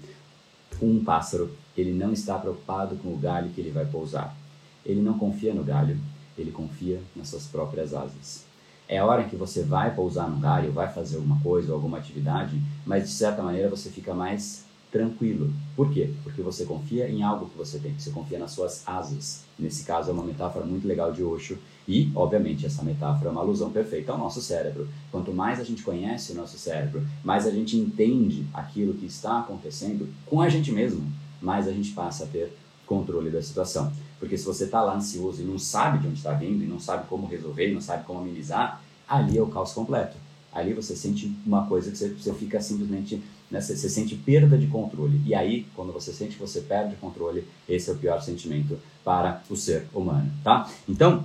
Um 0.82 1.04
pássaro, 1.04 1.52
ele 1.76 1.94
não 1.94 2.14
está 2.14 2.38
preocupado 2.38 2.96
com 2.98 3.14
o 3.14 3.18
galho 3.18 3.50
que 3.50 3.62
ele 3.62 3.72
vai 3.72 3.86
pousar. 3.86 4.36
Ele 4.86 5.02
não 5.02 5.18
confia 5.18 5.54
no 5.54 5.64
galho, 5.64 5.98
ele 6.38 6.52
confia 6.52 7.02
nas 7.16 7.30
suas 7.30 7.46
próprias 7.46 7.94
asas. 7.94 8.46
É 8.88 9.04
hora 9.04 9.26
que 9.26 9.36
você 9.36 9.64
vai 9.64 9.94
pousar 9.94 10.30
no 10.30 10.38
galho, 10.38 10.72
vai 10.72 10.92
fazer 10.92 11.18
alguma 11.18 11.40
coisa, 11.42 11.74
alguma 11.74 11.98
atividade, 11.98 12.62
mas 12.86 13.04
de 13.04 13.10
certa 13.10 13.44
maneira 13.44 13.70
você 13.70 13.90
fica 13.90 14.14
mais 14.14 14.64
tranquilo. 14.98 15.54
Por 15.76 15.92
quê? 15.92 16.10
Porque 16.24 16.42
você 16.42 16.66
confia 16.66 17.08
em 17.08 17.22
algo 17.22 17.48
que 17.48 17.58
você 17.58 17.78
tem, 17.78 17.94
você 17.98 18.10
confia 18.10 18.40
nas 18.40 18.52
suas 18.52 18.82
asas. 18.88 19.44
Nesse 19.58 19.84
caso 19.84 20.10
é 20.10 20.14
uma 20.14 20.24
metáfora 20.24 20.66
muito 20.66 20.88
legal 20.88 21.12
de 21.12 21.24
Osho 21.24 21.60
e, 21.88 22.12
obviamente, 22.16 22.66
essa 22.66 22.84
metáfora 22.84 23.30
é 23.30 23.32
uma 23.32 23.42
alusão 23.42 23.70
perfeita 23.70 24.12
ao 24.12 24.18
nosso 24.18 24.42
cérebro. 24.42 24.90
Quanto 25.12 25.32
mais 25.32 25.60
a 25.60 25.64
gente 25.64 25.84
conhece 25.84 26.32
o 26.32 26.36
nosso 26.36 26.58
cérebro, 26.58 27.06
mais 27.24 27.46
a 27.46 27.52
gente 27.52 27.78
entende 27.78 28.46
aquilo 28.54 28.96
que 28.96 29.06
está 29.06 29.40
acontecendo 29.40 30.10
com 30.26 30.42
a 30.42 30.50
gente 30.50 30.72
mesmo, 30.72 31.06
mais 31.40 31.68
a 31.68 31.72
gente 31.72 31.92
passa 31.92 32.24
a 32.24 32.28
ter 32.28 32.52
controle 32.88 33.30
da 33.30 33.42
situação. 33.42 33.92
Porque 34.20 34.38
se 34.38 34.46
você 34.46 34.64
está 34.64 34.82
lá 34.82 34.96
ansioso 34.96 35.44
e 35.44 35.46
não 35.46 35.60
sabe 35.60 36.00
de 36.00 36.08
onde 36.08 36.18
está 36.18 36.34
vindo, 36.34 36.64
e 36.64 36.68
não 36.68 36.80
sabe 36.80 37.08
como 37.08 37.28
resolver, 37.28 37.70
e 37.70 37.74
não 37.74 37.82
sabe 37.82 38.04
como 38.04 38.20
amenizar, 38.20 38.82
ali 39.08 39.38
é 39.38 39.42
o 39.42 39.48
caos 39.48 39.74
completo. 39.74 40.18
Ali 40.52 40.74
você 40.74 40.96
sente 40.96 41.32
uma 41.46 41.68
coisa 41.68 41.92
que 41.92 41.98
você, 41.98 42.10
você 42.10 42.34
fica 42.34 42.60
simplesmente, 42.60 43.22
né, 43.50 43.62
você, 43.62 43.76
você, 43.76 43.90
sente 43.90 44.16
perda 44.16 44.58
de 44.58 44.68
controle. 44.68 45.22
E 45.26 45.34
aí, 45.34 45.66
quando 45.76 45.94
você 45.94 46.12
sente 46.12 46.36
que 46.36 46.42
você 46.42 46.62
perde 46.62 46.96
o 46.96 46.98
controle, 46.98 47.48
esse 47.68 47.90
é 47.90 47.94
o 47.94 47.98
pior 47.98 48.22
sentimento 48.22 48.78
para 49.04 49.42
o 49.50 49.56
ser 49.56 49.88
humano, 49.94 50.30
tá? 50.44 50.70
Então, 50.88 51.24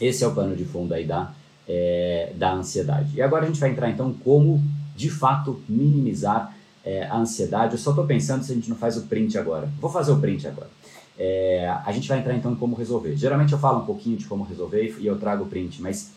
esse 0.00 0.24
é 0.24 0.26
o 0.26 0.34
pano 0.34 0.56
de 0.56 0.64
fundo 0.64 0.94
aí 0.94 1.06
da, 1.06 1.32
é, 1.68 2.32
da 2.36 2.54
ansiedade. 2.54 3.14
E 3.14 3.22
agora 3.22 3.44
a 3.44 3.46
gente 3.46 3.60
vai 3.60 3.70
entrar 3.70 3.90
então 3.90 4.12
como, 4.12 4.62
de 4.96 5.10
fato, 5.10 5.62
minimizar 5.68 6.56
é, 6.84 7.04
a 7.04 7.16
ansiedade. 7.16 7.74
Eu 7.74 7.78
só 7.78 7.90
estou 7.90 8.06
pensando 8.06 8.42
se 8.42 8.52
a 8.52 8.54
gente 8.54 8.68
não 8.68 8.76
faz 8.76 8.96
o 8.96 9.02
print 9.02 9.36
agora. 9.38 9.70
Vou 9.80 9.90
fazer 9.90 10.12
o 10.12 10.18
print 10.18 10.46
agora. 10.46 10.70
É, 11.18 11.68
a 11.84 11.92
gente 11.92 12.08
vai 12.08 12.18
entrar 12.18 12.34
então 12.34 12.52
em 12.52 12.56
como 12.56 12.74
resolver. 12.74 13.16
Geralmente 13.16 13.52
eu 13.52 13.58
falo 13.58 13.82
um 13.82 13.86
pouquinho 13.86 14.16
de 14.16 14.24
como 14.24 14.44
resolver 14.44 14.96
e 14.98 15.06
eu 15.06 15.18
trago 15.18 15.44
o 15.44 15.46
print, 15.46 15.80
mas 15.82 16.12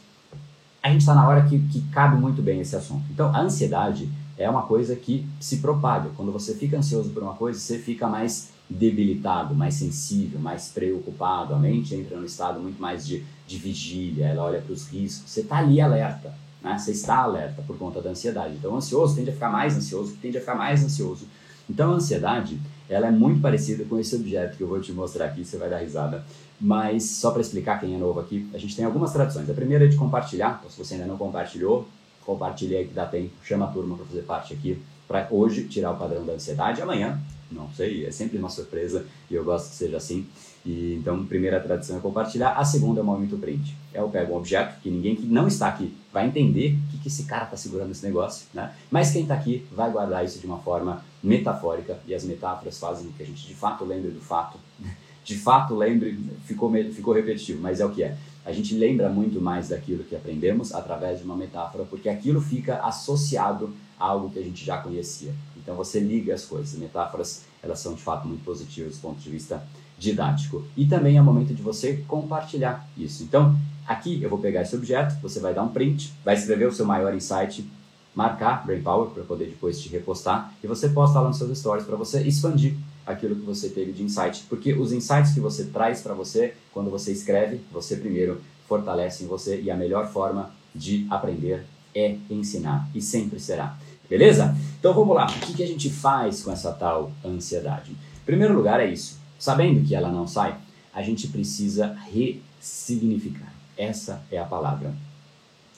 a 0.82 0.90
gente 0.90 1.02
está 1.02 1.14
na 1.14 1.28
hora 1.28 1.44
que, 1.44 1.60
que 1.60 1.82
cabe 1.90 2.16
muito 2.16 2.42
bem 2.42 2.62
esse 2.62 2.76
assunto. 2.76 3.04
Então, 3.12 3.36
a 3.36 3.42
ansiedade 3.42 4.08
é 4.38 4.50
uma 4.50 4.64
coisa 4.64 4.96
que 4.96 5.26
se 5.40 5.58
propaga. 5.58 6.10
Quando 6.16 6.32
você 6.32 6.54
fica 6.54 6.78
ansioso 6.78 7.10
por 7.10 7.24
uma 7.24 7.34
coisa, 7.34 7.60
você 7.60 7.80
fica 7.80 8.08
mais 8.08 8.50
debilitado, 8.70 9.54
mais 9.54 9.76
sensível, 9.76 10.40
mais 10.40 10.70
preocupado. 10.70 11.54
A 11.54 11.60
mente 11.60 11.96
entra 11.96 12.18
num 12.18 12.26
estado 12.26 12.60
muito 12.60 12.82
mais 12.82 13.06
de, 13.06 13.24
de 13.48 13.58
vigília, 13.58 14.28
ela 14.28 14.44
olha 14.44 14.62
para 14.62 14.74
os 14.74 14.88
riscos. 14.88 15.30
Você 15.30 15.42
está 15.42 15.58
ali 15.58 15.80
alerta, 15.80 16.34
né? 16.62 16.78
você 16.78 16.92
está 16.92 17.18
alerta 17.18 17.62
por 17.62 17.78
conta 17.78 18.02
da 18.02 18.10
ansiedade. 18.10 18.56
Então, 18.56 18.76
ansioso 18.76 19.16
tende 19.16 19.30
a 19.30 19.34
ficar 19.34 19.50
mais 19.50 19.76
ansioso, 19.76 20.16
tende 20.22 20.38
a 20.38 20.42
ficar 20.42 20.56
mais 20.56 20.84
ansioso. 20.84 21.28
Então, 21.70 21.92
a 21.92 21.96
ansiedade 21.96 22.60
ela 22.88 23.08
é 23.08 23.12
muito 23.12 23.42
parecida 23.42 23.84
com 23.86 23.98
esse 23.98 24.16
objeto 24.16 24.58
que 24.58 24.62
eu 24.62 24.68
vou 24.68 24.80
te 24.80 24.92
mostrar 24.92 25.26
aqui, 25.26 25.44
você 25.44 25.58
vai 25.58 25.70
dar 25.70 25.80
risada. 25.80 26.24
Mas 26.60 27.04
só 27.04 27.32
para 27.32 27.42
explicar 27.42 27.80
quem 27.80 27.96
é 27.96 27.98
novo 27.98 28.20
aqui, 28.20 28.48
a 28.54 28.58
gente 28.58 28.76
tem 28.76 28.86
algumas 28.86 29.12
tradições. 29.12 29.50
A 29.50 29.54
primeira 29.54 29.86
é 29.86 29.88
de 29.88 29.98
compartilhar, 29.98 30.58
então, 30.60 30.70
se 30.70 30.78
você 30.78 30.94
ainda 30.94 31.06
não 31.06 31.18
compartilhou, 31.18 31.88
compartilhe 32.26 32.76
aí 32.76 32.88
que 32.88 32.94
dá 32.94 33.06
tempo, 33.06 33.32
chama 33.44 33.66
a 33.66 33.68
turma 33.70 33.96
para 33.96 34.06
fazer 34.06 34.24
parte 34.24 34.54
aqui, 34.54 34.82
para 35.08 35.28
hoje 35.30 35.66
tirar 35.66 35.92
o 35.92 35.98
padrão 35.98 36.26
da 36.26 36.34
ansiedade, 36.34 36.82
amanhã, 36.82 37.22
não 37.52 37.70
sei, 37.70 38.06
é 38.06 38.12
sempre 38.12 38.38
uma 38.38 38.50
surpresa 38.50 39.06
e 39.30 39.36
eu 39.36 39.44
gosto 39.44 39.70
que 39.70 39.76
seja 39.76 39.98
assim. 39.98 40.26
E, 40.66 40.96
então, 41.00 41.24
primeira 41.26 41.60
tradição 41.60 41.98
é 41.98 42.00
compartilhar, 42.00 42.54
a 42.54 42.66
segunda 42.66 43.00
é 43.00 43.04
o 43.04 43.06
momento 43.06 43.38
print. 43.38 43.76
É 43.94 44.00
eu 44.00 44.10
pego 44.10 44.34
um 44.34 44.38
objeto 44.38 44.82
que 44.82 44.90
ninguém 44.90 45.16
que 45.16 45.26
não 45.26 45.48
está 45.48 45.68
aqui 45.68 45.96
vai 46.12 46.28
entender 46.28 46.76
o 46.88 46.92
que, 46.92 46.98
que 46.98 47.08
esse 47.08 47.26
cara 47.26 47.46
está 47.46 47.56
segurando 47.56 47.92
esse 47.92 48.04
negócio, 48.04 48.48
né? 48.52 48.74
Mas 48.90 49.12
quem 49.12 49.22
está 49.22 49.36
aqui 49.36 49.66
vai 49.72 49.92
guardar 49.92 50.26
isso 50.26 50.40
de 50.40 50.46
uma 50.48 50.58
forma 50.58 51.06
metafórica 51.22 52.00
e 52.08 52.16
as 52.16 52.24
metáforas 52.24 52.80
fazem 52.80 53.12
que 53.12 53.22
a 53.22 53.26
gente 53.26 53.46
de 53.46 53.54
fato 53.54 53.86
lembre 53.86 54.10
do 54.10 54.22
fato. 54.22 54.58
De 55.26 55.36
fato 55.36 55.74
lembre, 55.74 56.20
ficou, 56.44 56.72
ficou 56.94 57.12
repetitivo, 57.12 57.60
mas 57.60 57.80
é 57.80 57.86
o 57.86 57.90
que 57.90 58.04
é. 58.04 58.16
A 58.46 58.54
gente 58.54 58.76
lembra 58.76 59.10
muito 59.10 59.42
mais 59.42 59.70
daquilo 59.70 60.04
que 60.04 60.16
aprendemos 60.16 60.72
através 60.74 61.18
de 61.18 61.26
uma 61.26 61.36
metáfora, 61.36 61.84
porque 61.84 62.08
aquilo 62.08 62.40
fica 62.40 62.78
associado 62.78 63.74
a 64.00 64.06
algo 64.06 64.30
que 64.30 64.38
a 64.38 64.44
gente 64.44 64.64
já 64.64 64.78
conhecia. 64.78 65.34
Então 65.58 65.76
você 65.76 66.00
liga 66.00 66.34
as 66.36 66.46
coisas. 66.46 66.78
Metáforas, 66.78 67.44
elas 67.64 67.80
são 67.80 67.96
de 67.96 68.02
fato 68.04 68.28
muito 68.28 68.46
positivas 68.46 68.98
do 68.98 69.02
ponto 69.02 69.20
de 69.20 69.30
vista 69.32 69.66
didático. 69.98 70.64
E 70.78 70.86
também 70.86 71.18
é 71.18 71.22
o 71.22 71.24
momento 71.24 71.56
de 71.56 71.62
você 71.64 72.04
compartilhar 72.08 72.88
isso. 72.96 73.24
Então, 73.24 73.58
aqui 73.88 74.22
eu 74.22 74.30
vou 74.30 74.38
pegar 74.38 74.62
esse 74.62 74.76
objeto, 74.76 75.20
você 75.24 75.40
vai 75.40 75.54
dar 75.54 75.64
um 75.64 75.70
print, 75.70 76.14
vai 76.24 76.36
escrever 76.36 76.68
o 76.68 76.72
seu 76.72 76.86
maior 76.86 77.16
insight, 77.16 77.68
marcar 78.14 78.66
Brain 78.66 78.82
Power 78.82 79.10
para 79.10 79.24
poder 79.24 79.46
depois 79.46 79.80
te 79.80 79.90
repostar 79.90 80.54
e 80.64 80.68
você 80.68 80.90
posta 80.90 81.20
lá 81.20 81.28
nos 81.28 81.38
seus 81.38 81.58
stories 81.58 81.86
para 81.86 81.98
você 81.98 82.22
expandir 82.22 82.76
aquilo 83.06 83.36
que 83.36 83.46
você 83.46 83.70
teve 83.70 83.92
de 83.92 84.04
insight, 84.04 84.46
porque 84.50 84.74
os 84.74 84.92
insights 84.92 85.34
que 85.34 85.40
você 85.40 85.66
traz 85.66 86.02
para 86.02 86.14
você 86.14 86.56
quando 86.76 86.92
você 86.92 87.14
escreve, 87.14 87.62
você 87.72 87.96
primeiro 87.96 88.42
fortalece 88.68 89.24
em 89.24 89.28
você 89.28 89.62
e 89.62 89.72
a 89.72 89.78
melhor 89.78 90.12
forma 90.12 90.52
de 90.76 91.08
aprender 91.10 91.66
é 91.96 92.18
ensinar 92.30 92.90
e 92.94 93.02
sempre 93.02 93.40
será. 93.40 93.78
Beleza? 94.10 94.54
Então 94.78 94.94
vamos 94.94 95.16
lá. 95.16 95.26
O 95.26 95.40
que, 95.40 95.54
que 95.54 95.64
a 95.64 95.68
gente 95.68 95.90
faz 95.90 96.44
com 96.44 96.52
essa 96.52 96.74
tal 96.74 97.14
ansiedade? 97.24 97.92
Em 97.92 98.26
primeiro 98.26 98.54
lugar 98.54 98.82
é 98.82 98.92
isso. 98.92 99.18
Sabendo 99.40 99.88
que 99.88 99.96
ela 99.96 100.12
não 100.12 100.28
sai, 100.28 100.58
a 100.94 101.02
gente 101.02 101.30
precisa 101.30 101.98
ressignificar. 102.12 103.54
Essa 103.78 104.22
é 104.30 104.38
a 104.38 104.44
palavra. 104.44 104.94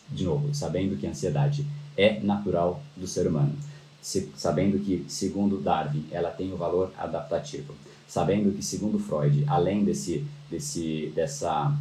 De 0.09 0.23
novo, 0.23 0.51
sabendo 0.51 0.97
que 0.97 1.05
a 1.05 1.11
ansiedade 1.11 1.63
é 1.95 2.19
natural 2.21 2.81
do 2.95 3.05
ser 3.05 3.27
humano. 3.27 3.55
Se, 4.01 4.31
sabendo 4.35 4.79
que, 4.79 5.05
segundo 5.07 5.59
Darwin, 5.59 6.05
ela 6.09 6.31
tem 6.31 6.51
o 6.51 6.57
valor 6.57 6.91
adaptativo. 6.97 7.75
Sabendo 8.07 8.51
que, 8.55 8.63
segundo 8.63 8.97
Freud, 8.97 9.43
além 9.47 9.83
desse, 9.83 10.25
desse, 10.49 11.11
dessa, 11.15 11.73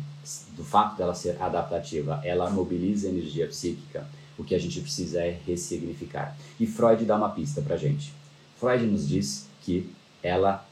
do 0.57 0.65
fato 0.65 0.97
dela 0.97 1.15
ser 1.15 1.41
adaptativa, 1.41 2.21
ela 2.25 2.51
mobiliza 2.51 3.09
energia 3.09 3.47
psíquica, 3.47 4.07
o 4.39 4.45
que 4.45 4.55
a 4.55 4.59
gente 4.59 4.81
precisa 4.81 5.21
é 5.21 5.39
ressignificar. 5.47 6.37
E 6.61 6.67
Freud 6.67 7.05
dá 7.05 7.17
uma 7.17 7.31
pista 7.31 7.63
para 7.63 7.77
gente. 7.77 8.13
Freud 8.59 8.85
nos 8.87 9.09
diz 9.09 9.47
que 9.63 9.91
ela 10.23 10.67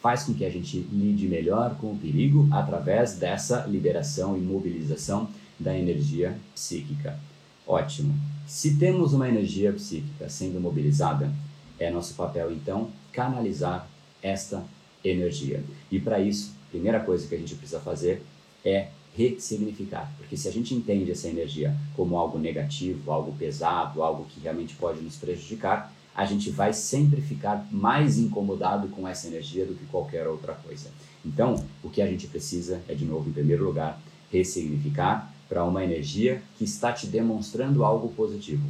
faz 0.00 0.24
com 0.24 0.34
que 0.34 0.44
a 0.44 0.50
gente 0.50 0.78
lide 0.92 1.28
melhor 1.28 1.76
com 1.76 1.92
o 1.92 1.96
perigo 1.96 2.48
através 2.50 3.14
dessa 3.14 3.64
liberação 3.66 4.36
e 4.36 4.40
mobilização 4.40 5.28
da 5.58 5.76
energia 5.78 6.36
psíquica. 6.54 7.18
Ótimo. 7.64 8.12
Se 8.46 8.76
temos 8.76 9.12
uma 9.12 9.28
energia 9.28 9.72
psíquica 9.72 10.28
sendo 10.28 10.60
mobilizada, 10.60 11.32
é 11.78 11.90
nosso 11.90 12.14
papel 12.14 12.52
então 12.52 12.90
canalizar 13.12 13.88
esta 14.20 14.64
energia. 15.04 15.62
E 15.90 16.00
para 16.00 16.20
isso, 16.20 16.52
a 16.61 16.61
primeira 16.72 16.98
coisa 16.98 17.28
que 17.28 17.34
a 17.34 17.38
gente 17.38 17.54
precisa 17.54 17.78
fazer 17.78 18.22
é 18.64 18.88
ressignificar, 19.14 20.10
porque 20.16 20.38
se 20.38 20.48
a 20.48 20.50
gente 20.50 20.74
entende 20.74 21.10
essa 21.10 21.28
energia 21.28 21.76
como 21.94 22.16
algo 22.16 22.38
negativo, 22.38 23.12
algo 23.12 23.32
pesado, 23.38 24.02
algo 24.02 24.24
que 24.24 24.40
realmente 24.40 24.74
pode 24.74 25.02
nos 25.02 25.16
prejudicar, 25.16 25.92
a 26.14 26.24
gente 26.24 26.50
vai 26.50 26.72
sempre 26.72 27.20
ficar 27.20 27.66
mais 27.70 28.18
incomodado 28.18 28.88
com 28.88 29.06
essa 29.06 29.26
energia 29.26 29.66
do 29.66 29.74
que 29.74 29.84
qualquer 29.86 30.26
outra 30.26 30.54
coisa. 30.54 30.90
Então, 31.24 31.62
o 31.82 31.90
que 31.90 32.00
a 32.00 32.06
gente 32.06 32.26
precisa 32.26 32.80
é, 32.88 32.94
de 32.94 33.04
novo, 33.04 33.28
em 33.28 33.32
primeiro 33.32 33.64
lugar, 33.64 34.00
ressignificar 34.30 35.30
para 35.48 35.64
uma 35.64 35.84
energia 35.84 36.42
que 36.56 36.64
está 36.64 36.92
te 36.92 37.06
demonstrando 37.06 37.84
algo 37.84 38.08
positivo. 38.08 38.66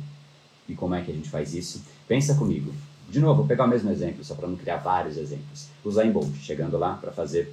E 0.69 0.75
como 0.75 0.95
é 0.95 1.03
que 1.03 1.11
a 1.11 1.15
gente 1.15 1.31
faz 1.31 1.55
isso? 1.55 1.83
Pensa 2.09 2.35
comigo. 2.35 2.73
De 3.09 3.21
novo, 3.21 3.39
vou 3.39 3.47
pegar 3.47 3.65
o 3.65 3.69
mesmo 3.69 3.91
exemplo, 3.91 4.25
só 4.25 4.35
para 4.35 4.49
não 4.49 4.57
criar 4.57 4.79
vários 4.79 5.17
exemplos. 5.17 5.69
Zayn 5.89 6.11
Bolt, 6.11 6.35
chegando 6.41 6.79
lá 6.79 6.95
para 6.95 7.13
fazer 7.13 7.53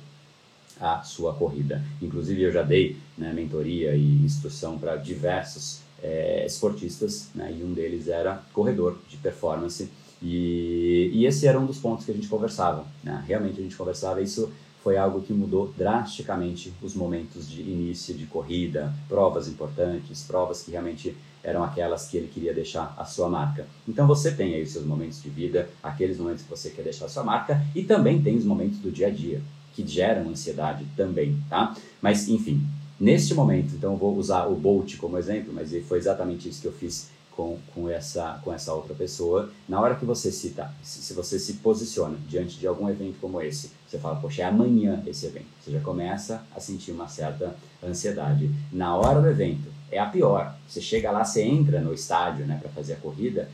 a 0.80 1.02
sua 1.02 1.34
corrida. 1.34 1.84
Inclusive, 2.02 2.42
eu 2.42 2.52
já 2.52 2.64
dei 2.64 2.98
né, 3.18 3.34
mentoria 3.34 3.96
e 3.96 4.24
instrução 4.24 4.78
para 4.78 4.96
diversos 4.96 5.82
é, 6.02 6.46
esportistas, 6.46 7.30
né, 7.36 7.56
e 7.58 7.64
um 7.64 7.74
deles 7.74 8.08
era 8.08 8.42
corredor 8.54 8.98
de 9.10 9.18
performance. 9.18 9.90
E, 10.22 11.12
e, 11.14 11.26
esse 11.26 11.48
era 11.48 11.60
um 11.60 11.66
dos 11.66 11.78
pontos 11.78 12.06
que 12.06 12.12
a 12.12 12.16
gente 12.16 12.28
conversava. 12.28 12.86
Né? 13.04 13.24
Realmente 13.28 13.60
a 13.60 13.64
gente 13.64 13.76
conversava. 13.76 14.22
Isso 14.22 14.52
foi 14.84 14.98
algo 14.98 15.22
que 15.22 15.34
mudou 15.34 15.74
drasticamente 15.78 16.74
os 16.82 16.94
momentos 16.94 17.50
de 17.50 17.62
início 17.62 18.14
de 18.16 18.26
corrida, 18.26 18.94
provas 19.08 19.48
importantes, 19.48 20.24
provas 20.24 20.62
que 20.62 20.72
realmente 20.72 21.16
eram 21.44 21.64
aquelas 21.64 22.08
que 22.08 22.18
ele 22.18 22.28
queria 22.28 22.54
deixar 22.54 22.94
a 22.98 23.06
sua 23.06 23.30
marca. 23.30 23.66
Então 23.88 24.06
você 24.08 24.32
tem 24.32 24.56
aí 24.56 24.64
os 24.64 24.72
seus 24.72 24.86
momentos 24.86 25.22
de 25.22 25.30
vida, 25.30 25.70
aqueles 25.82 26.18
momentos 26.18 26.44
que 26.44 26.50
você 26.50 26.70
quer 26.70 26.84
deixar 26.84 27.06
a 27.06 27.10
sua 27.10 27.24
marca, 27.24 27.62
e 27.74 27.84
também 27.84 28.22
tem 28.22 28.36
os 28.36 28.46
momentos 28.46 28.80
do 28.80 28.92
dia 28.92 29.08
a 29.08 29.10
dia, 29.10 29.42
que 29.82 29.88
geram 29.88 30.30
ansiedade 30.30 30.86
também, 30.96 31.38
tá? 31.50 31.76
Mas 32.02 32.28
enfim, 32.28 32.62
Neste 33.00 33.34
momento, 33.34 33.74
então 33.76 33.96
vou 33.96 34.18
usar 34.18 34.48
o 34.48 34.56
Bolt 34.56 34.98
como 34.98 35.18
exemplo, 35.18 35.54
mas 35.54 35.74
foi 35.88 35.98
exatamente 35.98 36.50
isso 36.50 36.62
que 36.62 36.68
eu 36.68 36.74
fiz 36.74 37.10
com, 37.32 37.58
com, 37.74 37.88
essa, 37.88 38.42
com 38.44 38.54
essa 38.54 38.74
outra 38.74 38.94
pessoa. 38.94 39.50
Na 39.70 39.80
hora 39.80 39.96
que 39.96 40.04
você 40.04 40.30
cita, 40.30 40.70
se, 40.84 41.02
se 41.02 41.14
você 41.14 41.40
se 41.40 41.54
posiciona 41.54 42.18
diante 42.28 42.60
de 42.60 42.68
algum 42.68 42.90
evento 42.90 43.16
como 43.22 43.42
esse, 43.42 43.72
você 43.88 43.98
fala, 43.98 44.18
poxa, 44.18 44.42
é 44.42 44.46
amanhã 44.46 45.02
esse 45.08 45.26
evento. 45.26 45.46
Você 45.62 45.72
já 45.72 45.80
começa 45.80 46.44
a 46.54 46.60
sentir 46.60 46.92
uma 46.92 47.08
certa 47.08 47.56
ansiedade. 47.82 48.52
Na 48.70 48.94
hora 48.98 49.22
do 49.22 49.30
evento, 49.30 49.72
é 49.90 49.98
a 49.98 50.06
pior. 50.06 50.54
Você 50.68 50.82
chega 50.82 51.10
lá, 51.10 51.24
você 51.24 51.42
entra 51.42 51.80
no 51.80 51.94
estádio 51.94 52.46
né, 52.46 52.60
para 52.62 52.70
fazer 52.70 52.94
a 52.94 52.98
corrida. 52.98 53.48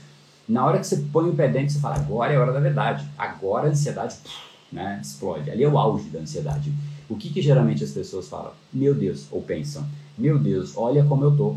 Na 0.49 0.65
hora 0.65 0.79
que 0.79 0.88
você 0.88 0.97
põe 1.13 1.29
o 1.29 1.35
pé 1.35 1.47
dentro, 1.47 1.71
você 1.71 1.79
fala, 1.79 1.97
agora 1.97 2.33
é 2.33 2.35
a 2.35 2.41
hora 2.41 2.51
da 2.51 2.59
verdade. 2.59 3.07
Agora 3.15 3.67
a 3.67 3.69
ansiedade 3.69 4.15
né, 4.71 4.99
explode. 5.01 5.49
Ali 5.49 5.63
é 5.63 5.67
o 5.67 5.78
auge 5.78 6.10
da 6.10 6.19
ansiedade. 6.19 6.71
O 7.10 7.15
que, 7.15 7.30
que 7.30 7.41
geralmente 7.41 7.84
as 7.84 7.91
pessoas 7.91 8.28
falam? 8.28 8.51
Meu 8.73 8.93
Deus, 8.93 9.28
ou 9.32 9.41
pensam, 9.41 9.86
meu 10.17 10.39
Deus, 10.39 10.75
olha 10.75 11.04
como 11.04 11.23
eu 11.23 11.36
tô. 11.36 11.56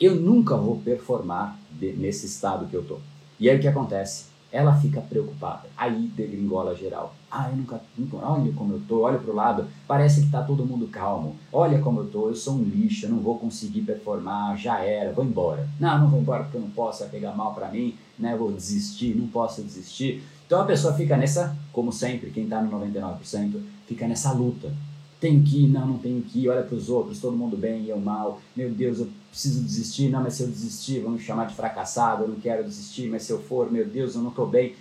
Eu 0.00 0.16
nunca 0.16 0.56
vou 0.56 0.78
performar 0.78 1.58
de, 1.70 1.92
nesse 1.92 2.26
estado 2.26 2.66
que 2.66 2.74
eu 2.74 2.84
tô. 2.84 2.98
E 3.38 3.50
aí 3.50 3.56
o 3.56 3.60
que 3.60 3.68
acontece? 3.68 4.26
Ela 4.52 4.76
fica 4.76 5.00
preocupada. 5.00 5.68
Aí 5.76 6.06
degringola 6.14 6.76
geral. 6.76 7.14
Ah, 7.28 7.50
eu 7.50 7.56
nunca, 7.56 7.80
nunca 7.98 8.16
olha 8.18 8.52
como 8.52 8.74
eu 8.74 8.82
tô, 8.86 9.00
olha 9.00 9.18
pro 9.18 9.34
lado, 9.34 9.66
parece 9.88 10.20
que 10.20 10.30
tá 10.30 10.42
todo 10.42 10.64
mundo 10.64 10.86
calmo. 10.86 11.34
Olha 11.52 11.80
como 11.80 12.00
eu 12.00 12.06
tô, 12.06 12.28
eu 12.28 12.36
sou 12.36 12.54
um 12.54 12.62
lixo, 12.62 13.06
eu 13.06 13.10
não 13.10 13.18
vou 13.18 13.36
conseguir 13.36 13.80
performar, 13.80 14.56
já 14.56 14.78
era, 14.78 15.12
vou 15.12 15.24
embora. 15.24 15.68
Não, 15.80 15.98
não 15.98 16.08
vou 16.08 16.20
embora 16.20 16.44
porque 16.44 16.56
eu 16.56 16.60
não 16.60 16.70
posso, 16.70 17.00
vai 17.00 17.08
pegar 17.08 17.32
mal 17.32 17.52
para 17.52 17.68
mim, 17.68 17.96
né? 18.16 18.36
Vou 18.36 18.52
desistir, 18.52 19.16
não 19.16 19.26
posso 19.26 19.62
desistir. 19.62 20.22
Então 20.46 20.60
a 20.60 20.64
pessoa 20.64 20.92
fica 20.94 21.16
nessa, 21.16 21.56
como 21.72 21.92
sempre, 21.92 22.30
quem 22.30 22.44
está 22.44 22.62
no 22.62 22.78
99%, 22.78 23.60
fica 23.86 24.06
nessa 24.06 24.32
luta. 24.32 24.72
Tenho 25.20 25.42
que 25.42 25.64
ir, 25.64 25.68
não, 25.68 25.86
não 25.86 25.98
tenho 25.98 26.20
que 26.20 26.40
ir, 26.40 26.48
olha 26.48 26.62
para 26.62 26.76
os 26.76 26.90
outros, 26.90 27.18
todo 27.18 27.36
mundo 27.36 27.56
bem 27.56 27.82
e 27.82 27.90
eu 27.90 27.98
mal. 27.98 28.40
Meu 28.54 28.70
Deus, 28.70 28.98
eu 28.98 29.08
preciso 29.30 29.62
desistir, 29.62 30.10
não, 30.10 30.22
mas 30.22 30.34
se 30.34 30.42
eu 30.42 30.48
desistir, 30.48 31.00
vão 31.00 31.12
me 31.12 31.18
chamar 31.18 31.46
de 31.46 31.54
fracassado, 31.54 32.24
eu 32.24 32.28
não 32.28 32.36
quero 32.36 32.62
desistir, 32.62 33.08
mas 33.08 33.22
se 33.22 33.32
eu 33.32 33.40
for, 33.42 33.72
meu 33.72 33.86
Deus, 33.86 34.14
eu 34.14 34.20
não 34.20 34.30
estou 34.30 34.46
bem. 34.46 34.74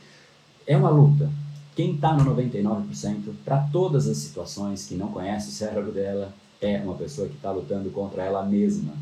É 0.68 0.76
uma 0.76 0.90
luta. 0.90 1.30
Quem 1.76 1.96
está 1.96 2.14
no 2.14 2.36
99%, 2.36 3.34
para 3.46 3.62
todas 3.72 4.08
as 4.08 4.18
situações 4.18 4.86
que 4.86 4.96
não 4.96 5.08
conhece 5.08 5.50
o 5.50 5.52
cérebro 5.52 5.92
dela, 5.92 6.34
é 6.62 6.78
uma 6.78 6.96
pessoa 6.96 7.28
que 7.28 7.36
está 7.36 7.52
lutando 7.52 7.90
contra 7.90 8.24
ela 8.24 8.44
mesma 8.46 8.94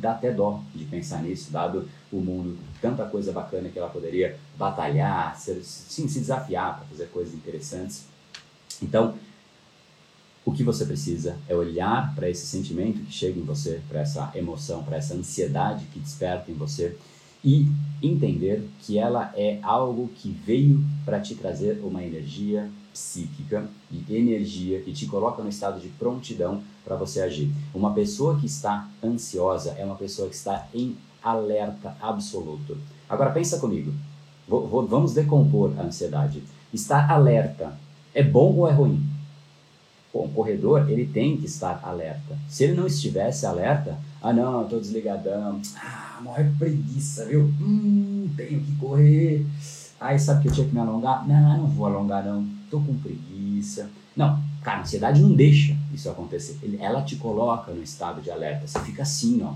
dá 0.00 0.12
até 0.12 0.32
dó 0.32 0.62
de 0.74 0.84
pensar 0.84 1.22
nisso, 1.22 1.50
dado 1.50 1.88
o 2.12 2.20
mundo, 2.20 2.56
tanta 2.80 3.04
coisa 3.04 3.32
bacana 3.32 3.68
que 3.68 3.78
ela 3.78 3.88
poderia 3.88 4.38
batalhar, 4.56 5.38
se, 5.38 5.62
sim, 5.62 6.08
se 6.08 6.20
desafiar 6.20 6.78
para 6.78 6.86
fazer 6.86 7.06
coisas 7.06 7.34
interessantes. 7.34 8.06
Então, 8.82 9.14
o 10.44 10.52
que 10.52 10.62
você 10.62 10.86
precisa 10.86 11.36
é 11.48 11.54
olhar 11.54 12.14
para 12.14 12.30
esse 12.30 12.46
sentimento 12.46 13.00
que 13.00 13.12
chega 13.12 13.38
em 13.38 13.44
você, 13.44 13.80
para 13.88 14.00
essa 14.00 14.30
emoção, 14.34 14.82
para 14.82 14.96
essa 14.96 15.14
ansiedade 15.14 15.84
que 15.92 15.98
desperta 15.98 16.50
em 16.50 16.54
você 16.54 16.96
e 17.44 17.66
entender 18.02 18.66
que 18.80 18.98
ela 18.98 19.32
é 19.36 19.58
algo 19.62 20.08
que 20.16 20.30
veio 20.30 20.82
para 21.04 21.20
te 21.20 21.34
trazer 21.34 21.80
uma 21.82 22.02
energia 22.02 22.70
psíquica 22.98 23.64
e 23.90 24.04
energia 24.14 24.80
que 24.80 24.92
te 24.92 25.06
coloca 25.06 25.40
no 25.40 25.48
estado 25.48 25.80
de 25.80 25.88
prontidão 25.88 26.62
para 26.84 26.96
você 26.96 27.20
agir. 27.20 27.52
Uma 27.72 27.94
pessoa 27.94 28.38
que 28.38 28.46
está 28.46 28.88
ansiosa 29.02 29.76
é 29.78 29.84
uma 29.84 29.94
pessoa 29.94 30.28
que 30.28 30.34
está 30.34 30.66
em 30.74 30.96
alerta 31.22 31.96
absoluto. 32.00 32.76
Agora 33.08 33.30
pensa 33.30 33.58
comigo. 33.58 33.92
Vou, 34.48 34.66
vou, 34.66 34.86
vamos 34.86 35.14
decompor 35.14 35.72
a 35.78 35.82
ansiedade. 35.82 36.42
Estar 36.72 37.10
alerta 37.10 37.78
é 38.12 38.22
bom 38.22 38.54
ou 38.56 38.68
é 38.68 38.72
ruim? 38.72 39.06
Bom, 40.12 40.24
o 40.24 40.28
corredor 40.30 40.90
ele 40.90 41.06
tem 41.06 41.36
que 41.36 41.46
estar 41.46 41.80
alerta. 41.84 42.36
Se 42.48 42.64
ele 42.64 42.74
não 42.74 42.86
estivesse 42.86 43.46
alerta, 43.46 43.98
ah 44.20 44.32
não, 44.32 44.64
estou 44.64 44.80
desligadão, 44.80 45.60
ah, 45.76 46.18
maior 46.22 46.50
preguiça, 46.58 47.26
viu? 47.26 47.42
Hum, 47.60 48.28
tenho 48.36 48.60
que 48.60 48.74
correr. 48.76 49.46
Aí 50.00 50.18
sabe 50.18 50.42
que 50.42 50.48
eu 50.48 50.52
tinha 50.52 50.66
que 50.66 50.74
me 50.74 50.80
alongar? 50.80 51.26
Não, 51.28 51.58
não 51.58 51.66
vou 51.66 51.86
alongar 51.86 52.24
não, 52.24 52.46
tô 52.70 52.80
com 52.80 52.98
preguiça. 52.98 53.90
Não, 54.16 54.42
cara, 54.62 54.78
a 54.78 54.82
ansiedade 54.82 55.20
não 55.20 55.32
deixa 55.32 55.76
isso 55.92 56.08
acontecer. 56.10 56.58
Ela 56.80 57.02
te 57.02 57.16
coloca 57.16 57.72
no 57.72 57.82
estado 57.82 58.20
de 58.20 58.30
alerta. 58.30 58.66
Você 58.66 58.80
fica 58.80 59.02
assim, 59.02 59.42
ó. 59.42 59.54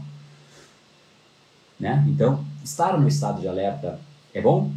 Né? 1.78 2.04
Então, 2.08 2.44
estar 2.62 2.98
no 2.98 3.08
estado 3.08 3.40
de 3.40 3.48
alerta 3.48 3.98
é 4.32 4.40
bom? 4.40 4.70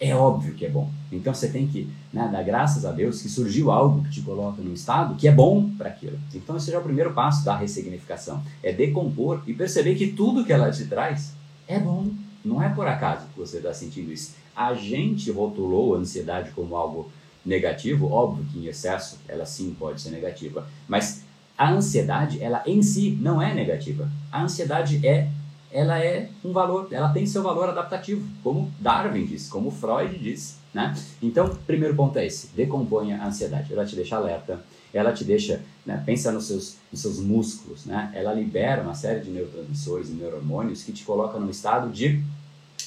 É 0.00 0.14
óbvio 0.14 0.54
que 0.54 0.64
é 0.64 0.70
bom. 0.70 0.90
Então 1.12 1.34
você 1.34 1.48
tem 1.48 1.66
que 1.66 1.88
né, 2.10 2.28
dar 2.32 2.42
graças 2.42 2.86
a 2.86 2.90
Deus 2.90 3.20
que 3.20 3.28
surgiu 3.28 3.70
algo 3.70 4.02
que 4.04 4.10
te 4.10 4.22
coloca 4.22 4.62
num 4.62 4.72
estado 4.72 5.14
que 5.14 5.28
é 5.28 5.32
bom 5.32 5.68
para 5.76 5.90
aquilo. 5.90 6.18
Então 6.34 6.56
esse 6.56 6.72
é 6.72 6.78
o 6.78 6.82
primeiro 6.82 7.12
passo 7.12 7.44
da 7.44 7.54
ressignificação. 7.54 8.42
É 8.62 8.72
decompor 8.72 9.42
e 9.46 9.52
perceber 9.52 9.96
que 9.96 10.08
tudo 10.08 10.44
que 10.44 10.52
ela 10.52 10.70
te 10.70 10.86
traz 10.86 11.34
é 11.68 11.78
bom. 11.78 12.08
Não 12.42 12.62
é 12.62 12.70
por 12.70 12.86
acaso 12.86 13.26
que 13.26 13.38
você 13.38 13.58
está 13.58 13.74
sentindo 13.74 14.10
isso. 14.10 14.34
A 14.56 14.72
gente 14.72 15.30
rotulou 15.30 15.94
a 15.94 15.98
ansiedade 15.98 16.50
como 16.52 16.74
algo 16.74 17.12
negativo, 17.44 18.10
óbvio 18.10 18.44
que 18.52 18.58
em 18.58 18.66
excesso 18.66 19.18
ela 19.28 19.46
sim 19.46 19.74
pode 19.78 20.00
ser 20.00 20.10
negativa, 20.10 20.66
mas 20.86 21.24
a 21.56 21.70
ansiedade, 21.70 22.42
ela 22.42 22.62
em 22.66 22.82
si 22.82 23.18
não 23.20 23.40
é 23.40 23.54
negativa. 23.54 24.10
A 24.32 24.42
ansiedade 24.42 25.06
é 25.06 25.28
ela 25.72 25.98
é 26.00 26.28
um 26.44 26.52
valor, 26.52 26.88
ela 26.90 27.10
tem 27.10 27.24
seu 27.26 27.42
valor 27.42 27.68
adaptativo, 27.68 28.26
como 28.42 28.72
Darwin 28.80 29.24
diz, 29.24 29.48
como 29.48 29.70
Freud 29.70 30.18
diz, 30.18 30.58
né? 30.74 30.94
Então, 31.22 31.56
primeiro 31.66 31.94
ponto 31.94 32.18
é 32.18 32.26
esse, 32.26 32.48
decomponha 32.56 33.18
a 33.18 33.26
ansiedade, 33.26 33.72
ela 33.72 33.86
te 33.86 33.94
deixa 33.94 34.16
alerta, 34.16 34.60
ela 34.92 35.12
te 35.12 35.22
deixa, 35.22 35.62
né, 35.86 36.02
pensa 36.04 36.32
nos 36.32 36.46
seus, 36.48 36.76
nos 36.90 37.00
seus 37.00 37.20
músculos, 37.20 37.86
né? 37.86 38.10
Ela 38.14 38.32
libera 38.32 38.82
uma 38.82 38.94
série 38.94 39.20
de 39.20 39.30
neurotransmissores 39.30 40.08
e 40.08 40.12
neurohormônios 40.12 40.82
que 40.82 40.92
te 40.92 41.04
coloca 41.04 41.38
num 41.38 41.50
estado 41.50 41.88
de, 41.90 42.20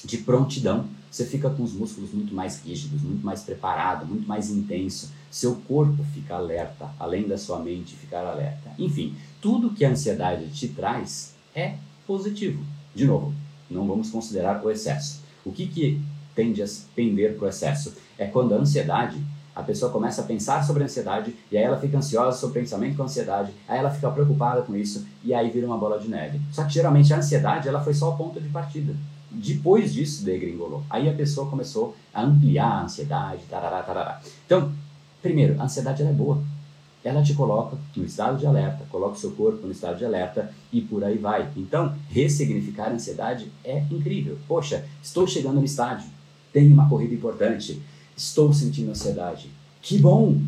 de 0.03 0.17
prontidão. 0.17 0.85
Você 1.09 1.25
fica 1.25 1.49
com 1.49 1.63
os 1.63 1.73
músculos 1.73 2.11
muito 2.11 2.33
mais 2.33 2.63
rígidos, 2.63 3.01
muito 3.01 3.23
mais 3.23 3.41
preparado, 3.41 4.05
muito 4.05 4.27
mais 4.27 4.49
intenso. 4.49 5.11
Seu 5.29 5.55
corpo 5.67 6.03
fica 6.13 6.35
alerta, 6.35 6.89
além 6.99 7.27
da 7.27 7.37
sua 7.37 7.59
mente 7.59 7.95
ficar 7.95 8.25
alerta. 8.25 8.71
Enfim, 8.77 9.15
tudo 9.41 9.71
que 9.71 9.85
a 9.85 9.89
ansiedade 9.89 10.49
te 10.49 10.67
traz 10.67 11.33
é 11.55 11.75
positivo. 12.07 12.63
De 12.95 13.05
novo, 13.05 13.33
não 13.69 13.87
vamos 13.87 14.09
considerar 14.09 14.63
o 14.63 14.71
excesso. 14.71 15.21
O 15.45 15.51
que, 15.51 15.67
que 15.67 16.01
tende 16.35 16.61
a 16.61 16.67
pender 16.95 17.35
para 17.35 17.45
o 17.45 17.49
excesso? 17.49 17.93
É 18.17 18.25
quando 18.25 18.53
a 18.53 18.57
ansiedade, 18.57 19.21
a 19.55 19.61
pessoa 19.61 19.91
começa 19.91 20.21
a 20.21 20.25
pensar 20.25 20.63
sobre 20.63 20.83
a 20.83 20.85
ansiedade 20.85 21.35
e 21.51 21.57
aí 21.57 21.63
ela 21.63 21.79
fica 21.79 21.97
ansiosa 21.97 22.37
sobre 22.37 22.59
o 22.59 22.61
pensamento 22.61 22.95
com 22.95 23.03
a 23.03 23.05
ansiedade, 23.05 23.51
aí 23.67 23.77
ela 23.77 23.91
fica 23.91 24.09
preocupada 24.09 24.63
com 24.63 24.75
isso 24.75 25.05
e 25.23 25.33
aí 25.33 25.49
vira 25.51 25.67
uma 25.67 25.77
bola 25.77 25.99
de 25.99 26.07
neve. 26.07 26.41
Só 26.51 26.63
que 26.63 26.73
geralmente 26.73 27.13
a 27.13 27.17
ansiedade 27.17 27.67
ela 27.67 27.83
foi 27.83 27.93
só 27.93 28.11
o 28.11 28.17
ponto 28.17 28.41
de 28.41 28.49
partida. 28.49 28.95
Depois 29.33 29.93
disso, 29.93 30.23
degringolou. 30.23 30.83
Aí 30.89 31.09
a 31.09 31.13
pessoa 31.13 31.49
começou 31.49 31.95
a 32.13 32.23
ampliar 32.23 32.67
a 32.67 32.83
ansiedade, 32.83 33.43
tarará, 33.49 33.81
tarará. 33.81 34.21
Então, 34.45 34.71
primeiro, 35.21 35.59
a 35.59 35.65
ansiedade 35.65 36.03
é 36.03 36.11
boa 36.11 36.41
ela 37.03 37.21
te 37.21 37.33
coloca 37.33 37.77
no 37.95 38.05
estado 38.05 38.37
de 38.37 38.47
alerta, 38.47 38.85
coloca 38.89 39.15
o 39.15 39.19
seu 39.19 39.31
corpo 39.31 39.65
no 39.65 39.71
estado 39.73 39.97
de 39.97 40.05
alerta 40.05 40.53
e 40.71 40.79
por 40.79 41.03
aí 41.03 41.17
vai. 41.17 41.51
Então, 41.57 41.95
ressignificar 42.09 42.85
a 42.85 42.93
ansiedade 42.93 43.51
é 43.63 43.79
incrível. 43.91 44.37
Poxa, 44.47 44.85
estou 45.01 45.27
chegando 45.27 45.55
no 45.55 45.65
estádio, 45.65 46.07
tenho 46.53 46.73
uma 46.73 46.87
corrida 46.87 47.13
importante, 47.13 47.81
estou 48.15 48.53
sentindo 48.53 48.91
ansiedade. 48.91 49.49
Que 49.81 49.99
bom! 49.99 50.39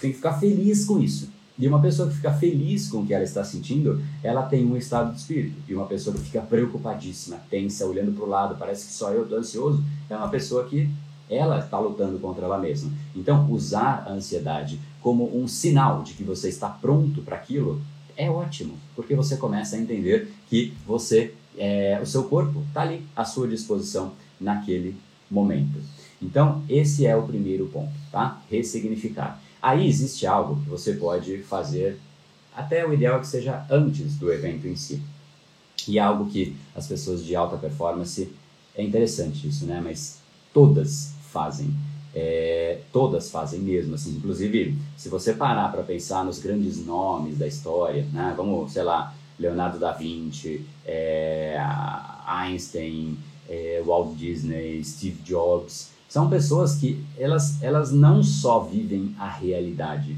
Tem 0.00 0.10
que 0.10 0.16
ficar 0.16 0.38
feliz 0.38 0.84
com 0.84 1.00
isso. 1.00 1.30
E 1.58 1.66
uma 1.66 1.80
pessoa 1.80 2.08
que 2.08 2.16
fica 2.16 2.32
feliz 2.32 2.88
com 2.88 2.98
o 2.98 3.06
que 3.06 3.14
ela 3.14 3.24
está 3.24 3.42
sentindo, 3.42 4.02
ela 4.22 4.42
tem 4.42 4.64
um 4.64 4.76
estado 4.76 5.12
de 5.12 5.20
espírito. 5.20 5.56
E 5.66 5.74
uma 5.74 5.86
pessoa 5.86 6.14
que 6.14 6.22
fica 6.22 6.42
preocupadíssima, 6.42 7.38
tensa, 7.48 7.86
olhando 7.86 8.12
para 8.12 8.24
o 8.24 8.28
lado, 8.28 8.56
parece 8.58 8.86
que 8.86 8.92
só 8.92 9.10
eu 9.10 9.22
estou 9.22 9.38
ansioso, 9.38 9.82
é 10.10 10.16
uma 10.16 10.28
pessoa 10.28 10.64
que 10.64 10.90
ela 11.30 11.58
está 11.58 11.78
lutando 11.78 12.18
contra 12.18 12.44
ela 12.44 12.58
mesma. 12.58 12.92
Então, 13.14 13.50
usar 13.50 14.04
a 14.06 14.12
ansiedade 14.12 14.78
como 15.00 15.36
um 15.36 15.48
sinal 15.48 16.02
de 16.02 16.12
que 16.12 16.22
você 16.22 16.48
está 16.48 16.68
pronto 16.68 17.22
para 17.22 17.36
aquilo 17.36 17.80
é 18.16 18.30
ótimo, 18.30 18.74
porque 18.94 19.14
você 19.14 19.36
começa 19.36 19.76
a 19.76 19.78
entender 19.78 20.32
que 20.48 20.72
você, 20.86 21.34
é, 21.56 21.98
o 22.02 22.06
seu 22.06 22.24
corpo 22.24 22.62
está 22.68 22.82
ali 22.82 23.04
à 23.14 23.24
sua 23.24 23.46
disposição 23.46 24.12
naquele 24.40 24.96
momento. 25.30 25.78
Então, 26.20 26.62
esse 26.68 27.06
é 27.06 27.14
o 27.14 27.22
primeiro 27.24 27.66
ponto, 27.66 27.92
tá? 28.10 28.40
Ressignificar. 28.50 29.40
Aí 29.66 29.88
existe 29.88 30.24
algo 30.28 30.62
que 30.62 30.68
você 30.68 30.92
pode 30.92 31.38
fazer, 31.38 31.98
até 32.54 32.86
o 32.86 32.94
ideal 32.94 33.16
é 33.16 33.18
que 33.18 33.26
seja 33.26 33.66
antes 33.68 34.16
do 34.16 34.32
evento 34.32 34.68
em 34.68 34.76
si. 34.76 35.02
E 35.88 35.98
é 35.98 36.00
algo 36.00 36.30
que 36.30 36.54
as 36.72 36.86
pessoas 36.86 37.24
de 37.24 37.34
alta 37.34 37.56
performance, 37.56 38.32
é 38.76 38.84
interessante 38.84 39.48
isso, 39.48 39.66
né? 39.66 39.80
Mas 39.82 40.20
todas 40.54 41.14
fazem. 41.32 41.74
É, 42.14 42.78
todas 42.92 43.28
fazem 43.28 43.58
mesmo, 43.58 43.96
assim, 43.96 44.14
inclusive 44.16 44.78
se 44.96 45.08
você 45.08 45.32
parar 45.32 45.72
para 45.72 45.82
pensar 45.82 46.24
nos 46.24 46.38
grandes 46.38 46.86
nomes 46.86 47.36
da 47.36 47.48
história, 47.48 48.06
né, 48.12 48.32
vamos, 48.36 48.70
sei 48.70 48.84
lá, 48.84 49.16
Leonardo 49.36 49.80
da 49.80 49.90
Vinci, 49.90 50.64
é, 50.84 51.58
Einstein, 52.24 53.18
é, 53.48 53.82
Walt 53.84 54.16
Disney, 54.16 54.84
Steve 54.84 55.20
Jobs, 55.24 55.90
são 56.08 56.30
pessoas 56.30 56.76
que 56.76 57.04
elas, 57.18 57.62
elas 57.62 57.92
não 57.92 58.22
só 58.22 58.60
vivem 58.60 59.14
a 59.18 59.28
realidade. 59.28 60.16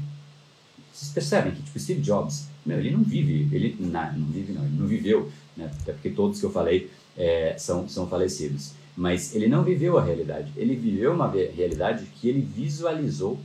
Vocês 0.93 1.11
percebem 1.11 1.53
que 1.53 1.63
tipo 1.63 1.79
Steve 1.79 2.01
Jobs 2.01 2.47
Meu, 2.65 2.77
ele 2.79 2.91
não 2.91 3.03
vive, 3.03 3.47
ele 3.55 3.75
não, 3.79 4.13
não 4.13 4.27
vive 4.27 4.53
não, 4.53 4.65
ele 4.65 4.77
não 4.77 4.87
viveu, 4.87 5.31
né? 5.55 5.71
até 5.81 5.93
porque 5.93 6.09
todos 6.09 6.39
que 6.39 6.45
eu 6.45 6.51
falei 6.51 6.91
é, 7.17 7.55
são, 7.57 7.87
são 7.87 8.07
falecidos. 8.07 8.73
Mas 8.95 9.33
ele 9.33 9.47
não 9.47 9.63
viveu 9.63 9.97
a 9.97 10.03
realidade, 10.03 10.51
ele 10.57 10.75
viveu 10.75 11.13
uma 11.13 11.31
realidade 11.31 12.05
que 12.15 12.27
ele 12.27 12.41
visualizou. 12.41 13.39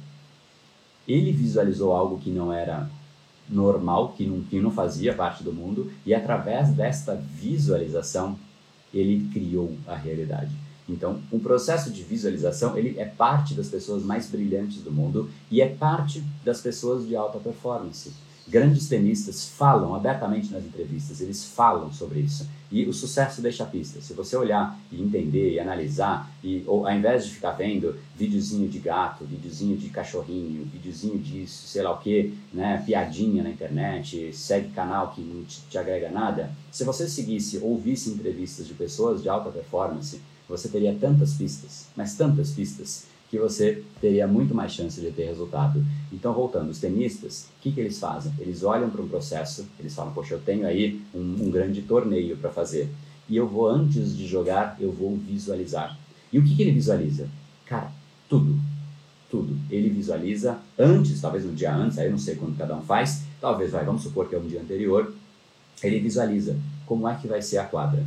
Ele 1.07 1.33
visualizou 1.33 1.93
algo 1.93 2.19
que 2.19 2.31
não 2.31 2.53
era 2.53 2.89
normal, 3.49 4.15
que 4.17 4.27
não, 4.27 4.41
que 4.43 4.59
não 4.59 4.71
fazia 4.71 5.15
parte 5.15 5.45
do 5.45 5.53
mundo, 5.53 5.93
e 6.05 6.15
através 6.15 6.71
desta 6.71 7.15
visualização, 7.15 8.39
ele 8.93 9.29
criou 9.33 9.77
a 9.87 9.95
realidade. 9.95 10.51
Então, 10.89 11.21
um 11.33 11.39
processo 11.39 11.91
de 11.91 12.03
visualização, 12.03 12.77
ele 12.77 12.99
é 12.99 13.05
parte 13.05 13.55
das 13.55 13.69
pessoas 13.69 14.03
mais 14.03 14.27
brilhantes 14.29 14.83
do 14.83 14.93
mundo 14.93 15.31
e 15.51 15.61
é 15.61 15.69
parte 15.69 16.23
das 16.45 16.61
pessoas 16.61 17.07
de 17.07 17.17
alta 17.17 17.39
performance. 17.39 18.13
Grandes 18.47 18.89
tenistas 18.89 19.49
falam 19.49 19.95
abertamente 19.95 20.53
nas 20.53 20.63
entrevistas, 20.63 21.23
eles 21.23 21.47
falam 21.47 21.91
sobre 21.91 22.21
isso. 22.21 22.47
E 22.71 22.85
o 22.85 22.93
sucesso 22.93 23.41
deixa 23.41 23.65
pista. 23.65 24.03
Se 24.03 24.13
você 24.13 24.37
olhar 24.37 24.79
e 24.93 25.01
entender 25.01 25.55
e 25.55 25.61
analisar, 25.61 26.31
e, 26.43 26.63
ou 26.67 26.87
ao 26.87 26.93
invés 26.93 27.25
de 27.25 27.31
ficar 27.31 27.53
vendo 27.53 27.97
videozinho 28.15 28.69
de 28.69 28.79
gato, 28.81 29.25
videozinho 29.25 29.79
de 29.79 29.89
cachorrinho, 29.89 30.65
videozinho 30.67 31.19
disso, 31.19 31.67
sei 31.67 31.83
lá 31.83 31.93
o 31.93 31.99
que, 31.99 32.35
né, 32.53 32.83
piadinha 32.85 33.43
na 33.43 33.49
internet, 33.49 34.31
segue 34.35 34.69
canal 34.73 35.13
que 35.13 35.23
não 35.23 35.43
te, 35.45 35.63
te 35.71 35.79
agrega 35.79 36.11
nada, 36.11 36.51
se 36.71 36.85
você 36.85 37.09
seguisse, 37.09 37.59
ouvisse 37.59 38.11
entrevistas 38.11 38.67
de 38.67 38.75
pessoas 38.75 39.23
de 39.23 39.29
alta 39.29 39.51
performance, 39.51 40.21
você 40.49 40.69
teria 40.69 40.95
tantas 40.95 41.35
pistas, 41.35 41.87
mas 41.97 42.15
tantas 42.15 42.51
pistas, 42.51 43.07
que 43.35 43.39
você 43.39 43.83
teria 44.01 44.29
muito 44.29 44.55
mais 44.55 44.73
chance 44.73 45.01
de 45.01 45.11
ter 45.11 45.25
resultado. 45.25 45.85
Então, 46.13 46.33
voltando, 46.33 46.71
os 46.71 46.79
tenistas, 46.79 47.49
o 47.59 47.63
que, 47.63 47.73
que 47.73 47.81
eles 47.81 47.99
fazem? 47.99 48.33
Eles 48.39 48.63
olham 48.63 48.89
para 48.89 49.03
um 49.03 49.09
processo, 49.09 49.67
eles 49.81 49.93
falam, 49.93 50.13
poxa, 50.13 50.35
eu 50.35 50.41
tenho 50.41 50.65
aí 50.65 51.03
um, 51.13 51.47
um 51.47 51.51
grande 51.51 51.83
torneio 51.83 52.37
para 52.37 52.51
fazer, 52.51 52.89
e 53.29 53.37
eu 53.37 53.49
vou, 53.49 53.69
antes 53.69 54.17
de 54.17 54.27
jogar, 54.27 54.77
eu 54.79 54.93
vou 54.93 55.17
visualizar. 55.17 55.99
E 56.33 56.39
o 56.39 56.45
que, 56.45 56.55
que 56.55 56.63
ele 56.63 56.71
visualiza? 56.73 57.29
Cara, 57.67 57.91
tudo. 58.29 58.57
Tudo. 59.29 59.57
Ele 59.69 59.89
visualiza 59.89 60.59
antes, 60.79 61.21
talvez 61.21 61.45
um 61.45 61.55
dia 61.55 61.75
antes, 61.75 61.99
aí 61.99 62.07
eu 62.07 62.13
não 62.13 62.19
sei 62.19 62.37
quando 62.37 62.57
cada 62.57 62.77
um 62.77 62.83
faz, 62.83 63.23
talvez, 63.41 63.73
vai, 63.73 63.85
vamos 63.85 64.03
supor 64.03 64.29
que 64.29 64.37
é 64.37 64.39
um 64.39 64.47
dia 64.47 64.61
anterior, 64.61 65.13
ele 65.83 65.99
visualiza 65.99 66.57
como 66.87 67.09
é 67.09 67.17
que 67.17 67.27
vai 67.27 67.43
ser 67.43 67.59
a 67.59 67.65
quadra, 67.65 68.05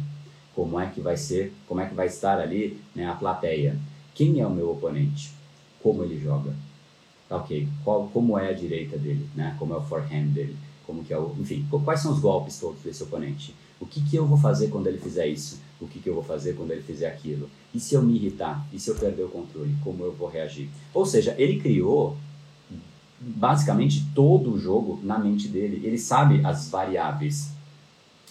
como 0.57 0.79
é 0.79 0.87
que 0.87 0.99
vai 0.99 1.15
ser, 1.15 1.53
como 1.67 1.81
é 1.81 1.85
que 1.85 1.93
vai 1.93 2.07
estar 2.07 2.39
ali 2.39 2.81
né, 2.95 3.07
a 3.07 3.13
plateia. 3.13 3.77
Quem 4.15 4.39
é 4.39 4.47
o 4.47 4.49
meu 4.49 4.71
oponente? 4.71 5.31
Como 5.83 6.03
ele 6.03 6.19
joga? 6.19 6.51
Ok, 7.29 7.67
qual, 7.83 8.07
como 8.11 8.39
é 8.39 8.49
a 8.49 8.53
direita 8.53 8.97
dele, 8.97 9.29
né? 9.35 9.55
Como 9.59 9.75
é 9.75 9.77
o 9.77 9.83
forehand 9.83 10.29
dele? 10.29 10.57
Como 10.83 11.03
que 11.03 11.13
é 11.13 11.19
o, 11.19 11.35
enfim, 11.39 11.63
quais 11.85 11.99
são 11.99 12.11
os 12.11 12.19
golpes 12.19 12.59
todos 12.59 12.81
desse 12.81 13.03
oponente? 13.03 13.53
O 13.79 13.85
que, 13.85 14.01
que 14.01 14.15
eu 14.15 14.25
vou 14.25 14.39
fazer 14.39 14.69
quando 14.69 14.87
ele 14.87 14.97
fizer 14.97 15.27
isso? 15.27 15.59
O 15.79 15.87
que, 15.87 15.99
que 15.99 16.09
eu 16.09 16.15
vou 16.15 16.23
fazer 16.23 16.53
quando 16.55 16.71
ele 16.71 16.81
fizer 16.81 17.07
aquilo? 17.07 17.47
E 17.71 17.79
se 17.79 17.93
eu 17.93 18.01
me 18.01 18.15
irritar? 18.15 18.65
E 18.73 18.79
se 18.79 18.89
eu 18.89 18.95
perder 18.95 19.25
o 19.25 19.29
controle? 19.29 19.75
Como 19.83 20.03
eu 20.03 20.11
vou 20.11 20.27
reagir? 20.27 20.71
Ou 20.91 21.05
seja, 21.05 21.35
ele 21.37 21.59
criou 21.61 22.17
basicamente 23.19 24.03
todo 24.15 24.51
o 24.51 24.59
jogo 24.59 24.99
na 25.03 25.19
mente 25.19 25.47
dele. 25.49 25.85
Ele 25.85 25.99
sabe 25.99 26.43
as 26.43 26.67
variáveis 26.67 27.55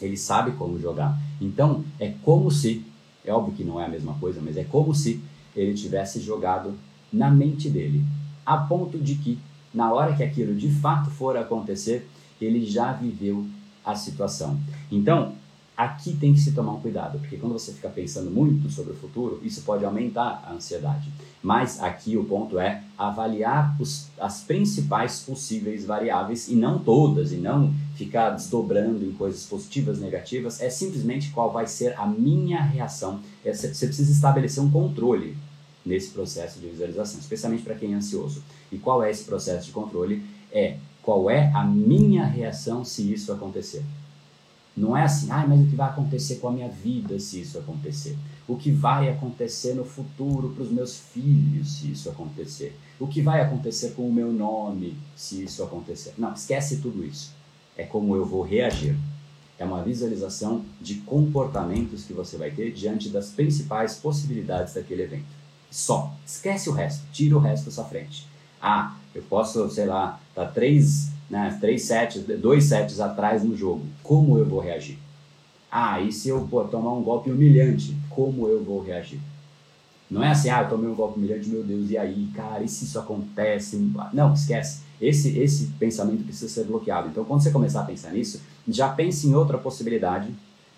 ele 0.01 0.17
sabe 0.17 0.53
como 0.53 0.79
jogar. 0.79 1.19
Então, 1.41 1.85
é 1.99 2.15
como 2.23 2.51
se, 2.51 2.85
é 3.25 3.33
óbvio 3.33 3.55
que 3.55 3.65
não 3.65 3.81
é 3.81 3.85
a 3.85 3.89
mesma 3.89 4.15
coisa, 4.15 4.41
mas 4.43 4.57
é 4.57 4.65
como 4.65 4.95
se 4.95 5.23
ele 5.55 5.75
tivesse 5.75 6.21
jogado 6.21 6.75
na 7.13 7.31
mente 7.31 7.69
dele, 7.69 8.05
a 8.45 8.57
ponto 8.57 8.99
de 8.99 9.17
que, 9.17 9.39
na 9.73 9.93
hora 9.93 10.15
que 10.15 10.23
aquilo 10.23 10.55
de 10.55 10.71
fato 10.71 11.11
for 11.11 11.37
acontecer, 11.37 12.09
ele 12.41 12.65
já 12.65 12.93
viveu 12.93 13.47
a 13.85 13.95
situação. 13.95 14.59
Então, 14.91 15.35
aqui 15.77 16.15
tem 16.17 16.33
que 16.33 16.41
se 16.41 16.53
tomar 16.53 16.73
um 16.73 16.81
cuidado, 16.81 17.19
porque 17.19 17.37
quando 17.37 17.53
você 17.53 17.73
fica 17.73 17.89
pensando 17.89 18.31
muito 18.31 18.71
sobre 18.71 18.93
o 18.93 18.97
futuro, 18.97 19.41
isso 19.43 19.63
pode 19.63 19.85
aumentar 19.85 20.43
a 20.47 20.53
ansiedade. 20.53 21.13
Mas 21.43 21.83
aqui 21.83 22.17
o 22.17 22.25
ponto 22.25 22.59
é 22.59 22.83
avaliar 22.97 23.77
os, 23.79 24.09
as 24.19 24.41
principais 24.41 25.21
possíveis 25.21 25.85
variáveis 25.85 26.49
e 26.49 26.55
não 26.55 26.79
todas, 26.79 27.33
e 27.33 27.37
não 27.37 27.73
ficar 27.97 28.31
desdobrando 28.31 29.05
em 29.05 29.13
coisas 29.13 29.45
positivas, 29.45 29.99
negativas, 29.99 30.61
é 30.61 30.69
simplesmente 30.69 31.31
qual 31.31 31.51
vai 31.51 31.67
ser 31.67 31.99
a 31.99 32.07
minha 32.07 32.63
reação. 32.63 33.21
É, 33.45 33.53
você 33.53 33.69
precisa 33.69 34.13
estabelecer 34.13 34.63
um 34.63 34.71
controle 34.71 35.37
nesse 35.85 36.11
processo 36.11 36.61
de 36.61 36.69
visualização, 36.69 37.19
especialmente 37.19 37.63
para 37.63 37.75
quem 37.75 37.95
é 37.95 37.97
ansioso. 37.97 38.43
E 38.71 38.79
qual 38.79 39.03
é 39.03 39.11
esse 39.11 39.25
processo 39.25 39.67
de 39.67 39.73
controle? 39.73 40.23
É 40.53 40.77
qual 41.03 41.31
é 41.31 41.51
a 41.55 41.65
minha 41.65 42.27
reação 42.27 42.85
se 42.85 43.13
isso 43.13 43.33
acontecer. 43.33 43.85
Não 44.77 44.95
é 44.95 45.05
assim, 45.05 45.31
ah, 45.31 45.47
mas 45.49 45.61
o 45.61 45.71
que 45.71 45.77
vai 45.77 45.89
acontecer 45.89 46.37
com 46.37 46.49
a 46.49 46.53
minha 46.53 46.69
vida 46.69 47.19
se 47.19 47.41
isso 47.41 47.59
acontecer? 47.59 48.17
O 48.47 48.57
que 48.57 48.71
vai 48.71 49.09
acontecer 49.09 49.75
no 49.75 49.85
futuro 49.85 50.51
para 50.51 50.65
os 50.65 50.71
meus 50.71 50.99
filhos 50.99 51.79
se 51.79 51.93
isso 51.93 52.11
acontecer? 52.11 52.77
O 53.01 53.07
que 53.07 53.23
vai 53.23 53.41
acontecer 53.41 53.93
com 53.93 54.07
o 54.07 54.13
meu 54.13 54.31
nome 54.31 54.99
se 55.17 55.43
isso 55.43 55.63
acontecer? 55.63 56.13
Não, 56.19 56.35
esquece 56.35 56.79
tudo 56.79 57.03
isso. 57.05 57.33
É 57.77 57.85
como 57.85 58.15
eu 58.17 58.25
vou 58.25 58.43
reagir. 58.43 58.97
É 59.59 59.65
uma 59.65 59.83
visualização 59.83 60.65
de 60.81 60.97
comportamentos 60.97 62.05
que 62.05 62.13
você 62.13 62.37
vai 62.37 62.51
ter 62.51 62.73
diante 62.73 63.09
das 63.09 63.31
principais 63.31 63.95
possibilidades 63.95 64.75
daquele 64.75 65.03
evento. 65.03 65.25
Só. 65.71 66.15
Esquece 66.27 66.69
o 66.69 66.73
resto. 66.73 67.05
Tira 67.13 67.37
o 67.37 67.41
resto 67.41 67.67
da 67.67 67.71
sua 67.71 67.85
frente. 67.85 68.27
Ah, 68.61 68.97
eu 69.15 69.23
posso, 69.23 69.69
sei 69.71 69.87
lá, 69.87 70.21
tá 70.35 70.47
três 70.47 71.11
né, 71.29 71.57
três 71.61 71.83
sets, 71.83 72.23
dois 72.41 72.65
sets 72.65 73.01
atrás 73.01 73.43
no 73.43 73.57
jogo, 73.57 73.85
como 74.03 74.39
eu 74.39 74.47
vou 74.47 74.61
reagir? 74.61 74.99
Ah, 75.71 76.01
e 76.01 76.13
se 76.13 76.29
eu 76.29 76.47
pô, 76.49 76.65
tomar 76.65 76.93
um 76.93 77.03
golpe 77.03 77.31
humilhante, 77.31 77.97
como 78.09 78.47
eu 78.49 78.63
vou 78.63 78.83
reagir? 78.83 79.21
Não 80.09 80.23
é 80.23 80.31
assim, 80.31 80.49
ah, 80.49 80.63
eu 80.63 80.69
tomei 80.69 80.89
um 80.89 80.95
golpe 80.95 81.19
humilhante, 81.19 81.49
meu 81.49 81.65
Deus, 81.65 81.91
e 81.91 81.99
aí, 81.99 82.29
cara, 82.33 82.63
e 82.63 82.69
se 82.69 82.85
isso 82.85 82.99
acontece? 82.99 83.77
Não, 84.13 84.33
esquece. 84.33 84.83
Esse, 85.01 85.39
esse 85.39 85.67
pensamento 85.79 86.25
precisa 86.25 86.53
ser 86.53 86.65
bloqueado. 86.65 87.09
Então, 87.09 87.25
quando 87.25 87.43
você 87.43 87.51
começar 87.51 87.83
a 87.83 87.85
pensar 87.85 88.13
nisso, 88.13 88.41
já 88.67 88.89
pense 88.89 89.27
em 89.27 89.35
outra 89.35 89.59
possibilidade 89.59 90.33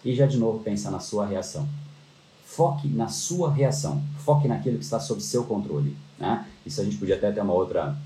e 0.04 0.14
já 0.14 0.26
de 0.26 0.36
novo 0.36 0.60
pensa 0.60 0.90
na 0.90 1.00
sua 1.00 1.26
reação. 1.26 1.68
Foque 2.44 2.88
na 2.88 3.08
sua 3.08 3.52
reação. 3.52 4.02
Foque 4.24 4.48
naquilo 4.48 4.78
que 4.78 4.84
está 4.84 4.98
sob 4.98 5.22
seu 5.22 5.44
controle. 5.44 5.96
Né? 6.18 6.46
Isso 6.66 6.80
a 6.80 6.84
gente 6.84 6.96
podia 6.96 7.16
até 7.16 7.30
ter 7.30 7.40
uma 7.40 7.52
outra 7.52 7.96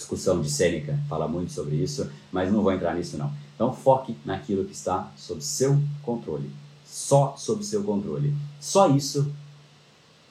discussão 0.00 0.40
de 0.40 0.50
Sêneca 0.50 0.98
fala 1.08 1.28
muito 1.28 1.52
sobre 1.52 1.76
isso, 1.76 2.10
mas 2.32 2.50
não 2.50 2.62
vou 2.62 2.72
entrar 2.72 2.94
nisso 2.94 3.18
não. 3.18 3.32
Então 3.54 3.72
foque 3.72 4.16
naquilo 4.24 4.64
que 4.64 4.72
está 4.72 5.12
sob 5.16 5.42
seu 5.42 5.78
controle, 6.02 6.50
só 6.84 7.34
sob 7.36 7.62
seu 7.62 7.84
controle. 7.84 8.34
Só 8.58 8.88
isso 8.88 9.30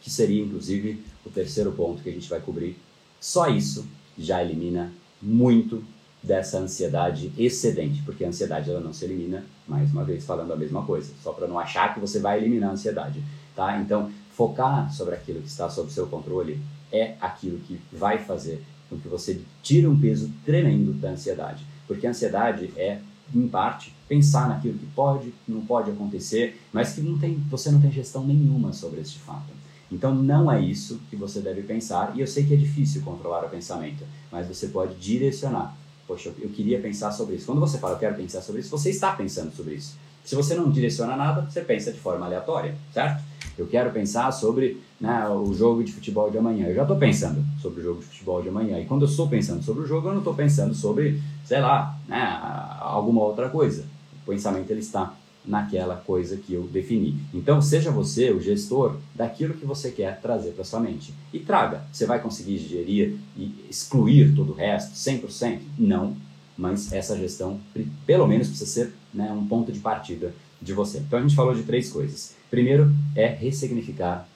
que 0.01 0.09
seria 0.09 0.43
inclusive 0.43 1.03
o 1.25 1.29
terceiro 1.29 1.71
ponto 1.71 2.01
que 2.01 2.09
a 2.09 2.11
gente 2.11 2.27
vai 2.27 2.39
cobrir. 2.39 2.77
Só 3.19 3.47
isso 3.47 3.85
já 4.19 4.43
elimina 4.43 4.91
muito 5.21 5.83
dessa 6.21 6.59
ansiedade 6.59 7.31
excedente, 7.37 8.01
porque 8.03 8.25
a 8.25 8.27
ansiedade 8.27 8.69
ela 8.69 8.81
não 8.81 8.93
se 8.93 9.05
elimina, 9.05 9.45
mais 9.67 9.89
uma 9.91 10.03
vez 10.03 10.25
falando 10.25 10.51
a 10.51 10.55
mesma 10.55 10.83
coisa, 10.83 11.13
só 11.23 11.31
para 11.31 11.47
não 11.47 11.57
achar 11.57 11.93
que 11.93 11.99
você 11.99 12.19
vai 12.19 12.39
eliminar 12.39 12.69
a 12.69 12.73
ansiedade, 12.73 13.23
tá? 13.55 13.79
Então, 13.79 14.11
focar 14.31 14.91
sobre 14.93 15.15
aquilo 15.15 15.41
que 15.41 15.47
está 15.47 15.69
sob 15.69 15.91
seu 15.91 16.07
controle 16.07 16.59
é 16.91 17.15
aquilo 17.21 17.59
que 17.59 17.79
vai 17.91 18.17
fazer 18.17 18.63
com 18.89 18.97
que 18.97 19.07
você 19.07 19.41
tire 19.61 19.87
um 19.87 19.99
peso 19.99 20.31
tremendo 20.43 20.91
da 20.93 21.11
ansiedade. 21.11 21.63
Porque 21.87 22.07
a 22.07 22.09
ansiedade 22.09 22.73
é, 22.75 22.99
em 23.33 23.47
parte, 23.47 23.93
pensar 24.07 24.49
naquilo 24.49 24.77
que 24.77 24.85
pode, 24.87 25.33
não 25.47 25.61
pode 25.61 25.91
acontecer, 25.91 26.59
mas 26.73 26.93
que 26.93 27.01
não 27.01 27.17
tem, 27.17 27.35
você 27.49 27.69
não 27.69 27.79
tem 27.79 27.91
gestão 27.91 28.25
nenhuma 28.25 28.73
sobre 28.73 29.01
este 29.01 29.19
fato. 29.19 29.59
Então 29.91 30.13
não 30.13 30.51
é 30.51 30.61
isso 30.61 30.99
que 31.09 31.15
você 31.15 31.39
deve 31.39 31.61
pensar, 31.63 32.13
e 32.15 32.21
eu 32.21 32.27
sei 32.27 32.45
que 32.45 32.53
é 32.53 32.57
difícil 32.57 33.01
controlar 33.01 33.45
o 33.45 33.49
pensamento, 33.49 34.03
mas 34.31 34.47
você 34.47 34.67
pode 34.67 34.95
direcionar. 34.95 35.75
Poxa, 36.07 36.31
eu 36.39 36.49
queria 36.49 36.79
pensar 36.79 37.11
sobre 37.11 37.35
isso. 37.35 37.45
Quando 37.45 37.59
você 37.59 37.77
fala, 37.77 37.93
eu 37.93 37.99
quero 37.99 38.15
pensar 38.15 38.41
sobre 38.41 38.61
isso, 38.61 38.69
você 38.69 38.89
está 38.89 39.11
pensando 39.13 39.55
sobre 39.55 39.75
isso. 39.75 39.95
Se 40.23 40.35
você 40.35 40.53
não 40.53 40.69
direciona 40.69 41.15
nada, 41.15 41.49
você 41.49 41.61
pensa 41.61 41.91
de 41.91 41.99
forma 41.99 42.25
aleatória, 42.25 42.75
certo? 42.93 43.23
Eu 43.57 43.67
quero 43.67 43.91
pensar 43.91 44.31
sobre 44.31 44.81
né, 44.99 45.27
o 45.27 45.53
jogo 45.53 45.83
de 45.83 45.91
futebol 45.91 46.29
de 46.29 46.37
amanhã. 46.37 46.67
Eu 46.67 46.75
já 46.75 46.83
estou 46.83 46.97
pensando 46.97 47.43
sobre 47.61 47.81
o 47.81 47.83
jogo 47.83 47.99
de 47.99 48.05
futebol 48.05 48.41
de 48.41 48.49
amanhã. 48.49 48.79
E 48.79 48.85
quando 48.85 49.03
eu 49.03 49.09
estou 49.09 49.27
pensando 49.27 49.63
sobre 49.63 49.83
o 49.83 49.87
jogo, 49.87 50.07
eu 50.07 50.11
não 50.11 50.19
estou 50.19 50.33
pensando 50.33 50.73
sobre, 50.73 51.21
sei 51.45 51.59
lá, 51.59 51.97
né, 52.07 52.39
alguma 52.79 53.21
outra 53.21 53.49
coisa. 53.49 53.85
O 54.23 54.31
pensamento 54.31 54.69
ele 54.71 54.79
está 54.79 55.13
naquela 55.49 55.95
coisa 55.97 56.37
que 56.37 56.53
eu 56.53 56.63
defini. 56.63 57.19
Então, 57.33 57.61
seja 57.61 57.91
você 57.91 58.31
o 58.31 58.39
gestor 58.39 58.97
daquilo 59.15 59.55
que 59.55 59.65
você 59.65 59.91
quer 59.91 60.21
trazer 60.21 60.51
para 60.51 60.63
sua 60.63 60.79
mente. 60.79 61.13
E 61.33 61.39
traga. 61.39 61.83
Você 61.91 62.05
vai 62.05 62.21
conseguir 62.21 62.59
gerir 62.59 63.17
e 63.35 63.65
excluir 63.69 64.33
todo 64.35 64.51
o 64.51 64.55
resto 64.55 64.93
100%? 64.93 65.59
Não. 65.77 66.15
Mas 66.55 66.93
essa 66.93 67.17
gestão, 67.17 67.59
pelo 68.05 68.27
menos, 68.27 68.47
precisa 68.47 68.69
ser 68.69 68.93
né, 69.13 69.31
um 69.31 69.45
ponto 69.47 69.71
de 69.71 69.79
partida 69.79 70.33
de 70.61 70.71
você. 70.71 70.99
Então, 70.99 71.17
a 71.17 71.21
gente 71.21 71.35
falou 71.35 71.53
de 71.53 71.63
três 71.63 71.89
coisas 71.89 72.37
Primeiro 72.49 72.91
é 73.15 73.27
ressignificar. 73.27 74.27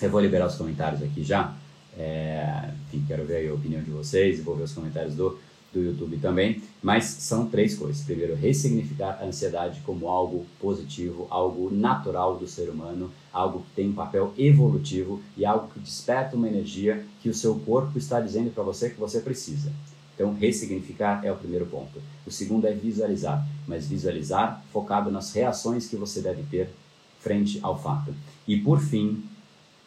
Eu 0.00 0.10
vou 0.10 0.20
liberar 0.20 0.46
os 0.46 0.54
comentários 0.54 1.02
aqui 1.02 1.24
já. 1.24 1.54
É, 1.98 2.70
enfim, 2.86 3.04
quero 3.08 3.24
ver 3.24 3.48
a 3.48 3.54
opinião 3.54 3.82
de 3.82 3.90
vocês 3.90 4.38
e 4.38 4.42
vou 4.42 4.54
ver 4.54 4.64
os 4.64 4.72
comentários 4.72 5.14
do 5.14 5.38
do 5.72 5.82
YouTube 5.82 6.16
também, 6.18 6.62
mas 6.82 7.04
são 7.04 7.46
três 7.46 7.74
coisas. 7.74 8.02
Primeiro, 8.02 8.34
ressignificar 8.34 9.18
a 9.20 9.26
ansiedade 9.26 9.80
como 9.84 10.08
algo 10.08 10.46
positivo, 10.60 11.26
algo 11.30 11.70
natural 11.70 12.36
do 12.36 12.46
ser 12.46 12.70
humano, 12.70 13.10
algo 13.32 13.60
que 13.60 13.74
tem 13.76 13.88
um 13.88 13.94
papel 13.94 14.32
evolutivo 14.38 15.20
e 15.36 15.44
algo 15.44 15.68
que 15.68 15.80
desperta 15.80 16.36
uma 16.36 16.48
energia 16.48 17.04
que 17.22 17.28
o 17.28 17.34
seu 17.34 17.54
corpo 17.56 17.98
está 17.98 18.20
dizendo 18.20 18.50
para 18.50 18.62
você 18.62 18.90
que 18.90 18.98
você 18.98 19.20
precisa. 19.20 19.72
Então, 20.14 20.34
ressignificar 20.34 21.24
é 21.24 21.30
o 21.30 21.36
primeiro 21.36 21.66
ponto. 21.66 22.02
O 22.26 22.30
segundo 22.30 22.66
é 22.66 22.72
visualizar, 22.72 23.46
mas 23.66 23.86
visualizar 23.86 24.64
focado 24.72 25.12
nas 25.12 25.32
reações 25.32 25.86
que 25.86 25.96
você 25.96 26.20
deve 26.20 26.42
ter 26.44 26.70
frente 27.20 27.60
ao 27.62 27.80
fato. 27.80 28.12
E 28.46 28.56
por 28.56 28.80
fim, 28.80 29.22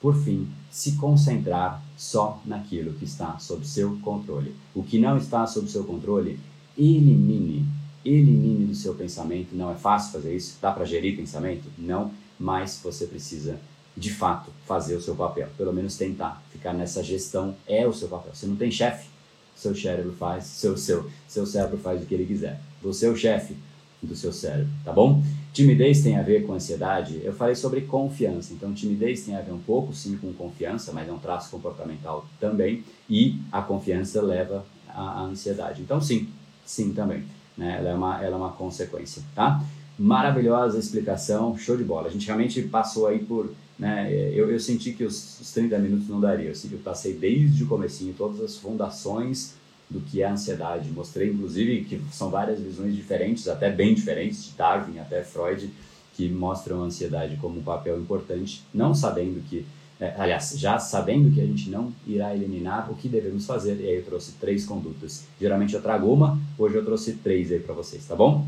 por 0.02 0.16
fim, 0.16 0.48
se 0.72 0.94
concentrar 0.94 1.82
só 1.96 2.42
naquilo 2.44 2.94
que 2.94 3.06
está 3.06 3.38
sob 3.38 3.66
seu 3.66 3.98
controle. 3.98 4.56
O 4.74 4.82
que 4.82 4.98
não 4.98 5.16
está 5.18 5.46
sob 5.46 5.70
seu 5.70 5.84
controle, 5.84 6.40
elimine. 6.78 7.66
Elimine 8.04 8.66
do 8.66 8.74
seu 8.74 8.96
pensamento. 8.96 9.56
Não 9.56 9.72
é 9.72 9.76
fácil 9.76 10.14
fazer 10.14 10.36
isso? 10.36 10.58
Dá 10.60 10.72
para 10.72 10.86
gerir 10.86 11.16
pensamento? 11.16 11.70
Não, 11.78 12.12
mas 12.40 12.82
você 12.84 13.06
precisa 13.06 13.60
de 13.96 14.12
fato 14.12 14.50
fazer 14.66 14.96
o 14.96 15.02
seu 15.02 15.16
papel. 15.16 15.50
Pelo 15.56 15.72
menos 15.72 15.96
tentar 15.96 16.42
ficar 16.52 16.74
nessa 16.74 17.04
gestão 17.04 17.56
é 17.68 17.86
o 17.88 17.94
seu 17.94 18.08
papel. 18.08 18.34
Você 18.34 18.48
não 18.48 18.56
tem 18.56 18.72
chefe, 18.72 19.08
seu 19.56 19.76
cérebro 19.76 20.14
faz, 20.14 20.46
seu 20.46 20.76
seu 20.78 21.08
seu 21.28 21.46
cérebro 21.46 21.78
faz 21.78 22.02
o 22.02 22.06
que 22.06 22.16
ele 22.16 22.26
quiser. 22.26 22.60
Você 22.82 23.06
é 23.06 23.10
o 23.10 23.16
chefe 23.16 23.56
do 24.02 24.16
seu 24.16 24.34
cérebro, 24.34 24.70
tá 24.84 24.92
bom? 24.92 25.22
Timidez 25.54 26.02
tem 26.02 26.18
a 26.18 26.22
ver 26.22 26.46
com 26.46 26.54
ansiedade. 26.54 27.22
Eu 27.24 27.34
falei 27.34 27.56
sobre 27.56 27.82
confiança. 27.82 28.54
Então, 28.54 28.74
timidez 28.74 29.26
tem 29.26 29.36
a 29.36 29.42
ver 29.42 29.52
um 29.52 29.60
pouco, 29.60 29.94
sim, 29.94 30.18
com 30.18 30.32
confiança, 30.34 30.94
mas 30.94 31.08
é 31.08 31.12
um 31.12 31.20
traço 31.20 31.52
comportamental 31.52 32.26
também. 32.40 32.84
E 33.10 33.38
a 33.52 33.62
confiança 33.62 34.22
leva 34.22 34.66
à 34.88 35.22
ansiedade. 35.24 35.82
Então, 35.82 36.00
sim, 36.00 36.30
sim 36.66 36.94
também. 36.94 37.26
Né? 37.58 37.78
Ela, 37.80 37.90
é 37.90 37.94
uma, 37.94 38.24
ela 38.24 38.36
é 38.36 38.38
uma 38.38 38.52
consequência, 38.52 39.22
tá? 39.36 39.62
Maravilhosa 40.00 40.80
explicação, 40.80 41.58
show 41.58 41.76
de 41.76 41.84
bola. 41.84 42.08
A 42.08 42.12
gente 42.12 42.26
realmente 42.26 42.62
passou 42.64 43.08
aí 43.08 43.20
por... 43.20 43.52
Né, 43.78 44.14
eu, 44.34 44.50
eu 44.50 44.60
senti 44.60 44.94
que 44.94 45.04
os, 45.04 45.42
os 45.42 45.52
30 45.52 45.78
minutos 45.80 46.08
não 46.08 46.22
daria. 46.22 46.50
Eu, 46.50 46.72
eu 46.72 46.80
passei 46.80 47.14
desde 47.14 47.64
o 47.64 47.68
comecinho 47.68 48.14
todas 48.18 48.40
as 48.40 48.56
fundações 48.56 49.56
do 49.92 50.00
que 50.00 50.22
é 50.22 50.26
a 50.26 50.32
ansiedade. 50.32 50.90
Mostrei, 50.90 51.30
inclusive, 51.30 51.84
que 51.84 52.02
são 52.12 52.30
várias 52.30 52.60
visões 52.60 52.96
diferentes, 52.96 53.48
até 53.48 53.70
bem 53.70 53.94
diferentes, 53.94 54.46
de 54.46 54.52
Darwin 54.52 55.00
até 55.00 55.22
Freud, 55.22 55.70
que 56.16 56.30
mostram 56.30 56.82
a 56.82 56.86
ansiedade 56.86 57.36
como 57.38 57.60
um 57.60 57.64
papel 57.64 58.00
importante, 58.00 58.64
não 58.74 58.96
sabendo 58.96 59.44
que, 59.50 59.66
é, 60.00 60.16
aliás, 60.18 60.54
já 60.58 60.80
sabendo 60.80 61.34
que 61.34 61.42
a 61.42 61.46
gente 61.46 61.70
não 61.70 61.94
irá 62.08 62.34
eliminar 62.34 62.90
o 62.90 62.96
que 62.96 63.10
devemos 63.10 63.46
fazer. 63.46 63.80
E 63.82 63.88
aí 63.88 63.96
eu 63.98 64.06
trouxe 64.06 64.34
três 64.40 64.66
condutas. 64.66 65.26
Geralmente 65.40 65.74
eu 65.74 65.82
trago 65.82 66.12
uma, 66.12 66.40
hoje 66.58 66.76
eu 66.76 66.86
trouxe 66.86 67.14
três 67.14 67.52
aí 67.52 67.60
para 67.60 67.74
vocês, 67.74 68.06
tá 68.06 68.16
bom? 68.16 68.48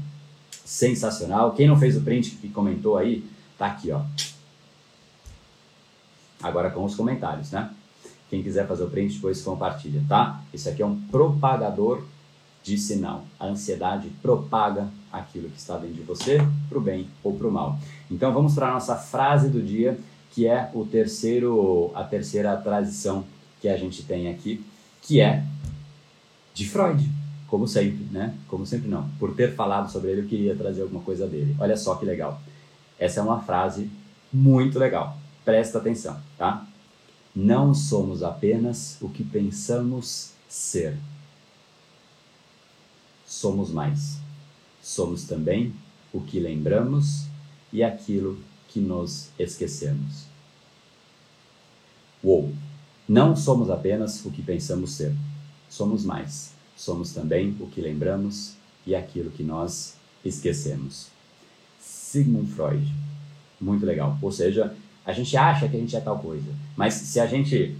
Sensacional. 0.63 1.53
Quem 1.53 1.67
não 1.67 1.77
fez 1.77 1.97
o 1.97 2.01
print 2.01 2.37
que 2.37 2.47
comentou 2.47 2.97
aí, 2.97 3.23
tá 3.57 3.67
aqui, 3.67 3.91
ó. 3.91 4.01
Agora 6.41 6.69
com 6.71 6.83
os 6.83 6.95
comentários, 6.95 7.51
né? 7.51 7.69
Quem 8.33 8.41
quiser 8.41 8.65
fazer 8.65 8.83
o 8.85 8.89
print, 8.89 9.13
depois 9.13 9.43
compartilha, 9.43 10.01
tá? 10.09 10.41
Isso 10.51 10.67
aqui 10.67 10.81
é 10.81 10.85
um 10.87 10.99
propagador 10.99 12.03
de 12.63 12.79
sinal. 12.79 13.25
A 13.39 13.45
ansiedade 13.45 14.09
propaga 14.23 14.87
aquilo 15.11 15.49
que 15.51 15.59
está 15.59 15.77
dentro 15.77 15.97
de 15.97 16.01
você, 16.01 16.39
para 16.67 16.79
o 16.79 16.81
bem 16.81 17.07
ou 17.23 17.35
para 17.35 17.47
o 17.47 17.51
mal. 17.51 17.77
Então 18.09 18.33
vamos 18.33 18.55
para 18.55 18.69
a 18.69 18.73
nossa 18.73 18.95
frase 18.95 19.49
do 19.49 19.61
dia, 19.61 19.99
que 20.31 20.47
é 20.47 20.71
o 20.73 20.83
terceiro, 20.83 21.91
a 21.93 22.03
terceira 22.03 22.57
tradição 22.57 23.23
que 23.61 23.69
a 23.69 23.77
gente 23.77 24.01
tem 24.01 24.27
aqui, 24.27 24.65
que 24.99 25.21
é 25.21 25.45
de 26.55 26.67
Freud, 26.67 27.07
como 27.47 27.67
sempre, 27.67 28.03
né? 28.11 28.33
Como 28.47 28.65
sempre 28.65 28.89
não. 28.89 29.07
Por 29.19 29.35
ter 29.35 29.53
falado 29.53 29.91
sobre 29.91 30.09
ele, 30.09 30.21
eu 30.21 30.27
queria 30.27 30.55
trazer 30.55 30.81
alguma 30.81 31.03
coisa 31.03 31.27
dele. 31.27 31.55
Olha 31.59 31.77
só 31.77 31.93
que 31.93 32.03
legal. 32.03 32.41
Essa 32.97 33.19
é 33.19 33.23
uma 33.23 33.41
frase 33.41 33.91
muito 34.33 34.79
legal. 34.79 35.15
Presta 35.45 35.77
atenção, 35.77 36.17
tá? 36.35 36.65
Não 37.35 37.73
somos 37.73 38.21
apenas 38.21 38.97
o 39.01 39.09
que 39.09 39.23
pensamos 39.23 40.33
ser. 40.47 40.97
Somos 43.25 43.71
mais. 43.71 44.17
Somos 44.81 45.23
também 45.23 45.73
o 46.13 46.21
que 46.21 46.39
lembramos 46.39 47.25
e 47.71 47.83
aquilo 47.83 48.37
que 48.67 48.79
nos 48.79 49.29
esquecemos. 49.39 50.25
Uou! 52.23 52.53
Não 53.07 53.35
somos 53.35 53.69
apenas 53.69 54.23
o 54.25 54.31
que 54.31 54.41
pensamos 54.41 54.91
ser. 54.91 55.15
Somos 55.69 56.05
mais. 56.05 56.53
Somos 56.75 57.13
também 57.13 57.55
o 57.59 57.67
que 57.67 57.81
lembramos 57.81 58.53
e 58.85 58.95
aquilo 58.95 59.31
que 59.31 59.43
nós 59.43 59.95
esquecemos. 60.23 61.07
Sigmund 61.79 62.51
Freud. 62.51 62.93
Muito 63.59 63.85
legal. 63.85 64.17
Ou 64.21 64.31
seja, 64.31 64.75
a 65.05 65.11
gente 65.11 65.35
acha 65.35 65.67
que 65.67 65.75
a 65.75 65.79
gente 65.79 65.95
é 65.95 65.99
tal 65.99 66.19
coisa, 66.19 66.51
mas 66.75 66.93
se 66.93 67.19
a 67.19 67.25
gente 67.25 67.75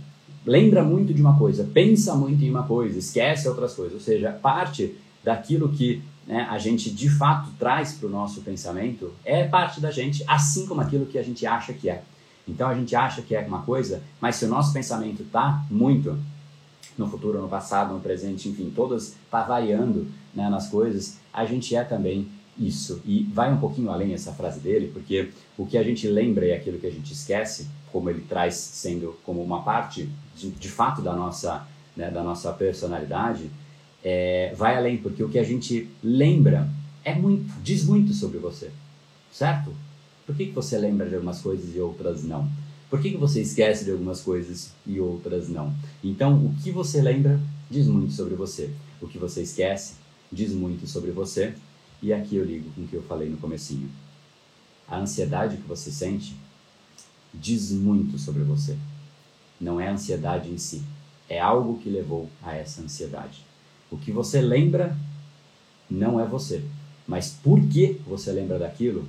lembra 0.46 0.84
muito 0.84 1.14
de 1.14 1.22
uma 1.22 1.38
coisa, 1.38 1.64
pensa 1.64 2.16
muito 2.16 2.44
em 2.44 2.50
uma 2.50 2.64
coisa, 2.64 3.00
esquece 3.00 3.48
outras 3.48 3.74
coisas, 3.74 3.94
ou 3.94 4.02
seja, 4.02 4.32
parte 4.32 4.96
daquilo 5.24 5.70
que 5.70 6.02
né, 6.28 6.48
a 6.50 6.58
gente 6.58 6.90
de 6.90 7.10
fato 7.10 7.50
traz 7.58 7.94
para 7.94 8.08
o 8.08 8.12
nosso 8.12 8.42
pensamento 8.42 9.14
é 9.24 9.46
parte 9.46 9.80
da 9.80 9.92
gente, 9.92 10.24
assim 10.28 10.66
como 10.66 10.82
aquilo 10.82 11.06
que 11.06 11.18
a 11.18 11.24
gente 11.24 11.46
acha 11.46 11.74
que 11.74 11.90
é. 11.90 12.04
Então 12.48 12.68
a 12.68 12.76
gente 12.76 12.96
acha 12.96 13.22
que 13.22 13.36
é 13.36 13.40
uma 13.42 13.62
coisa, 13.62 14.02
mas 14.20 14.36
se 14.36 14.46
o 14.46 14.50
nosso 14.50 14.74
pensamento 14.74 15.24
está 15.24 15.64
muito 15.70 16.18
no 16.98 17.10
futuro, 17.10 17.42
no 17.42 17.48
passado, 17.48 17.94
no 17.94 18.00
presente, 18.00 18.50
enfim, 18.50 18.72
todas 18.76 19.16
está 19.26 19.44
variando 19.44 20.08
né, 20.34 20.50
nas 20.50 20.68
coisas, 20.68 21.18
a 21.34 21.46
gente 21.46 21.76
é 21.76 21.84
também 21.84 22.28
isso. 22.58 23.02
E 23.06 23.24
vai 23.34 23.52
um 23.52 23.58
pouquinho 23.58 23.90
além 23.90 24.14
essa 24.14 24.32
frase 24.32 24.60
dele, 24.60 24.92
porque 24.94 25.30
o 25.58 25.66
que 25.66 25.78
a 25.78 25.84
gente 25.84 26.08
lembra 26.08 26.46
é 26.46 26.56
aquilo 26.56 26.80
que 26.80 26.88
a 26.88 26.92
gente 26.92 27.14
esquece, 27.14 27.68
como 27.92 28.10
ele 28.10 28.22
traz 28.22 28.56
sendo 28.56 29.18
como 29.24 29.42
uma 29.42 29.64
parte 29.64 30.10
de, 30.36 30.50
de 30.50 30.70
fato 30.70 31.02
da 31.02 31.16
nossa, 31.16 31.66
né, 31.96 32.10
da 32.10 32.24
nossa 32.24 32.52
personalidade, 32.54 33.50
é, 34.04 34.54
vai 34.56 34.76
além, 34.76 34.98
porque 34.98 35.24
o 35.24 35.30
que 35.30 35.40
a 35.40 35.44
gente 35.44 35.90
lembra 36.04 36.70
é 37.04 37.16
muito, 37.16 37.54
diz 37.62 37.86
muito 37.86 38.14
sobre 38.14 38.38
você, 38.38 38.72
certo? 39.32 39.74
Por 40.26 40.36
que, 40.36 40.48
que 40.48 40.52
você 40.54 40.78
lembra 40.78 41.08
de 41.08 41.16
algumas 41.16 41.42
coisas 41.42 41.76
e 41.76 41.80
outras 41.80 42.24
não? 42.24 42.48
Por 42.90 43.02
que, 43.02 43.12
que 43.12 43.18
você 43.18 43.42
esquece 43.42 43.86
de 43.86 43.92
algumas 43.92 44.22
coisas 44.22 44.72
e 44.86 45.00
outras 45.00 45.50
não? 45.50 45.74
Então, 46.04 46.46
o 46.46 46.54
que 46.62 46.72
você 46.72 47.02
lembra 47.02 47.40
diz 47.70 47.88
muito 47.88 48.14
sobre 48.14 48.36
você. 48.36 48.70
O 49.02 49.08
que 49.08 49.18
você 49.18 49.42
esquece 49.42 49.96
diz 50.32 50.54
muito 50.54 50.88
sobre 50.88 51.12
você 51.12 51.56
e 52.04 52.12
aqui 52.12 52.36
eu 52.36 52.44
ligo 52.44 52.70
com 52.72 52.82
o 52.82 52.88
que 52.88 52.96
eu 52.96 53.02
falei 53.04 53.30
no 53.30 53.38
comecinho. 53.38 53.90
A 54.86 54.98
ansiedade 54.98 55.56
que 55.56 55.66
você 55.66 55.90
sente 55.90 56.36
diz 57.34 57.72
muito 57.72 58.20
sobre 58.20 58.44
você. 58.44 58.78
Não 59.60 59.80
é 59.80 59.88
a 59.88 59.94
ansiedade 59.94 60.50
em 60.50 60.58
si, 60.58 60.84
é 61.30 61.40
algo 61.40 61.80
que 61.80 61.90
levou 61.90 62.30
a 62.44 62.54
essa 62.54 62.82
ansiedade. 62.82 63.46
O 63.90 63.98
que 63.98 64.12
você 64.12 64.42
lembra 64.42 64.98
não 65.90 66.20
é 66.20 66.26
você, 66.26 66.62
mas 67.08 67.30
por 67.30 67.66
que 67.68 68.02
você 68.06 68.34
lembra 68.34 68.60
daquilo, 68.60 69.08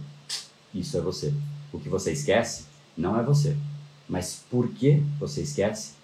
isso 0.72 0.97
é 0.97 1.01
você. 1.01 1.34
O 1.72 1.80
que 1.80 1.88
você 1.88 2.12
esquece 2.12 2.66
não 2.97 3.18
é 3.18 3.24
você, 3.24 3.57
mas 4.09 4.45
por 4.49 4.68
que 4.68 5.03
você 5.18 5.42
esquece 5.42 5.95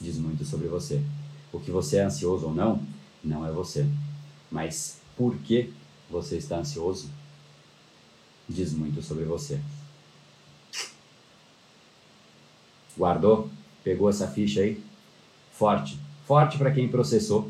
diz 0.00 0.18
muito 0.18 0.44
sobre 0.44 0.66
você. 0.66 1.00
O 1.52 1.60
que 1.60 1.70
você 1.70 1.98
é 1.98 2.02
ansioso 2.02 2.46
ou 2.46 2.54
não, 2.54 2.82
não 3.22 3.46
é 3.46 3.52
você, 3.52 3.86
mas 4.50 5.01
por 5.22 5.36
que 5.38 5.72
você 6.10 6.36
está 6.36 6.56
ansioso 6.56 7.08
diz 8.48 8.74
muito 8.74 9.00
sobre 9.00 9.24
você. 9.24 9.60
Guardou? 12.98 13.48
Pegou 13.84 14.10
essa 14.10 14.26
ficha 14.26 14.62
aí? 14.62 14.82
Forte. 15.52 15.96
Forte 16.26 16.58
para 16.58 16.72
quem 16.72 16.88
processou. 16.88 17.48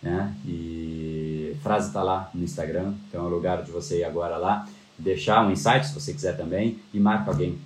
Né? 0.00 0.34
E 0.46 1.54
a 1.54 1.62
frase 1.62 1.88
está 1.88 2.02
lá 2.02 2.30
no 2.32 2.42
Instagram, 2.42 2.94
então 3.06 3.24
é 3.24 3.26
o 3.26 3.28
lugar 3.28 3.62
de 3.62 3.70
você 3.70 3.98
ir 3.98 4.04
agora 4.04 4.38
lá, 4.38 4.66
deixar 4.98 5.46
um 5.46 5.52
insight 5.52 5.86
se 5.86 5.92
você 5.92 6.14
quiser 6.14 6.34
também 6.34 6.78
e 6.94 6.98
marca 6.98 7.30
alguém 7.30 7.58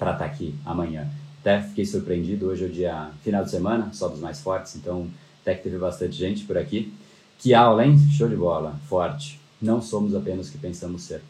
para 0.00 0.14
estar 0.14 0.24
tá 0.24 0.30
aqui 0.30 0.52
amanhã. 0.64 1.08
Até 1.40 1.62
fiquei 1.62 1.86
surpreendido, 1.86 2.48
hoje 2.48 2.64
é 2.64 2.66
o 2.66 2.72
dia 2.72 3.10
final 3.22 3.44
de 3.44 3.52
semana, 3.52 3.90
só 3.92 4.08
dos 4.08 4.18
mais 4.18 4.40
fortes, 4.40 4.74
então 4.74 5.08
até 5.42 5.54
que 5.54 5.62
teve 5.62 5.78
bastante 5.78 6.16
gente 6.16 6.44
por 6.44 6.58
aqui. 6.58 6.92
Que 7.44 7.52
aula, 7.52 7.84
hein? 7.84 7.98
Show 8.10 8.26
de 8.26 8.36
bola, 8.36 8.80
forte. 8.88 9.38
Não 9.60 9.82
somos 9.82 10.14
apenas 10.14 10.48
o 10.48 10.52
que 10.52 10.56
pensamos 10.56 11.02
ser. 11.02 11.20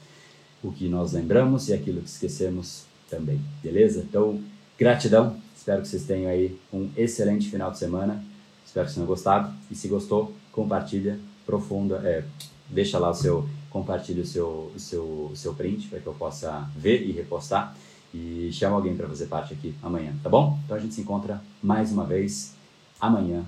O 0.63 0.71
que 0.71 0.89
nós 0.89 1.13
lembramos 1.13 1.69
e 1.69 1.75
aquilo 1.75 2.01
que 2.01 2.09
esquecemos 2.09 2.85
também, 3.11 3.41
beleza? 3.61 4.07
Então, 4.09 4.41
gratidão. 4.79 5.37
Espero 5.57 5.83
que 5.83 5.89
vocês 5.89 6.05
tenham 6.05 6.31
aí 6.31 6.57
um 6.73 6.89
excelente 6.97 7.51
final 7.51 7.73
de 7.73 7.79
semana. 7.79 8.25
Espero 8.65 8.87
que 8.87 8.93
vocês 8.93 8.95
tenham 8.95 9.09
gostado. 9.09 9.53
E 9.69 9.75
se 9.75 9.89
gostou, 9.89 10.33
compartilha, 10.53 11.19
profunda, 11.45 12.01
é, 12.05 12.23
deixa 12.69 12.97
lá 12.97 13.11
o 13.11 13.15
seu, 13.15 13.49
compartilha 13.69 14.23
o 14.23 14.27
seu, 14.27 14.71
o 14.73 14.79
seu, 14.79 15.03
o 15.03 15.33
seu 15.35 15.53
print 15.53 15.89
para 15.89 15.99
que 15.99 16.07
eu 16.07 16.15
possa 16.15 16.71
ver 16.77 17.03
e 17.03 17.11
repostar. 17.11 17.77
E 18.15 18.51
chama 18.53 18.77
alguém 18.77 18.97
para 18.97 19.09
fazer 19.09 19.27
parte 19.27 19.53
aqui 19.53 19.75
amanhã, 19.83 20.15
tá 20.23 20.31
bom? 20.31 20.61
Então 20.65 20.77
a 20.77 20.81
gente 20.81 20.95
se 20.95 21.01
encontra 21.01 21.43
mais 21.61 21.91
uma 21.91 22.05
vez 22.05 22.55
amanhã 23.01 23.45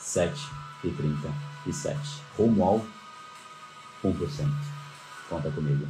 7 0.00 0.34
e 0.36 0.63
37. 0.90 2.22
Rumo 2.36 2.64
ao 2.64 2.86
1%. 4.04 4.52
Conta 5.28 5.50
comigo. 5.50 5.86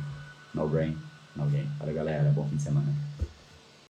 No 0.55 0.68
brain, 0.68 0.97
no 1.34 1.47
game. 1.47 1.70
Para 1.78 1.92
galera, 1.92 2.30
bom 2.30 2.49
fim 2.49 2.57
de 2.57 2.62
semana. 2.62 2.95